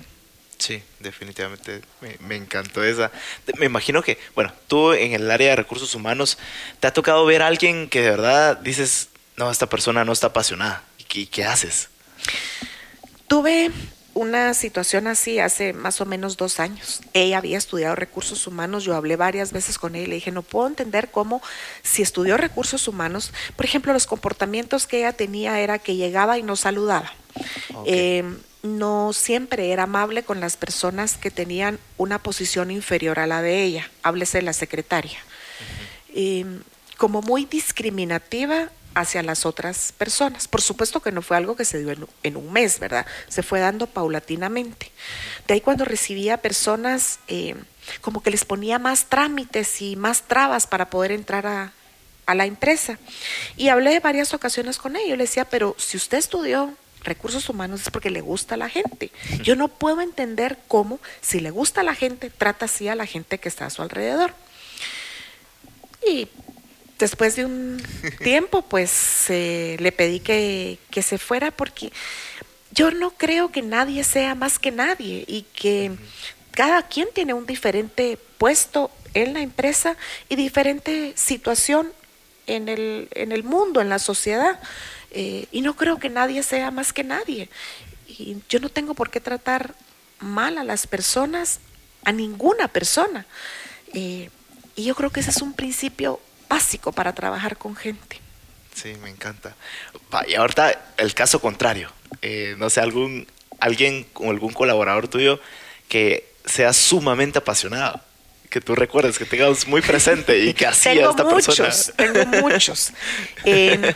Sí, 0.56 0.82
definitivamente 1.00 1.82
me, 2.00 2.16
me 2.20 2.36
encantó 2.36 2.82
esa. 2.82 3.12
Me 3.58 3.66
imagino 3.66 4.02
que, 4.02 4.18
bueno, 4.34 4.50
tú 4.66 4.94
en 4.94 5.12
el 5.12 5.30
área 5.30 5.50
de 5.50 5.56
recursos 5.56 5.94
humanos, 5.94 6.38
¿te 6.80 6.86
ha 6.86 6.94
tocado 6.94 7.26
ver 7.26 7.42
a 7.42 7.48
alguien 7.48 7.90
que 7.90 8.00
de 8.00 8.08
verdad 8.08 8.56
dices, 8.56 9.10
no, 9.36 9.50
esta 9.50 9.68
persona 9.68 10.06
no 10.06 10.12
está 10.14 10.28
apasionada? 10.28 10.82
¿Y 10.96 11.04
qué, 11.04 11.20
y 11.20 11.26
qué 11.26 11.44
haces? 11.44 11.90
Tuve 13.28 13.70
una 14.16 14.54
situación 14.54 15.06
así 15.08 15.40
hace 15.40 15.74
más 15.74 16.00
o 16.00 16.06
menos 16.06 16.38
dos 16.38 16.58
años. 16.58 17.00
Ella 17.12 17.36
había 17.36 17.58
estudiado 17.58 17.94
recursos 17.94 18.46
humanos, 18.46 18.82
yo 18.84 18.96
hablé 18.96 19.16
varias 19.16 19.52
veces 19.52 19.78
con 19.78 19.94
ella 19.94 20.04
y 20.04 20.08
le 20.08 20.14
dije, 20.16 20.32
no 20.32 20.42
puedo 20.42 20.66
entender 20.66 21.10
cómo 21.10 21.42
si 21.82 22.00
estudió 22.00 22.38
recursos 22.38 22.88
humanos, 22.88 23.32
por 23.56 23.66
ejemplo, 23.66 23.92
los 23.92 24.06
comportamientos 24.06 24.86
que 24.86 25.00
ella 25.00 25.12
tenía 25.12 25.60
era 25.60 25.78
que 25.78 25.96
llegaba 25.96 26.38
y 26.38 26.42
no 26.42 26.56
saludaba. 26.56 27.12
Eh, 27.84 28.24
no 28.62 29.12
siempre 29.12 29.70
era 29.70 29.82
amable 29.82 30.22
con 30.22 30.40
las 30.40 30.56
personas 30.56 31.18
que 31.18 31.30
tenían 31.30 31.78
una 31.98 32.18
posición 32.18 32.70
inferior 32.70 33.18
a 33.18 33.26
la 33.26 33.42
de 33.42 33.64
ella, 33.64 33.90
háblese 34.02 34.38
de 34.38 34.42
la 34.42 34.54
secretaria. 34.54 35.18
Eh, 36.14 36.46
como 36.96 37.20
muy 37.20 37.44
discriminativa 37.44 38.70
hacia 38.96 39.22
las 39.22 39.44
otras 39.44 39.92
personas. 39.92 40.48
Por 40.48 40.62
supuesto 40.62 41.00
que 41.00 41.12
no 41.12 41.20
fue 41.20 41.36
algo 41.36 41.54
que 41.54 41.66
se 41.66 41.78
dio 41.78 41.90
en, 41.92 42.02
un- 42.04 42.08
en 42.22 42.36
un 42.36 42.50
mes, 42.52 42.78
¿verdad? 42.80 43.04
Se 43.28 43.42
fue 43.42 43.60
dando 43.60 43.86
paulatinamente. 43.86 44.90
De 45.46 45.54
ahí 45.54 45.60
cuando 45.60 45.84
recibía 45.84 46.38
personas, 46.38 47.18
eh, 47.28 47.54
como 48.00 48.22
que 48.22 48.30
les 48.30 48.46
ponía 48.46 48.78
más 48.78 49.04
trámites 49.04 49.82
y 49.82 49.96
más 49.96 50.22
trabas 50.22 50.66
para 50.66 50.88
poder 50.88 51.12
entrar 51.12 51.46
a, 51.46 51.72
a 52.24 52.34
la 52.34 52.46
empresa. 52.46 52.98
Y 53.58 53.68
hablé 53.68 53.90
de 53.90 54.00
varias 54.00 54.32
ocasiones 54.32 54.78
con 54.78 54.96
ella. 54.96 55.10
Yo 55.10 55.16
le 55.16 55.24
decía, 55.24 55.44
pero 55.44 55.76
si 55.78 55.98
usted 55.98 56.16
estudió 56.16 56.72
recursos 57.04 57.48
humanos 57.50 57.82
es 57.82 57.90
porque 57.90 58.10
le 58.10 58.22
gusta 58.22 58.54
a 58.54 58.58
la 58.58 58.70
gente. 58.70 59.12
Yo 59.42 59.56
no 59.56 59.68
puedo 59.68 60.00
entender 60.00 60.58
cómo, 60.68 60.98
si 61.20 61.40
le 61.40 61.50
gusta 61.50 61.82
a 61.82 61.84
la 61.84 61.94
gente, 61.94 62.30
trata 62.30 62.64
así 62.64 62.88
a 62.88 62.94
la 62.96 63.04
gente 63.06 63.38
que 63.38 63.48
está 63.50 63.66
a 63.66 63.70
su 63.70 63.82
alrededor. 63.82 64.32
Y 66.08 66.28
después 66.98 67.36
de 67.36 67.44
un 67.44 67.82
tiempo, 68.22 68.62
pues 68.62 69.28
eh, 69.28 69.76
le 69.80 69.92
pedí 69.92 70.20
que, 70.20 70.78
que 70.90 71.02
se 71.02 71.18
fuera 71.18 71.50
porque 71.50 71.92
yo 72.72 72.90
no 72.90 73.10
creo 73.10 73.50
que 73.50 73.62
nadie 73.62 74.04
sea 74.04 74.34
más 74.34 74.58
que 74.58 74.70
nadie 74.70 75.24
y 75.26 75.42
que 75.54 75.92
cada 76.50 76.82
quien 76.88 77.08
tiene 77.12 77.34
un 77.34 77.46
diferente 77.46 78.18
puesto 78.38 78.90
en 79.14 79.32
la 79.32 79.40
empresa 79.40 79.96
y 80.28 80.36
diferente 80.36 81.14
situación 81.16 81.92
en 82.46 82.68
el, 82.68 83.08
en 83.12 83.32
el 83.32 83.44
mundo, 83.44 83.80
en 83.80 83.88
la 83.88 83.98
sociedad. 83.98 84.60
Eh, 85.10 85.46
y 85.52 85.62
no 85.62 85.76
creo 85.76 85.98
que 85.98 86.10
nadie 86.10 86.42
sea 86.42 86.70
más 86.70 86.92
que 86.92 87.04
nadie. 87.04 87.48
Y 88.06 88.36
yo 88.48 88.60
no 88.60 88.68
tengo 88.68 88.94
por 88.94 89.10
qué 89.10 89.20
tratar 89.20 89.74
mal 90.20 90.58
a 90.58 90.64
las 90.64 90.86
personas, 90.86 91.60
a 92.04 92.12
ninguna 92.12 92.68
persona. 92.68 93.26
Eh, 93.92 94.30
y 94.74 94.84
yo 94.84 94.94
creo 94.94 95.10
que 95.10 95.20
ese 95.20 95.30
es 95.30 95.42
un 95.42 95.54
principio 95.54 96.20
básico 96.48 96.92
para 96.92 97.14
trabajar 97.14 97.56
con 97.56 97.76
gente. 97.76 98.20
Sí, 98.74 98.94
me 99.02 99.08
encanta. 99.10 99.54
Y 100.28 100.34
ahorita 100.34 100.92
el 100.98 101.14
caso 101.14 101.40
contrario. 101.40 101.90
Eh, 102.22 102.54
no 102.58 102.68
sé, 102.70 102.80
algún, 102.80 103.26
alguien 103.58 104.06
o 104.14 104.30
algún 104.30 104.52
colaborador 104.52 105.08
tuyo 105.08 105.40
que 105.88 106.30
sea 106.44 106.72
sumamente 106.72 107.38
apasionado. 107.38 108.00
Que 108.50 108.60
tú 108.60 108.74
recuerdes, 108.74 109.18
que 109.18 109.24
tengas 109.24 109.66
muy 109.66 109.80
presente 109.82 110.38
y 110.38 110.54
que 110.54 110.66
hacía 110.66 110.92
tengo 110.92 111.10
esta 111.10 111.24
muchos, 111.24 111.56
persona. 111.56 111.96
tengo 111.96 112.40
muchos. 112.42 112.92
Eh, 113.44 113.94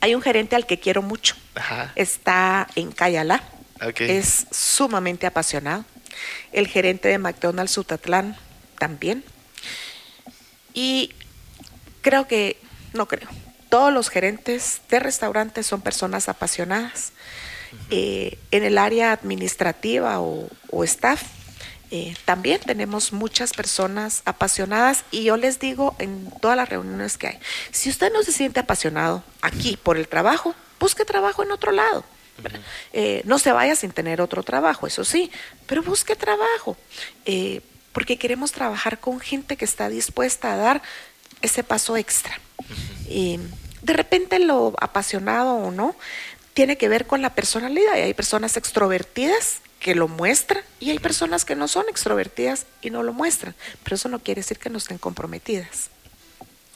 hay 0.00 0.14
un 0.14 0.20
gerente 0.20 0.54
al 0.56 0.66
que 0.66 0.78
quiero 0.78 1.00
mucho. 1.00 1.34
Ajá. 1.54 1.92
Está 1.96 2.68
en 2.74 2.92
Cayalá. 2.92 3.42
Ok. 3.82 4.02
Es 4.02 4.46
sumamente 4.50 5.26
apasionado. 5.26 5.84
El 6.52 6.68
gerente 6.68 7.08
de 7.08 7.18
McDonald's 7.18 7.72
Sutatlán 7.72 8.36
también. 8.78 9.24
Y 10.74 11.12
creo 12.02 12.26
que, 12.26 12.58
no 12.92 13.06
creo, 13.06 13.28
todos 13.70 13.92
los 13.92 14.10
gerentes 14.10 14.82
de 14.90 15.00
restaurantes 15.00 15.66
son 15.66 15.80
personas 15.80 16.28
apasionadas. 16.28 17.12
Eh, 17.90 18.38
en 18.50 18.62
el 18.62 18.78
área 18.78 19.12
administrativa 19.12 20.20
o, 20.20 20.48
o 20.70 20.84
staff, 20.84 21.22
eh, 21.96 22.16
también 22.24 22.60
tenemos 22.60 23.12
muchas 23.12 23.52
personas 23.52 24.22
apasionadas 24.24 25.04
y 25.12 25.22
yo 25.22 25.36
les 25.36 25.60
digo 25.60 25.94
en 26.00 26.28
todas 26.40 26.56
las 26.56 26.68
reuniones 26.68 27.16
que 27.16 27.28
hay, 27.28 27.38
si 27.70 27.88
usted 27.88 28.12
no 28.12 28.24
se 28.24 28.32
siente 28.32 28.58
apasionado 28.58 29.22
aquí 29.42 29.76
por 29.76 29.96
el 29.96 30.08
trabajo, 30.08 30.56
busque 30.80 31.04
trabajo 31.04 31.44
en 31.44 31.52
otro 31.52 31.70
lado. 31.70 32.04
Eh, 32.92 33.22
no 33.26 33.38
se 33.38 33.52
vaya 33.52 33.76
sin 33.76 33.92
tener 33.92 34.20
otro 34.20 34.42
trabajo, 34.42 34.88
eso 34.88 35.04
sí, 35.04 35.30
pero 35.66 35.84
busque 35.84 36.16
trabajo, 36.16 36.76
eh, 37.26 37.60
porque 37.94 38.18
queremos 38.18 38.52
trabajar 38.52 38.98
con 38.98 39.20
gente 39.20 39.56
que 39.56 39.64
está 39.64 39.88
dispuesta 39.88 40.52
a 40.52 40.56
dar 40.56 40.82
ese 41.40 41.62
paso 41.62 41.96
extra. 41.96 42.38
Y 43.08 43.38
de 43.80 43.92
repente 43.92 44.38
lo 44.40 44.74
apasionado 44.80 45.54
o 45.54 45.70
no 45.70 45.96
tiene 46.52 46.76
que 46.76 46.88
ver 46.88 47.06
con 47.06 47.22
la 47.22 47.34
personalidad. 47.34 47.96
Y 47.96 48.00
hay 48.00 48.14
personas 48.14 48.56
extrovertidas 48.58 49.60
que 49.78 49.94
lo 49.94 50.08
muestran 50.08 50.64
y 50.80 50.90
hay 50.90 50.98
personas 50.98 51.44
que 51.44 51.54
no 51.54 51.68
son 51.68 51.86
extrovertidas 51.88 52.66
y 52.82 52.90
no 52.90 53.02
lo 53.02 53.12
muestran. 53.12 53.54
Pero 53.84 53.96
eso 53.96 54.08
no 54.08 54.18
quiere 54.18 54.40
decir 54.40 54.58
que 54.58 54.70
no 54.70 54.78
estén 54.78 54.98
comprometidas. 54.98 55.88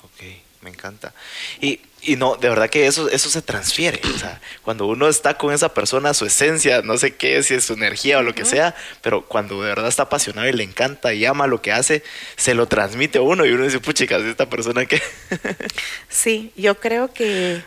Ok. 0.04 0.22
Me 0.60 0.70
encanta. 0.70 1.14
Y, 1.60 1.80
y 2.00 2.16
no, 2.16 2.36
de 2.36 2.48
verdad 2.48 2.70
que 2.70 2.86
eso, 2.86 3.08
eso 3.08 3.28
se 3.28 3.42
transfiere. 3.42 4.00
O 4.14 4.18
sea, 4.18 4.40
cuando 4.62 4.86
uno 4.86 5.08
está 5.08 5.34
con 5.36 5.52
esa 5.52 5.74
persona, 5.74 6.14
su 6.14 6.26
esencia, 6.26 6.82
no 6.82 6.96
sé 6.96 7.16
qué, 7.16 7.42
si 7.42 7.54
es 7.54 7.64
su 7.64 7.74
energía 7.74 8.18
o 8.18 8.22
lo 8.22 8.34
que 8.34 8.44
sea, 8.44 8.74
pero 9.02 9.26
cuando 9.26 9.60
de 9.62 9.68
verdad 9.68 9.88
está 9.88 10.04
apasionado 10.04 10.48
y 10.48 10.52
le 10.52 10.64
encanta 10.64 11.12
y 11.12 11.24
ama 11.24 11.46
lo 11.46 11.60
que 11.60 11.72
hace, 11.72 12.02
se 12.36 12.54
lo 12.54 12.66
transmite 12.66 13.18
a 13.18 13.22
uno 13.22 13.44
y 13.44 13.52
uno 13.52 13.64
dice, 13.64 13.80
puchicas, 13.80 14.22
esta 14.22 14.48
persona 14.48 14.86
que... 14.86 15.02
Sí, 16.08 16.52
yo 16.56 16.78
creo 16.78 17.12
que, 17.12 17.62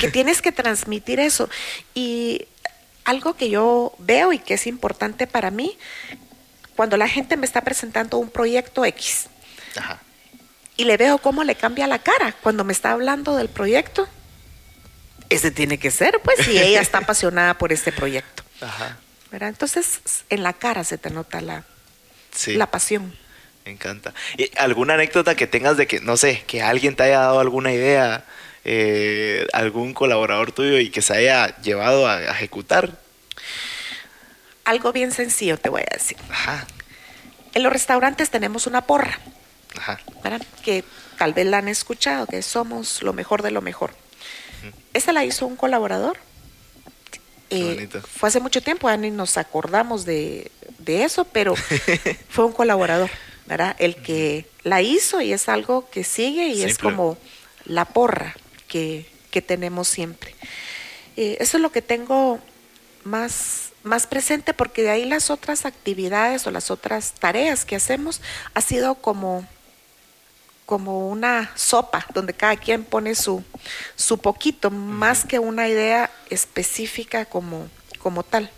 que 0.00 0.10
tienes 0.10 0.42
que 0.42 0.52
transmitir 0.52 1.20
eso. 1.20 1.48
Y 1.94 2.46
algo 3.04 3.34
que 3.34 3.50
yo 3.50 3.94
veo 3.98 4.32
y 4.32 4.38
que 4.38 4.54
es 4.54 4.66
importante 4.66 5.26
para 5.26 5.50
mí, 5.50 5.78
cuando 6.76 6.96
la 6.96 7.08
gente 7.08 7.36
me 7.36 7.46
está 7.46 7.62
presentando 7.62 8.18
un 8.18 8.30
proyecto 8.30 8.84
X 8.84 9.28
Ajá. 9.76 10.00
Y 10.78 10.84
le 10.84 10.96
veo 10.96 11.18
cómo 11.18 11.44
le 11.44 11.54
cambia 11.56 11.86
la 11.86 11.98
cara 11.98 12.32
cuando 12.42 12.64
me 12.64 12.72
está 12.72 12.92
hablando 12.92 13.36
del 13.36 13.48
proyecto, 13.50 14.08
ese 15.28 15.50
tiene 15.50 15.76
que 15.78 15.90
ser, 15.90 16.18
pues, 16.24 16.38
si 16.46 16.58
ella 16.58 16.80
está 16.80 16.98
apasionada 17.02 17.54
por 17.58 17.70
este 17.72 17.92
proyecto. 17.92 18.42
Ajá. 18.62 18.96
¿verdad? 19.30 19.50
Entonces, 19.50 20.00
en 20.30 20.42
la 20.42 20.54
cara 20.54 20.84
se 20.84 20.96
te 20.96 21.10
nota 21.10 21.42
la, 21.42 21.64
Sí. 22.34 22.54
la 22.54 22.70
pasión. 22.70 23.14
Me 23.66 23.72
encanta. 23.72 24.14
¿Y 24.38 24.50
alguna 24.56 24.94
anécdota 24.94 25.34
que 25.34 25.46
tengas 25.46 25.76
de 25.76 25.86
que, 25.86 26.00
no 26.00 26.16
sé, 26.16 26.42
que 26.46 26.62
alguien 26.62 26.96
te 26.96 27.02
haya 27.02 27.18
dado 27.18 27.40
alguna 27.40 27.70
idea, 27.72 28.24
eh, 28.64 29.46
algún 29.52 29.92
colaborador 29.92 30.52
tuyo 30.52 30.78
y 30.78 30.88
que 30.90 31.02
se 31.02 31.14
haya 31.14 31.60
llevado 31.60 32.06
a, 32.08 32.14
a 32.14 32.30
ejecutar? 32.30 32.92
Algo 34.64 34.92
bien 34.92 35.12
sencillo 35.12 35.58
te 35.58 35.68
voy 35.68 35.82
a 35.82 35.94
decir. 35.94 36.16
Ajá, 36.30 36.66
En 37.54 37.62
los 37.62 37.72
restaurantes 37.72 38.30
tenemos 38.30 38.66
una 38.66 38.82
porra, 38.82 39.18
ajá. 39.76 40.00
que 40.64 40.84
tal 41.18 41.34
vez 41.34 41.46
la 41.46 41.58
han 41.58 41.68
escuchado, 41.68 42.26
que 42.26 42.42
somos 42.42 43.02
lo 43.02 43.12
mejor 43.12 43.42
de 43.42 43.50
lo 43.50 43.60
mejor. 43.60 43.92
Esa 44.94 45.12
la 45.12 45.24
hizo 45.24 45.46
un 45.46 45.56
colaborador. 45.56 46.18
Eh, 47.50 47.88
fue 48.06 48.28
hace 48.28 48.40
mucho 48.40 48.60
tiempo, 48.60 48.88
ya 48.88 48.96
ni 48.96 49.10
nos 49.10 49.38
acordamos 49.38 50.04
de, 50.04 50.50
de 50.78 51.04
eso, 51.04 51.24
pero 51.24 51.54
fue 52.28 52.44
un 52.44 52.52
colaborador, 52.52 53.10
¿verdad? 53.46 53.74
El 53.78 53.96
que 53.96 54.46
la 54.64 54.82
hizo 54.82 55.20
y 55.20 55.32
es 55.32 55.48
algo 55.48 55.88
que 55.90 56.04
sigue 56.04 56.48
y 56.48 56.62
es 56.62 56.78
como 56.78 57.16
la 57.64 57.84
porra 57.86 58.34
que, 58.66 59.06
que 59.30 59.40
tenemos 59.40 59.88
siempre. 59.88 60.34
Eh, 61.16 61.36
eso 61.40 61.56
es 61.56 61.62
lo 61.62 61.72
que 61.72 61.82
tengo 61.82 62.38
más, 63.04 63.70
más 63.82 64.06
presente 64.06 64.54
porque 64.54 64.82
de 64.82 64.90
ahí 64.90 65.04
las 65.04 65.30
otras 65.30 65.64
actividades 65.64 66.46
o 66.46 66.50
las 66.50 66.70
otras 66.70 67.14
tareas 67.14 67.64
que 67.64 67.76
hacemos 67.76 68.20
ha 68.54 68.60
sido 68.60 68.96
como 68.96 69.46
como 70.68 71.08
una 71.08 71.50
sopa 71.54 72.04
donde 72.12 72.34
cada 72.34 72.54
quien 72.56 72.84
pone 72.84 73.14
su, 73.14 73.42
su 73.96 74.18
poquito, 74.18 74.70
más 74.70 75.24
que 75.24 75.38
una 75.38 75.66
idea 75.66 76.10
específica 76.28 77.24
como, 77.24 77.70
como 77.98 78.22
tal. 78.22 78.50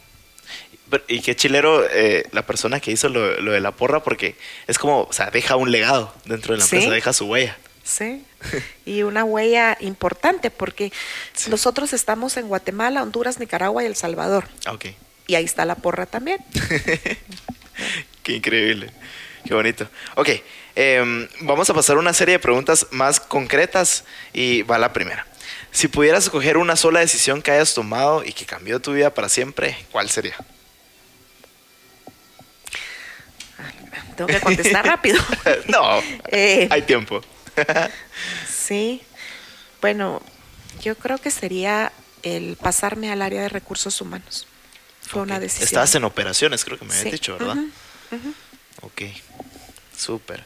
Y 1.07 1.21
qué 1.21 1.37
chilero 1.37 1.89
eh, 1.89 2.27
la 2.33 2.45
persona 2.45 2.81
que 2.81 2.91
hizo 2.91 3.09
lo, 3.09 3.41
lo 3.41 3.53
de 3.53 3.61
la 3.61 3.71
porra, 3.71 4.03
porque 4.03 4.35
es 4.67 4.77
como, 4.77 5.03
o 5.03 5.13
sea, 5.13 5.31
deja 5.31 5.55
un 5.55 5.71
legado 5.71 6.13
dentro 6.25 6.53
de 6.53 6.59
la 6.59 6.65
Sí. 6.65 6.75
empresa, 6.75 6.93
deja 6.93 7.13
su 7.13 7.27
huella. 7.27 7.57
Sí, 7.85 8.25
y 8.85 9.03
una 9.05 9.23
huella 9.23 9.77
importante 9.79 10.51
porque 10.51 10.93
Sí. 11.33 11.49
nosotros 11.49 11.93
estamos 11.93 12.37
en 12.39 12.49
Guatemala, 12.49 13.05
Honduras, 13.05 13.39
Nicaragua 13.39 13.85
y 13.85 13.87
El 13.87 13.95
Salvador. 13.95 14.49
Ah, 14.65 14.73
Ok, 14.73 14.87
Y 15.29 15.37
ahí 15.37 15.45
está 15.45 15.65
la 15.65 15.77
porra 15.77 16.07
también. 16.07 16.39
qué 18.25 18.33
increíble, 18.33 18.91
qué 19.45 19.55
bonito. 19.55 19.89
Ok, 20.17 20.29
em, 20.77 21.29
vamos 21.41 21.69
a 21.71 21.75
pasar 21.75 21.99
una 21.99 22.13
serie 22.13 22.35
de 22.35 22.39
preguntas 22.39 22.87
más 22.91 23.21
concretas 23.21 24.05
y 24.33 24.63
va 24.63 24.79
la 24.79 24.93
primera. 24.93 25.27
Si 25.73 25.89
pudieras 25.89 26.25
escoger 26.25 26.57
una 26.57 26.77
sola 26.77 27.01
decisión 27.01 27.43
que 27.43 27.51
hayas 27.53 27.75
tomado 27.75 28.25
y 28.25 28.33
que 28.33 28.45
cambió 28.47 28.81
tu 28.81 28.93
vida 28.93 29.13
para 29.15 29.29
siempre, 29.29 29.77
¿cuál 29.93 30.09
sería? 30.11 30.35
Tengo 34.17 34.29
que 34.29 34.41
contestar 34.41 34.85
rápido. 34.87 35.19
no, 35.69 36.01
Eh, 36.29 36.69
hay 36.71 36.83
tiempo. 36.83 37.21
Sí, 38.49 39.03
bueno, 39.81 40.23
yo 40.83 40.95
creo 40.97 41.19
que 41.19 41.31
sería 41.31 41.91
el 42.23 42.57
pasarme 42.57 43.11
al 43.11 43.21
área 43.23 43.43
de 43.43 43.49
recursos 43.49 44.01
humanos. 44.01 44.47
Fue 45.03 45.23
una 45.23 45.41
decisión. 45.41 45.65
Estabas 45.67 45.95
en 45.97 46.05
operaciones, 46.05 46.65
creo 46.65 46.79
que 46.79 46.85
me 46.85 46.93
habías 46.93 47.05
Sí. 47.05 47.11
dicho, 47.11 47.37
¿verdad? 47.37 47.57
Ujú, 48.13 48.35
Ok, 48.83 49.03
súper. 50.01 50.45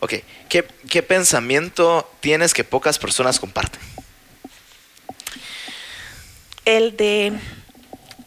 Ok, 0.00 0.14
¿Qué, 0.48 0.66
¿qué 0.88 1.02
pensamiento 1.02 2.10
tienes 2.20 2.54
que 2.54 2.64
pocas 2.64 2.98
personas 2.98 3.38
comparten? 3.38 3.80
El 6.64 6.96
de, 6.96 7.32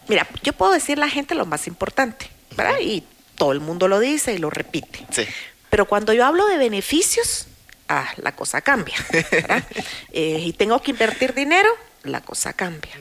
mira, 0.07 0.27
yo 0.43 0.53
puedo 0.53 0.71
decir 0.71 0.97
la 0.97 1.09
gente 1.09 1.35
lo 1.35 1.45
más 1.45 1.67
importante, 1.67 2.29
¿verdad? 2.55 2.79
Y 2.79 3.03
todo 3.35 3.51
el 3.51 3.59
mundo 3.59 3.87
lo 3.87 3.99
dice 3.99 4.33
y 4.33 4.37
lo 4.37 4.49
repite. 4.49 5.05
Sí. 5.11 5.25
Pero 5.69 5.85
cuando 5.85 6.13
yo 6.13 6.25
hablo 6.25 6.45
de 6.47 6.57
beneficios, 6.57 7.47
ah, 7.87 8.07
la 8.17 8.35
cosa 8.35 8.61
cambia, 8.61 8.95
¿verdad? 9.31 9.63
Eh, 10.13 10.43
y 10.45 10.53
tengo 10.53 10.81
que 10.81 10.91
invertir 10.91 11.33
dinero, 11.33 11.69
la 12.03 12.21
cosa 12.21 12.53
cambia. 12.53 12.91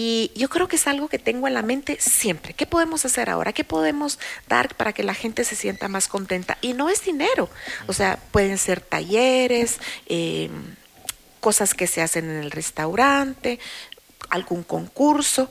Y 0.00 0.30
yo 0.36 0.48
creo 0.48 0.68
que 0.68 0.76
es 0.76 0.86
algo 0.86 1.08
que 1.08 1.18
tengo 1.18 1.48
en 1.48 1.54
la 1.54 1.62
mente 1.62 1.96
siempre. 1.98 2.54
¿Qué 2.54 2.66
podemos 2.66 3.04
hacer 3.04 3.28
ahora? 3.28 3.52
¿Qué 3.52 3.64
podemos 3.64 4.20
dar 4.46 4.72
para 4.76 4.92
que 4.92 5.02
la 5.02 5.12
gente 5.12 5.42
se 5.42 5.56
sienta 5.56 5.88
más 5.88 6.06
contenta? 6.06 6.56
Y 6.60 6.74
no 6.74 6.88
es 6.88 7.04
dinero. 7.04 7.50
O 7.88 7.92
sea, 7.92 8.16
pueden 8.30 8.58
ser 8.58 8.80
talleres, 8.80 9.80
eh, 10.06 10.50
cosas 11.40 11.74
que 11.74 11.88
se 11.88 12.00
hacen 12.00 12.30
en 12.30 12.36
el 12.36 12.52
restaurante, 12.52 13.58
algún 14.30 14.62
concurso, 14.62 15.50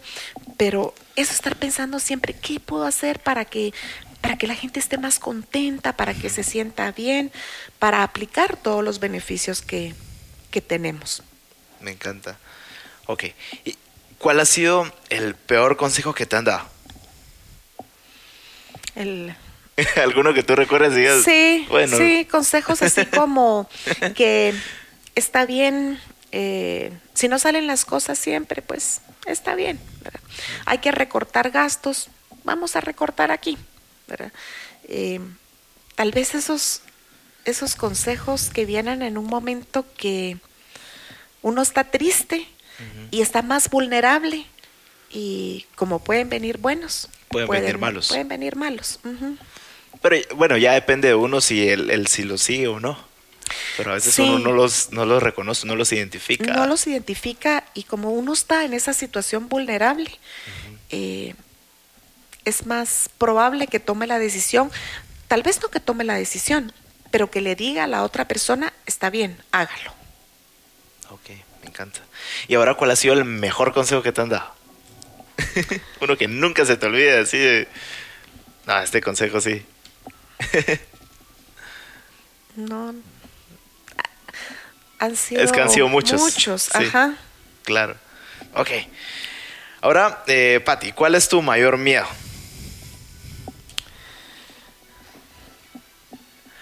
pero 0.56 0.93
eso 1.18 1.34
estar 1.34 1.58
pensando 1.58 2.00
siempre, 2.00 2.34
¿qué 2.34 2.62
puedo 2.62 2.86
hacer 2.86 3.20
para 3.20 3.43
que 3.43 3.74
para 4.22 4.38
que 4.38 4.48
la 4.48 4.56
gente 4.56 4.80
esté 4.80 4.98
más 4.98 5.20
contenta, 5.20 5.98
para 5.98 6.14
que 6.14 6.30
se 6.30 6.43
sienta 6.43 6.93
bien, 6.93 7.34
para 7.80 8.02
aplicar 8.02 8.56
todos 8.56 8.82
los 8.82 9.02
beneficios 9.02 9.62
que, 9.62 9.93
que 10.52 10.62
tenemos? 10.62 11.22
Me 11.82 11.91
encanta. 11.91 12.39
Ok, 13.08 13.26
¿y 13.64 13.78
cuál 14.18 14.39
ha 14.39 14.45
sido 14.45 14.91
el 15.09 15.36
peor 15.36 15.78
consejo 15.78 16.13
que 16.13 16.26
te 16.26 16.36
han 16.36 16.45
dado? 16.45 16.68
El, 18.95 19.36
¿Alguno 20.01 20.34
que 20.34 20.43
tú 20.43 20.55
recuerdes 20.55 20.95
digas? 20.95 21.24
sí, 21.24 21.65
bueno, 21.70 21.97
sí, 21.97 22.26
consejos 22.30 22.82
así 22.82 23.05
como 23.15 23.70
que 24.15 24.53
está 25.15 25.45
bien, 25.45 25.99
eh, 26.32 26.91
si 27.13 27.28
no 27.28 27.38
salen 27.39 27.68
las 27.68 27.86
cosas 27.86 28.18
siempre, 28.18 28.61
pues 28.61 29.01
está 29.26 29.55
bien. 29.55 29.80
¿verdad? 30.01 30.22
Hay 30.65 30.80
que 30.80 30.91
recortar 30.91 31.51
gastos, 31.51 32.09
vamos 32.43 32.76
a 32.76 32.82
recortar 32.82 33.32
aquí. 33.32 33.57
¿verdad? 34.07 34.32
Eh, 34.86 35.20
tal 35.95 36.11
vez 36.11 36.34
esos, 36.34 36.82
esos 37.45 37.76
consejos 37.76 38.49
que 38.49 38.65
vienen 38.65 39.01
en 39.01 39.18
un 39.18 39.26
momento 39.26 39.86
que 39.97 40.38
uno 41.41 41.61
está 41.61 41.84
triste 41.86 42.47
y 43.11 43.21
está 43.21 43.41
más 43.41 43.69
vulnerable 43.69 44.45
y 45.09 45.65
como 45.75 45.99
pueden 45.99 46.30
venir 46.30 46.57
buenos, 46.57 47.09
Pueden 47.30 47.49
venir 47.49 47.78
malos. 47.78 48.07
Pueden 48.07 48.28
venir 48.30 48.55
malos. 48.55 48.99
Pero 50.01 50.17
bueno, 50.36 50.55
ya 50.57 50.73
depende 50.73 51.09
de 51.09 51.15
uno 51.15 51.41
si 51.41 51.67
el, 51.67 51.89
el 51.89 52.07
si 52.07 52.23
lo 52.23 52.38
sigue 52.38 52.67
o 52.67 52.80
no. 52.80 52.97
Pero 53.75 53.91
a 53.91 53.93
veces 53.95 54.15
Sí. 54.15 54.21
uno 54.21 54.39
no 54.39 54.51
los, 54.51 54.91
no 54.91 55.05
los 55.05 55.21
reconoce, 55.23 55.67
no 55.67 55.75
los 55.75 55.91
identifica. 55.91 56.53
No 56.53 56.67
los 56.67 56.86
identifica 56.88 57.63
y 57.73 57.84
como 57.84 58.11
uno 58.11 58.34
está 58.34 58.63
en 58.65 58.73
esa 58.73 58.93
situación 58.93 59.49
vulnerable, 59.49 60.09
eh, 60.89 61.34
es 62.45 62.65
más 62.65 63.09
probable 63.17 63.67
que 63.67 63.80
tome 63.80 64.07
la 64.07 64.19
decisión, 64.19 64.71
tal 65.28 65.43
vez 65.43 65.61
no 65.61 65.69
que 65.69 65.80
tome 65.80 66.03
la 66.03 66.15
decisión, 66.15 66.71
pero 67.11 67.30
que 67.30 67.41
le 67.41 67.55
diga 67.55 67.86
a 67.86 67.88
la 67.88 68.03
otra 68.03 68.28
persona, 68.28 68.73
está 68.86 69.09
bien, 69.09 69.38
hágalo. 69.51 69.91
Ok, 71.09 71.30
me 71.68 71.72
encanta. 71.72 71.99
¿Y 72.47 72.55
ahora 72.55 72.76
cuál 72.76 72.91
ha 72.91 72.95
sido 72.95 73.13
el 73.13 73.26
mejor 73.26 73.74
consejo 73.74 74.01
que 74.01 74.13
te 74.13 74.22
han 74.22 74.30
dado? 74.30 74.49
Uno 76.01 76.18
que 76.18 76.28
nunca 76.30 76.65
se 76.65 76.78
te 76.78 76.86
olvide 76.86 77.20
así 77.20 77.38
de... 77.38 77.68
No, 78.65 78.80
este 78.80 79.01
consejo 79.01 79.41
sí. 79.41 79.65
No. 82.55 82.95
Han 84.97 85.15
sido, 85.15 85.43
Es 85.43 85.51
que 85.51 85.61
han 85.61 85.70
sido 85.70 85.88
muchos. 85.89 86.20
Muchos, 86.20 86.63
Sí. 86.63 86.72
ajá. 86.86 87.13
Claro. 87.63 87.95
Ok. 88.55 88.70
Ahora, 89.82 90.24
eh, 90.26 90.59
Patti, 90.65 90.91
¿cuál 90.91 91.13
es 91.13 91.30
tu 91.30 91.39
mayor 91.43 91.78
miedo? 91.78 92.07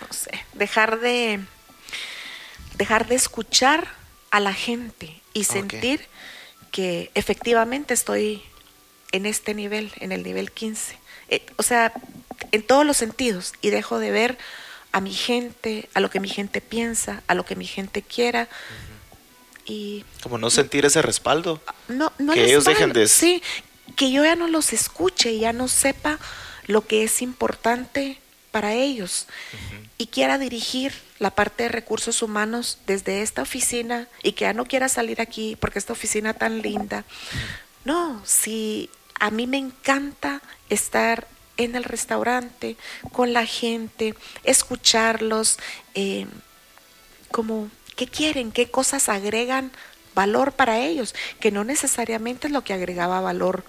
no 0.01 0.07
sé, 0.11 0.31
dejar 0.53 0.99
de 0.99 1.39
dejar 2.75 3.07
de 3.07 3.15
escuchar 3.15 3.87
a 4.35 4.41
la 4.41 4.53
gente 4.53 5.21
y 5.33 5.45
sentir 5.45 6.05
que 6.71 7.09
efectivamente 7.13 7.93
estoy 7.93 8.41
en 9.13 9.25
este 9.25 9.53
nivel, 9.53 9.93
en 10.01 10.11
el 10.11 10.23
nivel 10.23 10.51
15. 10.51 10.97
Eh, 11.29 11.45
o 11.55 11.63
sea, 11.63 11.93
en 12.51 12.61
todos 12.61 12.85
los 12.85 12.97
sentidos 12.97 13.53
y 13.61 13.69
dejo 13.69 13.97
de 13.97 14.11
ver 14.11 14.37
a 14.91 14.99
mi 14.99 15.13
gente, 15.13 15.87
a 15.93 16.01
lo 16.01 16.09
que 16.09 16.19
mi 16.19 16.27
gente 16.27 16.59
piensa, 16.59 17.23
a 17.27 17.33
lo 17.33 17.45
que 17.45 17.55
mi 17.55 17.65
gente 17.65 18.01
quiera. 18.01 18.49
Y 19.65 20.03
Como 20.21 20.37
no 20.37 20.49
sentir 20.49 20.85
ese 20.85 21.01
respaldo. 21.01 21.61
no, 21.87 22.11
no 22.17 22.33
Que 22.33 22.43
ellos 22.43 22.65
dejen 22.65 22.91
de- 22.91 23.07
Sí, 23.07 23.41
que 23.95 24.11
yo 24.11 24.25
ya 24.25 24.35
no 24.35 24.49
los 24.49 24.73
escuche 24.73 25.31
y 25.31 25.39
ya 25.39 25.53
no 25.53 25.69
sepa 25.69 26.19
lo 26.67 26.85
que 26.85 27.03
es 27.05 27.21
importante 27.21 28.19
para 28.55 28.73
ellos 28.73 29.27
y 29.97 30.07
quiera 30.07 30.37
dirigir 30.37 30.93
la 31.19 31.31
parte 31.31 31.63
de 31.63 31.67
recursos 31.67 32.21
humanos 32.21 32.77
desde 32.87 33.21
esta 33.21 33.41
oficina 33.41 34.07
y 34.23 34.31
que 34.31 34.45
ya 34.45 34.53
no 34.53 34.63
quiera 34.63 34.87
salir 34.87 35.19
aquí 35.19 35.57
porque 35.59 35.77
esta 35.77 35.91
oficina 35.91 36.33
tan 36.33 36.61
linda. 36.61 37.03
No, 37.83 38.21
si 38.23 38.89
a 39.19 39.29
mí 39.29 39.45
me 39.45 39.57
encanta 39.57 40.41
estar 40.69 41.27
en 41.57 41.75
el 41.75 41.83
restaurante 41.83 42.77
con 43.11 43.33
la 43.33 43.45
gente, 43.45 44.15
escucharlos, 44.45 45.57
eh, 45.93 46.25
como 47.31 47.69
qué 47.97 48.07
quieren, 48.07 48.53
qué 48.53 48.71
cosas 48.71 49.09
agregan 49.09 49.69
valor 50.13 50.53
para 50.53 50.79
ellos, 50.79 51.13
que 51.41 51.51
no 51.51 51.65
necesariamente 51.65 52.47
es 52.47 52.53
lo 52.53 52.63
que 52.63 52.71
agregaba 52.71 53.19
valor 53.19 53.65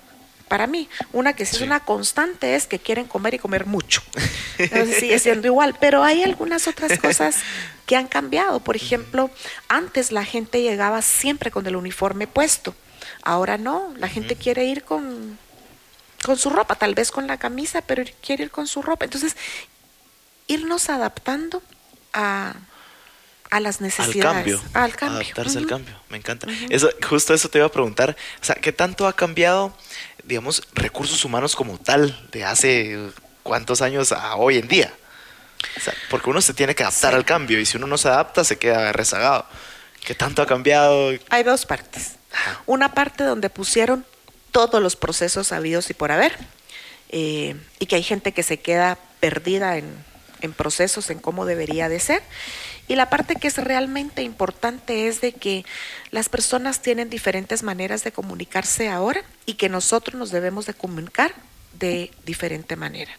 para 0.48 0.66
mí. 0.66 0.88
Una 1.12 1.34
que 1.34 1.44
sí, 1.46 1.56
es 1.56 1.62
una 1.62 1.80
constante 1.80 2.54
es 2.54 2.66
que 2.66 2.78
quieren 2.78 3.06
comer 3.06 3.34
y 3.34 3.38
comer 3.38 3.66
mucho. 3.66 4.02
Entonces 4.58 4.98
sigue 5.00 5.18
siendo 5.18 5.46
igual, 5.46 5.76
pero 5.80 6.02
hay 6.04 6.22
algunas 6.22 6.66
otras 6.68 6.98
cosas 6.98 7.36
que 7.86 7.96
han 7.96 8.06
cambiado. 8.08 8.60
Por 8.60 8.76
ejemplo, 8.76 9.30
antes 9.68 10.12
la 10.12 10.24
gente 10.24 10.62
llegaba 10.62 11.02
siempre 11.02 11.50
con 11.50 11.66
el 11.66 11.76
uniforme 11.76 12.26
puesto. 12.26 12.74
Ahora 13.22 13.58
no, 13.58 13.92
la 13.96 14.08
gente 14.08 14.36
quiere 14.36 14.64
ir 14.64 14.84
con 14.84 15.38
con 16.24 16.36
su 16.36 16.50
ropa, 16.50 16.74
tal 16.74 16.94
vez 16.94 17.12
con 17.12 17.28
la 17.28 17.36
camisa, 17.36 17.82
pero 17.82 18.02
quiere 18.20 18.44
ir 18.44 18.50
con 18.50 18.66
su 18.66 18.82
ropa. 18.82 19.04
Entonces, 19.04 19.36
irnos 20.48 20.88
adaptando 20.88 21.62
a, 22.12 22.54
a 23.50 23.60
las 23.60 23.76
Al 23.76 23.82
necesidades. 23.82 24.22
cambio. 24.22 24.60
Al 24.74 24.96
cambio. 24.96 25.20
Adaptarse 25.20 25.58
al 25.58 25.64
Ujú. 25.66 25.70
cambio. 25.74 25.94
Me 26.08 26.16
encanta. 26.16 26.48
eso, 26.68 26.90
justo 27.08 27.32
eso 27.32 27.48
te 27.48 27.58
iba 27.58 27.66
a 27.68 27.70
preguntar. 27.70 28.16
O 28.40 28.44
sea, 28.44 28.56
¿qué 28.56 28.72
tanto 28.72 29.06
ha 29.06 29.12
cambiado, 29.14 29.76
digamos, 30.26 30.62
recursos 30.74 31.24
humanos 31.24 31.54
como 31.56 31.78
tal 31.78 32.28
de 32.32 32.44
hace 32.44 32.98
cuántos 33.42 33.80
años 33.82 34.12
a 34.12 34.36
hoy 34.36 34.58
en 34.58 34.68
día? 34.68 34.92
O 35.76 35.80
sea, 35.80 35.94
porque 36.10 36.28
uno 36.30 36.40
se 36.40 36.52
tiene 36.54 36.74
que 36.74 36.82
adaptar 36.82 37.12
Sí. 37.12 37.16
al 37.16 37.24
cambio 37.24 37.58
y 37.60 37.66
si 37.66 37.76
uno 37.76 37.86
no 37.86 37.96
se 37.98 38.08
adapta 38.08 38.44
se 38.44 38.58
queda 38.58 38.92
rezagado. 38.92 39.46
¿Qué 40.04 40.14
tanto 40.14 40.42
ha 40.42 40.46
cambiado? 40.46 41.10
Hay 41.30 41.42
dos 41.42 41.66
partes. 41.66 42.12
Una 42.66 42.92
parte 42.94 43.24
donde 43.24 43.50
pusieron 43.50 44.04
todos 44.52 44.80
los 44.82 44.96
procesos 44.96 45.52
habidos 45.52 45.90
y 45.90 45.94
por 45.94 46.12
haber, 46.12 46.36
eh, 47.08 47.56
y 47.78 47.86
que 47.86 47.96
hay 47.96 48.02
gente 48.02 48.32
que 48.32 48.42
se 48.42 48.58
queda 48.60 48.98
perdida 49.20 49.78
en, 49.78 49.86
en 50.42 50.52
procesos, 50.52 51.10
en 51.10 51.18
cómo 51.18 51.46
debería 51.46 51.88
de 51.88 51.98
ser. 52.00 52.22
Y 52.88 52.94
la 52.94 53.10
parte 53.10 53.36
que 53.36 53.48
es 53.48 53.58
realmente 53.58 54.22
importante 54.22 55.08
es 55.08 55.20
de 55.20 55.32
que 55.32 55.64
las 56.10 56.28
personas 56.28 56.82
tienen 56.82 57.10
diferentes 57.10 57.62
maneras 57.62 58.04
de 58.04 58.12
comunicarse 58.12 58.88
ahora 58.88 59.22
y 59.44 59.54
que 59.54 59.68
nosotros 59.68 60.16
nos 60.16 60.30
debemos 60.30 60.66
de 60.66 60.74
comunicar 60.74 61.34
de 61.78 62.10
diferente 62.24 62.76
manera. 62.76 63.12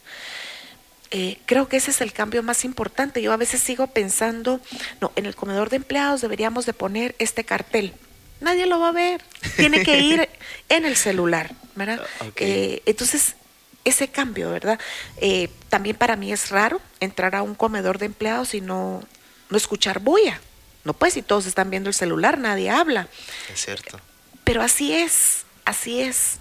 Eh, 1.12 1.40
creo 1.46 1.70
que 1.70 1.78
ese 1.78 1.92
es 1.92 2.02
el 2.02 2.12
cambio 2.12 2.44
más 2.44 2.66
importante. 2.66 3.22
Yo 3.22 3.32
a 3.32 3.38
veces 3.38 3.62
sigo 3.62 3.88
pensando, 3.88 4.60
no, 5.00 5.12
en 5.16 5.26
el 5.26 5.36
comedor 5.36 5.70
de 5.70 5.78
empleados 5.78 6.22
deberíamos 6.22 6.66
de 6.66 6.74
poner 6.74 7.16
este 7.20 7.44
cartel. 7.44 7.94
Nadie 8.42 8.66
lo 8.68 8.80
va 8.80 8.90
a 8.90 8.94
ver. 8.94 9.22
Tiene 9.56 9.84
que 9.84 10.00
ir 10.00 10.30
en 10.70 10.86
el 10.86 10.96
celular, 10.96 11.54
¿verdad? 11.76 12.02
Ah. 12.20 12.26
Eh, 12.36 12.82
entonces, 12.86 13.36
ese 13.86 14.10
cambio, 14.10 14.52
¿verdad? 14.52 14.80
Eh, 15.18 15.50
también 15.70 15.96
para 15.96 16.18
mí 16.18 16.32
es 16.32 16.50
raro 16.50 16.82
entrar 17.00 17.36
a 17.36 17.42
un 17.42 17.56
comedor 17.56 18.00
de 18.00 18.08
empleados 18.08 18.54
y 18.54 18.62
no, 18.62 19.02
no 19.50 19.58
escuchar 19.58 20.00
bulla. 20.00 20.40
No 20.84 20.94
pues, 20.94 21.14
si 21.16 21.22
todos 21.22 21.46
están 21.46 21.70
viendo 21.70 21.90
el 21.90 21.94
celular, 21.94 22.38
nadie 22.38 22.70
habla. 22.70 23.08
Es 23.54 23.66
cierto. 23.66 24.00
Pero 24.44 24.62
así 24.62 24.94
es, 24.94 25.44
así 25.66 26.02
es. 26.02 26.38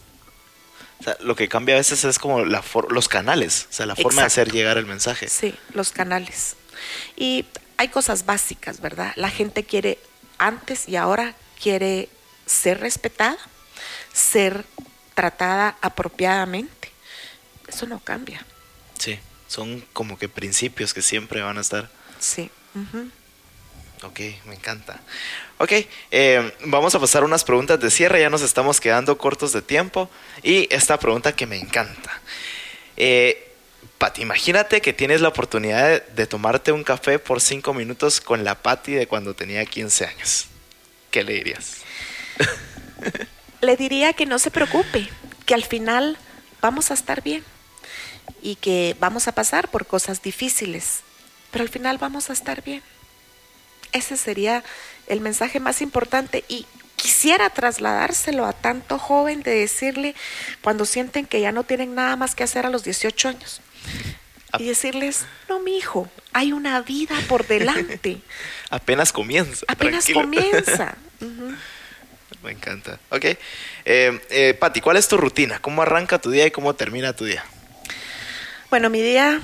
O 1.01 1.03
sea, 1.05 1.17
lo 1.21 1.35
que 1.37 1.49
cambia 1.49 1.75
a 1.75 1.79
veces 1.79 2.05
es 2.05 2.19
como 2.19 2.45
la 2.45 2.63
for- 2.63 2.93
los 2.93 3.09
canales, 3.09 3.67
o 3.71 3.73
sea, 3.73 3.87
la 3.87 3.97
forma 3.97 4.23
de 4.23 4.27
hacer 4.29 4.51
llegar 4.53 4.79
el 4.79 4.87
mensaje. 4.87 5.29
Sí, 5.29 5.55
los 5.75 5.91
canales. 5.91 6.57
Y 7.17 7.45
hay 7.77 7.89
cosas 7.89 8.25
básicas, 8.25 8.81
¿verdad? 8.81 9.13
La 9.17 9.29
gente 9.31 9.65
quiere, 9.65 9.99
antes 10.39 10.89
y 10.89 10.97
ahora 10.97 11.35
quiere 11.61 12.09
ser 12.47 12.81
respetada, 12.81 13.37
ser 14.13 14.65
tratada 15.15 15.77
apropiadamente. 15.83 16.93
Eso 17.67 17.87
no 17.87 17.99
cambia. 17.99 18.47
Sí, 18.99 19.19
son 19.49 19.81
como 19.93 20.19
que 20.19 20.29
principios 20.29 20.95
que 20.95 21.03
siempre 21.03 21.43
van 21.43 21.59
a 21.59 21.61
estar. 21.63 21.91
Sí. 22.21 22.51
Ujú. 22.77 23.11
Ok, 24.03 24.21
me 24.45 24.55
encanta. 24.55 25.01
Ok, 25.59 25.73
eh, 26.11 26.53
vamos 26.67 26.95
a 26.95 27.01
pasar 27.01 27.25
unas 27.25 27.45
preguntas 27.45 27.81
de 27.81 27.91
cierre, 27.91 28.21
ya 28.21 28.31
nos 28.31 28.43
estamos 28.43 28.81
quedando 28.81 29.17
cortos 29.17 29.53
de 29.53 29.63
tiempo. 29.63 30.11
Y 30.43 30.73
esta 30.73 30.99
pregunta 30.99 31.35
que 31.35 31.47
me 31.47 31.57
encanta. 31.57 32.21
Eh, 32.97 33.55
Pati, 33.99 34.21
imagínate 34.23 34.83
que 34.83 34.93
tienes 34.93 35.23
la 35.23 35.29
oportunidad 35.29 35.89
de, 35.89 36.01
de 36.15 36.27
tomarte 36.27 36.73
un 36.73 36.85
café 36.85 37.19
por 37.19 37.41
cinco 37.41 37.73
minutos 37.73 38.21
con 38.21 38.45
la 38.45 38.55
Pati 38.55 38.93
de 38.93 39.07
cuando 39.07 39.35
tenía 39.35 39.65
15 39.65 40.05
años. 40.05 40.47
¿Qué 41.11 41.25
le 41.25 41.33
dirías? 41.33 41.79
Le 43.63 43.77
diría 43.77 44.13
que 44.13 44.27
no 44.27 44.39
se 44.39 44.51
preocupe, 44.51 45.09
que 45.47 45.55
al 45.55 45.65
final 45.65 46.19
vamos 46.61 46.91
a 46.91 46.95
estar 46.95 47.23
bien 47.23 47.43
y 48.43 48.57
que 48.57 48.95
vamos 49.01 49.29
a 49.29 49.33
pasar 49.33 49.71
por 49.71 49.87
cosas 49.87 50.23
difíciles, 50.23 51.01
pero 51.51 51.63
al 51.63 51.69
final 51.69 51.99
vamos 51.99 52.31
a 52.31 52.33
estar 52.33 52.63
bien. 52.63 52.83
Ese 53.93 54.17
sería 54.17 54.63
el 55.07 55.21
mensaje 55.21 55.61
más 55.61 55.81
importante 55.83 56.45
y 56.49 56.67
quisiera 56.97 57.51
trasladárselo 57.51 58.47
a 58.47 58.53
tanto 58.53 58.99
joven 58.99 59.43
de 59.43 59.53
decirle 59.55 60.15
cuando 60.63 60.85
sienten 60.85 61.27
que 61.27 61.41
ya 61.41 61.53
no 61.53 61.63
tienen 61.65 61.95
nada 61.95 62.17
más 62.17 62.35
que 62.35 62.43
hacer 62.45 62.67
a 62.67 62.71
los 62.71 62.85
18 62.85 63.29
años 63.29 63.61
y 64.59 64.65
decirles, 64.65 65.27
no, 65.49 65.61
mi 65.61 65.77
hijo, 65.77 66.09
hay 66.33 66.53
una 66.53 66.81
vida 66.83 67.15
por 67.29 67.47
delante, 67.49 68.21
Apenas 68.71 69.13
comienza. 69.13 69.65
apenas 69.69 70.05
tranquilo. 70.07 70.23
comienza. 70.23 70.97
Me 72.43 72.53
encanta. 72.53 72.99
Ok. 73.11 73.25
Eh, 73.25 74.21
eh, 74.31 74.55
Pati, 74.59 74.81
¿cuál 74.81 74.97
es 74.97 75.09
tu 75.09 75.17
rutina? 75.17 75.59
¿Cómo 75.61 75.83
arranca 75.83 76.21
tu 76.21 76.31
día 76.31 76.47
y 76.47 76.51
cómo 76.51 76.75
termina 76.75 77.13
tu 77.15 77.25
día? 77.25 77.45
Bueno, 78.71 78.89
mi 78.91 79.01
día 79.03 79.41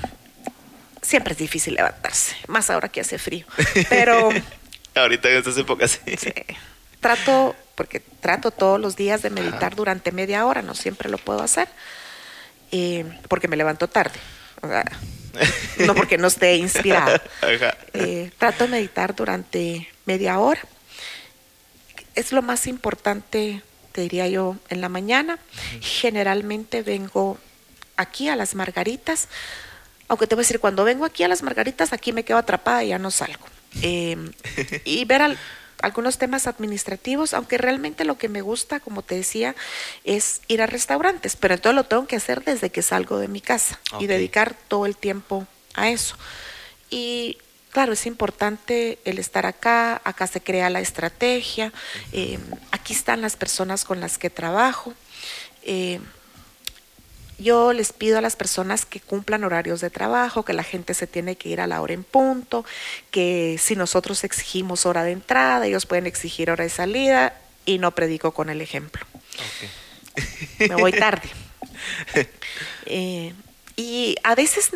siempre 1.03 1.33
es 1.33 1.37
difícil 1.37 1.75
levantarse, 1.75 2.35
más 2.47 2.71
ahora 2.71 2.89
que 2.89 3.01
hace 3.01 3.19
frío, 3.19 3.45
pero 3.89 4.29
Ahorita 4.95 5.29
en 5.29 5.37
estas 5.37 5.57
épocas 5.57 5.99
sí. 6.05 6.15
sí, 6.17 6.31
trato, 6.99 7.55
porque 7.75 7.99
trato 7.99 8.51
todos 8.51 8.79
los 8.79 8.95
días 8.95 9.21
de 9.21 9.29
meditar 9.29 9.75
durante 9.75 10.11
media 10.11 10.45
hora, 10.45 10.61
no 10.61 10.73
siempre 10.73 11.09
lo 11.09 11.17
puedo 11.17 11.41
hacer, 11.41 11.67
eh, 12.71 13.05
porque 13.27 13.47
me 13.47 13.57
levanto 13.57 13.87
tarde, 13.87 14.19
o 14.61 14.67
sea, 14.67 14.83
no 15.79 15.95
porque 15.95 16.17
no 16.17 16.27
esté 16.27 16.55
inspirada. 16.55 17.21
Ajá. 17.41 17.75
Eh, 17.93 18.31
trato 18.37 18.65
de 18.65 18.69
meditar 18.69 19.15
durante 19.15 19.87
media 20.05 20.39
hora. 20.39 20.61
Es 22.15 22.31
lo 22.31 22.41
más 22.41 22.67
importante, 22.67 23.61
te 23.91 24.01
diría 24.01 24.27
yo, 24.27 24.57
en 24.69 24.81
la 24.81 24.89
mañana. 24.89 25.39
Generalmente 25.81 26.83
vengo 26.83 27.39
aquí 27.97 28.29
a 28.29 28.35
las 28.35 28.55
margaritas, 28.55 29.27
aunque 30.13 30.27
te 30.27 30.35
voy 30.35 30.41
a 30.41 30.45
decir, 30.45 30.59
cuando 30.59 30.83
vengo 30.83 31.05
aquí 31.05 31.23
a 31.23 31.27
las 31.27 31.43
margaritas, 31.43 31.93
aquí 31.93 32.11
me 32.13 32.23
quedo 32.23 32.37
atrapada 32.37 32.83
y 32.83 32.89
ya 32.89 32.99
no 32.99 33.11
salgo. 33.11 33.45
Eh, 33.81 34.15
y 34.85 35.05
ver 35.05 35.21
al- 35.21 35.37
algunos 35.81 36.17
temas 36.17 36.47
administrativos, 36.47 37.33
aunque 37.33 37.57
realmente 37.57 38.05
lo 38.05 38.17
que 38.17 38.29
me 38.29 38.41
gusta, 38.41 38.79
como 38.79 39.01
te 39.01 39.15
decía, 39.15 39.53
es 40.05 40.41
ir 40.47 40.61
a 40.61 40.65
restaurantes, 40.65 41.35
pero 41.35 41.55
entonces 41.55 41.75
lo 41.75 41.83
tengo 41.83 42.07
que 42.07 42.15
hacer 42.15 42.43
desde 42.43 42.69
que 42.69 42.81
salgo 42.81 43.17
de 43.17 43.27
mi 43.27 43.41
casa 43.41 43.79
y 43.99 44.07
dedicar 44.07 44.55
todo 44.69 44.85
el 44.85 44.95
tiempo 44.95 45.45
a 45.73 45.89
eso. 45.89 46.15
Y 46.89 47.37
claro, 47.71 47.91
es 47.93 48.05
importante 48.05 48.99
el 49.03 49.17
estar 49.19 49.45
acá, 49.45 49.99
acá 50.05 50.27
se 50.27 50.39
crea 50.39 50.69
la 50.69 50.79
estrategia, 50.79 51.73
eh, 52.13 52.39
aquí 52.71 52.93
están 52.93 53.19
las 53.21 53.35
personas 53.35 53.83
con 53.83 53.99
las 53.99 54.17
que 54.17 54.29
trabajo. 54.29 54.93
eh, 55.63 55.99
yo 57.43 57.73
les 57.73 57.93
pido 57.93 58.17
a 58.17 58.21
las 58.21 58.35
personas 58.35 58.85
que 58.85 58.99
cumplan 58.99 59.43
horarios 59.43 59.81
de 59.81 59.89
trabajo, 59.89 60.43
que 60.43 60.53
la 60.53 60.63
gente 60.63 60.93
se 60.93 61.07
tiene 61.07 61.35
que 61.35 61.49
ir 61.49 61.61
a 61.61 61.67
la 61.67 61.81
hora 61.81 61.93
en 61.93 62.03
punto, 62.03 62.65
que 63.11 63.57
si 63.59 63.75
nosotros 63.75 64.23
exigimos 64.23 64.85
hora 64.85 65.03
de 65.03 65.11
entrada, 65.11 65.67
ellos 65.67 65.85
pueden 65.85 66.07
exigir 66.07 66.49
hora 66.49 66.63
de 66.63 66.69
salida 66.69 67.33
y 67.65 67.77
no 67.77 67.91
predico 67.91 68.31
con 68.33 68.49
el 68.49 68.61
ejemplo. 68.61 69.05
Me 70.59 70.75
voy 70.75 70.91
tarde. 70.91 71.29
Eh, 72.85 73.33
y 73.75 74.15
a 74.23 74.35
veces, 74.35 74.69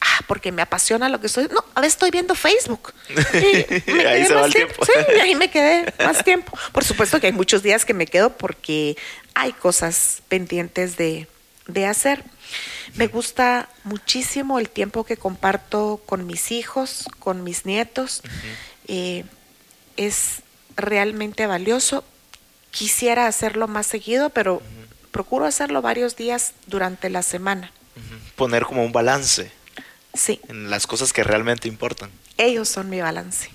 ah, 0.00 0.20
porque 0.26 0.50
me 0.50 0.62
apasiona 0.62 1.08
lo 1.08 1.20
que 1.20 1.26
estoy, 1.26 1.46
no, 1.48 1.64
a 1.74 1.80
veces 1.80 1.94
estoy 1.94 2.10
viendo 2.10 2.34
Facebook. 2.34 2.92
Y 3.08 3.92
me 3.92 4.06
Ahí 4.06 4.22
quedé 4.22 4.26
se 4.26 4.34
va 4.34 4.40
más 4.40 4.46
el 4.48 4.54
tiempo. 4.54 4.84
Sí, 4.84 5.20
ahí 5.20 5.34
me 5.34 5.50
quedé 5.50 5.94
más 6.04 6.24
tiempo. 6.24 6.52
Por 6.72 6.84
supuesto 6.84 7.20
que 7.20 7.28
hay 7.28 7.32
muchos 7.32 7.62
días 7.62 7.84
que 7.84 7.94
me 7.94 8.06
quedo 8.06 8.30
porque 8.36 8.96
hay 9.34 9.52
cosas 9.52 10.22
pendientes 10.28 10.96
de, 10.96 11.28
de 11.72 11.86
hacer. 11.86 12.24
Me 12.94 13.06
gusta 13.06 13.68
muchísimo 13.84 14.58
el 14.58 14.68
tiempo 14.68 15.04
que 15.04 15.16
comparto 15.16 16.02
con 16.06 16.26
mis 16.26 16.50
hijos, 16.50 17.06
con 17.18 17.44
mis 17.44 17.64
nietos. 17.66 18.22
Eh, 18.88 19.24
es 19.96 20.42
realmente 20.76 21.46
valioso. 21.46 22.04
Quisiera 22.70 23.26
hacerlo 23.26 23.68
más 23.68 23.86
seguido, 23.86 24.30
pero 24.30 24.62
procuro 25.12 25.44
hacerlo 25.46 25.82
varios 25.82 26.16
días 26.16 26.54
durante 26.66 27.10
la 27.10 27.22
semana. 27.22 27.72
Poner 28.36 28.64
como 28.64 28.84
un 28.84 28.92
balance 28.92 29.50
Sí, 30.14 30.40
en 30.48 30.70
las 30.70 30.86
cosas 30.88 31.12
que 31.12 31.22
realmente 31.22 31.68
importan. 31.68 32.10
ellos 32.36 32.68
son 32.68 32.88
mi 32.90 33.00
balance. 33.00 33.48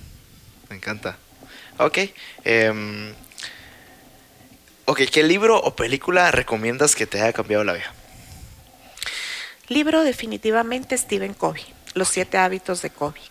Me 0.70 0.78
encanta. 0.78 1.18
Ok. 1.78 1.98
em, 2.46 3.14
ok, 4.86 5.02
¿qué 5.12 5.24
libro 5.24 5.60
o 5.60 5.76
película 5.76 6.32
recomiendas 6.32 6.96
que 6.96 7.06
te 7.08 7.22
haya 7.22 7.34
cambiado 7.34 7.64
la 7.66 7.74
vida? 7.74 7.94
Libro 9.68 10.04
definitivamente 10.04 10.98
Stephen 10.98 11.34
Covey, 11.34 11.64
Los 11.94 12.10
siete 12.10 12.38
hábitos 12.38 12.82
de 12.82 12.92
Covey. 12.92 13.22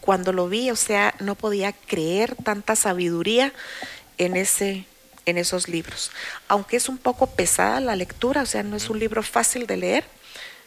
Cuando 0.00 0.32
lo 0.32 0.48
vi, 0.48 0.70
o 0.70 0.76
sea, 0.76 1.14
no 1.20 1.36
podía 1.36 1.72
creer 1.72 2.34
tanta 2.34 2.74
sabiduría 2.74 3.52
en 4.18 4.36
ese 4.36 4.86
en 5.24 5.38
esos 5.38 5.68
libros. 5.68 6.10
Aunque 6.48 6.76
es 6.76 6.88
un 6.88 6.98
poco 6.98 7.28
pesada 7.28 7.80
la 7.80 7.94
lectura, 7.94 8.42
o 8.42 8.46
sea, 8.46 8.64
no 8.64 8.76
es 8.76 8.90
un 8.90 8.98
libro 8.98 9.22
fácil 9.22 9.66
de 9.68 9.76
leer, 9.76 10.04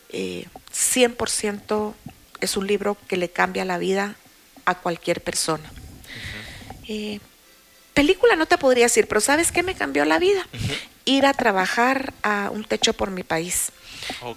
eh, 0.09 0.45
100% 0.71 1.93
es 2.41 2.57
un 2.57 2.67
libro 2.67 2.97
que 3.07 3.17
le 3.17 3.29
cambia 3.29 3.65
la 3.65 3.77
vida 3.77 4.15
a 4.65 4.75
cualquier 4.75 5.21
persona. 5.21 5.69
Eh, 6.87 7.19
película 7.93 8.35
no 8.35 8.45
te 8.45 8.57
podría 8.57 8.85
decir, 8.85 9.07
pero 9.07 9.21
¿sabes 9.21 9.51
qué 9.51 9.63
me 9.63 9.75
cambió 9.75 10.05
la 10.05 10.19
vida? 10.19 10.47
Ir 11.05 11.25
a 11.25 11.33
trabajar 11.33 12.13
a 12.23 12.49
un 12.51 12.63
techo 12.63 12.93
por 12.93 13.11
mi 13.11 13.23
país. 13.23 13.71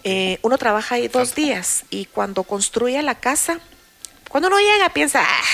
Eh, 0.04 0.38
uno 0.42 0.58
trabaja 0.58 0.96
ahí 0.96 1.08
dos 1.08 1.34
días 1.34 1.84
y 1.90 2.06
cuando 2.06 2.42
construye 2.42 3.02
la 3.02 3.16
casa, 3.16 3.60
cuando 4.28 4.48
uno 4.48 4.58
llega 4.58 4.88
piensa, 4.90 5.22
ah, 5.22 5.44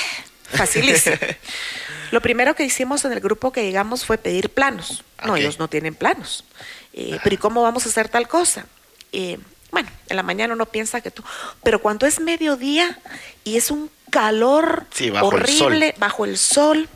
facilísimo. 0.57 1.17
Lo 2.11 2.21
primero 2.21 2.55
que 2.55 2.65
hicimos 2.65 3.05
en 3.05 3.13
el 3.13 3.21
grupo 3.21 3.53
que 3.53 3.65
llegamos 3.65 4.05
fue 4.05 4.19
pedir 4.19 4.51
planos. 4.51 5.03
No, 5.25 5.37
ellos 5.37 5.59
no 5.59 5.69
tienen 5.69 5.95
planos. 5.95 6.45
Eh, 6.93 7.19
pero 7.25 7.35
¿y 7.35 7.39
cómo 7.39 7.63
vamos 7.63 7.87
a 7.87 7.89
hacer 7.89 8.09
tal 8.09 8.29
cosa? 8.29 8.67
Eh, 9.13 9.39
bueno, 9.73 9.89
en 10.09 10.17
la 10.17 10.23
mañana 10.23 10.55
uno 10.55 10.67
piensa 10.67 11.01
que 11.01 11.11
tú, 11.11 11.25
pero 11.65 11.81
cuando 11.81 12.07
es 12.07 12.21
mediodía 12.21 13.01
y 13.43 13.57
es 13.57 13.73
un 13.73 13.91
calor 14.11 14.87
Sí, 14.93 15.11
bajo 15.11 15.31
el 15.31 15.35
horrible 15.35 15.95
bajo 15.99 16.25
el 16.25 16.39
sol 16.39 16.89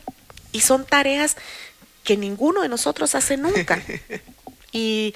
y 0.53 0.61
son 0.61 0.87
tareas 0.87 1.37
que 2.09 2.17
ninguno 2.17 2.63
de 2.63 2.71
nosotros 2.71 3.15
hace 3.15 3.37
nunca. 3.37 3.83
y 4.73 5.15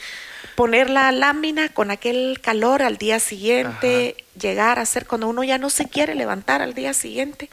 poner 0.56 0.90
la 0.90 1.10
lámina 1.10 1.70
con 1.70 1.90
aquel 1.90 2.38
calor 2.42 2.82
al 2.82 2.98
día 2.98 3.18
siguiente, 3.18 4.14
llegar 4.38 4.78
a 4.78 4.82
hacer 4.82 5.06
cuando 5.06 5.26
uno 5.26 5.42
ya 5.42 5.56
no 5.56 5.70
se 5.70 5.88
quiere 5.88 6.14
levantar 6.14 6.60
al 6.60 6.74
día 6.74 6.92
siguiente 6.92 7.48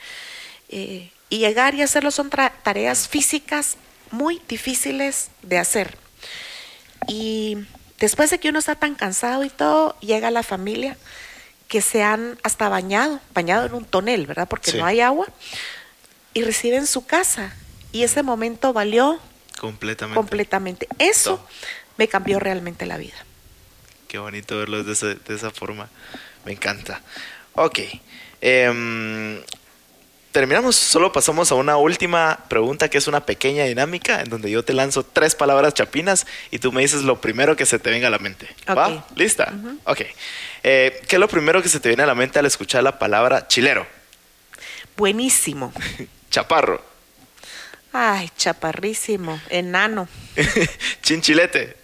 eh, 0.68 1.10
y 1.30 1.38
llegar 1.38 1.74
y 1.74 1.82
hacerlo 1.84 2.12
son 2.12 2.30
tareas 2.30 3.08
físicas 3.08 3.78
muy 4.12 4.42
difíciles 4.50 5.30
de 5.42 5.58
hacer. 5.58 5.98
Y 7.08 7.58
después 7.98 8.30
de 8.32 8.40
que 8.40 8.50
uno 8.50 8.60
está 8.60 8.76
tan 8.76 8.96
cansado 8.96 9.46
y 9.46 9.50
todo, 9.50 9.98
llega 10.02 10.32
la 10.32 10.44
familia 10.44 10.98
que 11.70 11.82
se 11.82 12.04
han 12.04 12.38
hasta 12.44 12.68
bañado, 12.68 13.22
bañado 13.34 13.68
en 13.68 13.74
un 13.74 13.86
tonel, 13.86 14.26
¿verdad? 14.28 14.50
Porque 14.50 14.72
Sí. 14.72 14.78
no 14.78 14.86
hay 14.86 15.00
agua, 15.00 15.28
y 16.34 16.42
reciben 16.42 16.86
su 16.88 17.06
casa. 17.06 17.54
Y 17.92 18.04
ese 18.04 18.22
momento 18.22 18.72
valió 18.74 19.20
Completamente. 19.60 20.16
completamente. 20.16 20.88
Eso 20.98 21.36
Todo. 21.38 21.48
me 21.98 22.08
cambió 22.08 22.40
realmente 22.40 22.86
la 22.86 22.98
vida. 22.98 23.16
Qué 24.08 24.18
bonito 24.18 24.58
verlo 24.58 24.84
de, 24.84 24.94
ese- 24.94 25.16
de 25.16 25.36
esa 25.36 25.52
forma. 25.52 25.90
Me 26.46 26.54
encanta. 26.54 27.02
Ok. 27.54 27.80
em, 28.42 29.42
terminamos, 30.32 30.76
solo 30.78 31.12
pasamos 31.12 31.52
a 31.52 31.56
una 31.56 31.76
última 31.76 32.40
pregunta 32.48 32.88
que 32.90 32.98
es 32.98 33.08
una 33.08 33.26
pequeña 33.26 33.66
dinámica 33.66 34.22
en 34.22 34.30
donde 34.30 34.50
yo 34.50 34.64
te 34.64 34.74
lanzo 34.74 35.04
tres 35.04 35.36
palabras 35.36 35.74
chapinas 35.74 36.26
y 36.52 36.60
tú 36.60 36.72
me 36.72 36.82
dices 36.82 37.02
lo 37.02 37.20
primero 37.20 37.56
que 37.58 37.66
se 37.66 37.80
te 37.80 37.90
venga 37.90 38.08
a 38.08 38.12
la 38.12 38.20
mente. 38.20 38.48
¿Va? 38.70 38.88
Ok. 38.88 39.18
¿Lista? 39.18 39.54
Ok. 39.84 40.02
Eh, 40.64 41.02
¿Qué 41.08 41.16
es 41.18 41.20
lo 41.20 41.28
primero 41.28 41.62
que 41.62 41.68
se 41.70 41.80
te 41.82 41.90
viene 41.90 42.04
a 42.04 42.06
la 42.06 42.16
mente 42.16 42.40
al 42.40 42.46
escuchar 42.46 42.82
la 42.84 42.98
palabra 42.98 43.48
chilero? 43.50 43.86
Buenísimo. 44.96 45.74
Chaparro. 46.32 46.89
Ay, 47.92 48.30
chaparrísimo, 48.38 49.40
enano. 49.50 50.08
Chinchilete. 51.02 51.76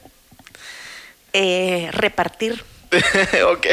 Eh, 1.34 1.90
repartir. 1.92 2.64
ok, 3.52 3.66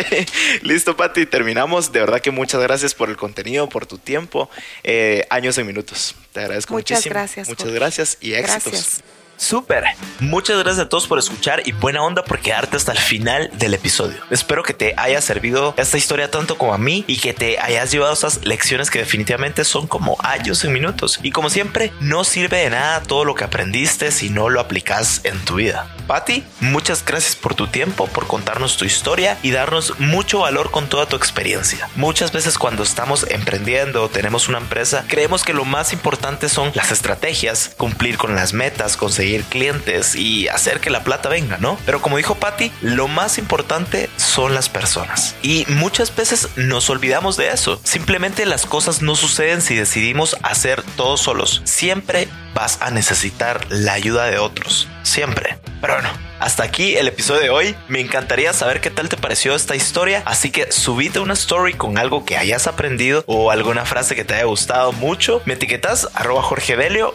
listo 0.63 0.97
Pati, 0.97 1.27
terminamos. 1.27 1.93
De 1.93 2.01
verdad 2.01 2.21
que 2.21 2.31
muchas 2.31 2.61
gracias 2.61 2.95
por 2.95 3.09
el 3.11 3.17
contenido, 3.17 3.69
por 3.69 3.87
tu 3.87 3.99
tiempo. 3.99 4.51
Eh, 4.83 5.27
años 5.31 5.57
en 5.59 5.67
minutos. 5.67 6.15
Te 6.33 6.41
agradezco 6.41 6.75
Muchas 6.75 6.97
muchísimo. 6.99 7.13
gracias, 7.13 7.49
Muchas 7.49 7.65
Jorge. 7.65 7.79
gracias 7.79 8.19
y 8.21 8.33
éxitos. 8.35 8.73
Gracias. 8.73 9.03
Súper. 9.37 9.85
Muchas 10.21 10.59
gracias 10.59 10.87
a 10.87 10.89
todos 10.89 11.07
por 11.09 11.19
escuchar 11.19 11.63
y 11.65 11.73
buena 11.73 12.03
onda 12.03 12.25
por 12.25 12.39
quedarte 12.39 12.77
hasta 12.77 12.93
el 12.93 12.99
final 12.99 13.51
del 13.55 13.75
episodio. 13.75 14.19
Espero 14.31 14.63
que 14.63 14.73
te 14.73 14.95
haya 14.97 15.21
servido 15.21 15.75
esta 15.77 15.99
historia 15.99 16.31
tanto 16.31 16.57
como 16.57 16.73
a 16.73 16.79
mí 16.79 17.05
y 17.09 17.19
que 17.19 17.33
te 17.33 17.59
hayas 17.59 17.91
llevado 17.91 18.13
esas 18.13 18.45
lecciones 18.45 18.91
que 18.91 19.01
definitivamente 19.01 19.65
son 19.65 19.89
como 19.89 20.17
años 20.23 20.65
en 20.65 20.73
minutos. 20.73 21.19
Y 21.23 21.33
como 21.33 21.51
siempre, 21.51 21.93
no 22.01 22.23
sirve 22.23 22.59
de 22.59 22.71
nada 22.71 23.03
todo 23.03 23.25
lo 23.25 23.35
que 23.35 23.45
aprendiste 23.45 24.13
si 24.13 24.31
no 24.31 24.49
lo 24.49 24.61
aplicas 24.61 25.23
en 25.25 25.39
tu 25.45 25.57
vida. 25.57 25.93
Patti, 26.07 26.45
muchas 26.61 27.05
gracias 27.05 27.35
por 27.35 27.55
tu 27.55 27.67
tiempo, 27.67 28.07
por 28.07 28.27
contarnos 28.27 28.77
tu 28.77 28.85
historia 28.85 29.39
y 29.43 29.51
darnos 29.51 29.99
mucho 29.99 30.41
valor 30.41 30.71
con 30.71 30.89
toda 30.89 31.07
tu 31.07 31.17
experiencia. 31.17 31.89
Muchas 31.97 32.33
veces 32.33 32.59
cuando 32.59 32.83
estamos 32.83 33.27
emprendiendo 33.29 34.05
o 34.05 34.09
tenemos 34.09 34.49
una 34.49 34.59
empresa, 34.59 35.05
creemos 35.09 35.43
que 35.43 35.53
lo 35.53 35.65
más 35.65 35.93
importante 35.93 36.49
son 36.49 36.71
las 36.75 36.93
estrategias, 36.93 37.73
cumplir 37.77 38.19
con 38.19 38.35
las 38.35 38.53
metas, 38.53 38.97
conseguir 38.97 39.22
clientes 39.49 40.15
y 40.15 40.49
hacer 40.49 40.81
que 40.81 40.91
la 40.91 41.05
plata 41.05 41.29
venga, 41.29 41.59
¿no? 41.59 41.79
Pero 41.87 42.03
como 42.03 42.17
dijo 42.17 42.35
Patty, 42.35 42.71
lo 42.81 43.09
más 43.09 43.39
importante 43.39 44.09
son 44.17 44.55
las 44.55 44.69
personas. 44.69 45.35
Y 45.43 45.65
muchas 45.69 46.15
veces 46.15 46.49
nos 46.57 46.91
olvidamos 46.91 47.37
de 47.37 47.49
eso. 47.49 47.81
Simplemente 47.85 48.47
las 48.47 48.67
cosas 48.67 49.03
no 49.03 49.15
suceden 49.15 49.63
si 49.63 49.75
decidimos 49.75 50.37
hacer 50.43 50.83
todo 50.97 51.17
solos. 51.17 51.63
Siempre 51.65 52.29
vas 52.55 52.79
a 52.81 52.91
necesitar 52.91 53.67
la 53.71 53.95
ayuda 53.95 54.27
de 54.27 54.39
otros. 54.39 54.89
Siempre. 55.03 55.59
Pero 55.81 55.95
bueno, 55.95 56.11
hasta 56.43 56.65
aquí 56.65 56.97
el 56.97 57.07
episodio 57.07 57.41
de 57.41 57.51
hoy. 57.51 57.77
Me 57.89 58.01
encantaría 58.01 58.53
saber 58.53 58.81
qué 58.81 58.91
tal 58.91 59.09
te 59.09 59.17
pareció 59.17 59.55
esta 59.55 59.77
historia. 59.77 60.23
Así 60.27 60.51
que 60.51 60.73
subite 60.73 61.21
una 61.21 61.35
story 61.35 61.75
con 61.75 61.99
algo 61.99 62.25
que 62.25 62.37
hayas 62.37 62.67
aprendido 62.67 63.23
o 63.27 63.53
alguna 63.53 63.85
frase 63.85 64.17
que 64.17 64.25
te 64.25 64.35
haya 64.35 64.45
gustado 64.45 64.93
mucho. 64.93 65.41
Me 65.45 65.55
etiquetas 65.55 66.09
arroba 66.15 66.43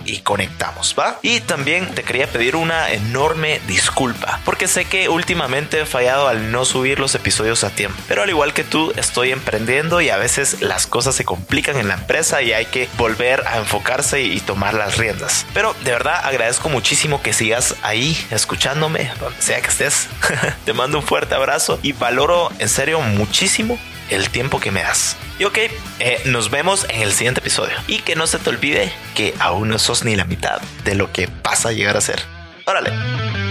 y 0.06 0.20
conectamos, 0.20 0.96
¿va? 0.98 1.20
Y 1.22 1.42
también 1.42 1.94
te 1.94 2.04
quería 2.04 2.28
pedir 2.28 2.56
una 2.56 2.92
enorme 2.92 3.60
disculpa. 3.68 4.40
Porque 4.46 4.68
sé 4.68 4.86
que 4.86 5.10
últimamente 5.10 5.82
he 5.82 5.86
fallado 5.86 6.30
al 6.30 6.52
no 6.52 6.64
subir 6.64 7.00
los 7.00 7.14
episodios 7.14 7.66
a 7.66 7.70
tiempo. 7.70 8.02
Pero 8.08 8.24
al 8.24 8.30
igual 8.30 8.54
que 8.54 8.64
tú, 8.64 8.94
estoy 8.96 9.32
emprendiendo 9.32 10.00
y 10.00 10.10
a 10.10 10.18
veces 10.18 10.62
las 10.62 10.88
cosas 10.88 11.16
se 11.16 11.26
complican 11.26 11.78
en 11.78 11.90
la 11.90 11.96
empresa 11.96 12.42
y 12.42 12.54
hay 12.54 12.66
que 12.66 12.88
volver 12.98 13.44
a 13.46 13.58
enfocarse 13.58 14.22
y 14.22 14.40
tomar 14.40 14.74
las 14.74 14.98
riendas. 14.98 15.46
Pero 15.54 15.76
de 15.84 15.92
verdad 15.92 16.22
agradezco 16.24 16.70
muchísimo 16.70 17.22
que 17.22 17.34
sigas 17.34 17.76
ahí 17.82 18.18
escuchándome, 18.32 19.12
sea 19.40 19.62
que 19.62 19.68
estés. 19.68 20.08
Te 20.66 20.74
mando 20.74 21.00
un 21.00 21.04
fuerte 21.04 21.36
abrazo 21.36 21.80
y 21.84 21.94
valoro 21.94 22.52
en 22.60 22.70
serio 22.70 23.02
muchísimo 23.02 23.80
el 24.10 24.30
tiempo 24.30 24.60
que 24.60 24.72
me 24.72 24.82
das. 24.82 25.18
Y 25.40 25.44
ok, 25.44 25.58
eh, 26.00 26.22
nos 26.26 26.50
vemos 26.50 26.86
en 26.90 27.02
el 27.02 27.14
siguiente 27.14 27.42
episodio. 27.42 27.76
Y 27.88 28.00
que 28.00 28.16
no 28.16 28.28
se 28.28 28.40
te 28.40 28.50
olvide 28.50 28.92
que 29.16 29.34
aún 29.40 29.70
no 29.70 29.80
sos 29.80 30.04
ni 30.04 30.16
la 30.16 30.26
mitad 30.26 30.62
de 30.84 30.96
lo 30.96 31.12
que 31.12 31.30
vas 31.44 31.66
a 31.66 31.72
llegar 31.72 31.98
a 31.98 32.02
ser. 32.02 32.22
Órale. 32.66 33.47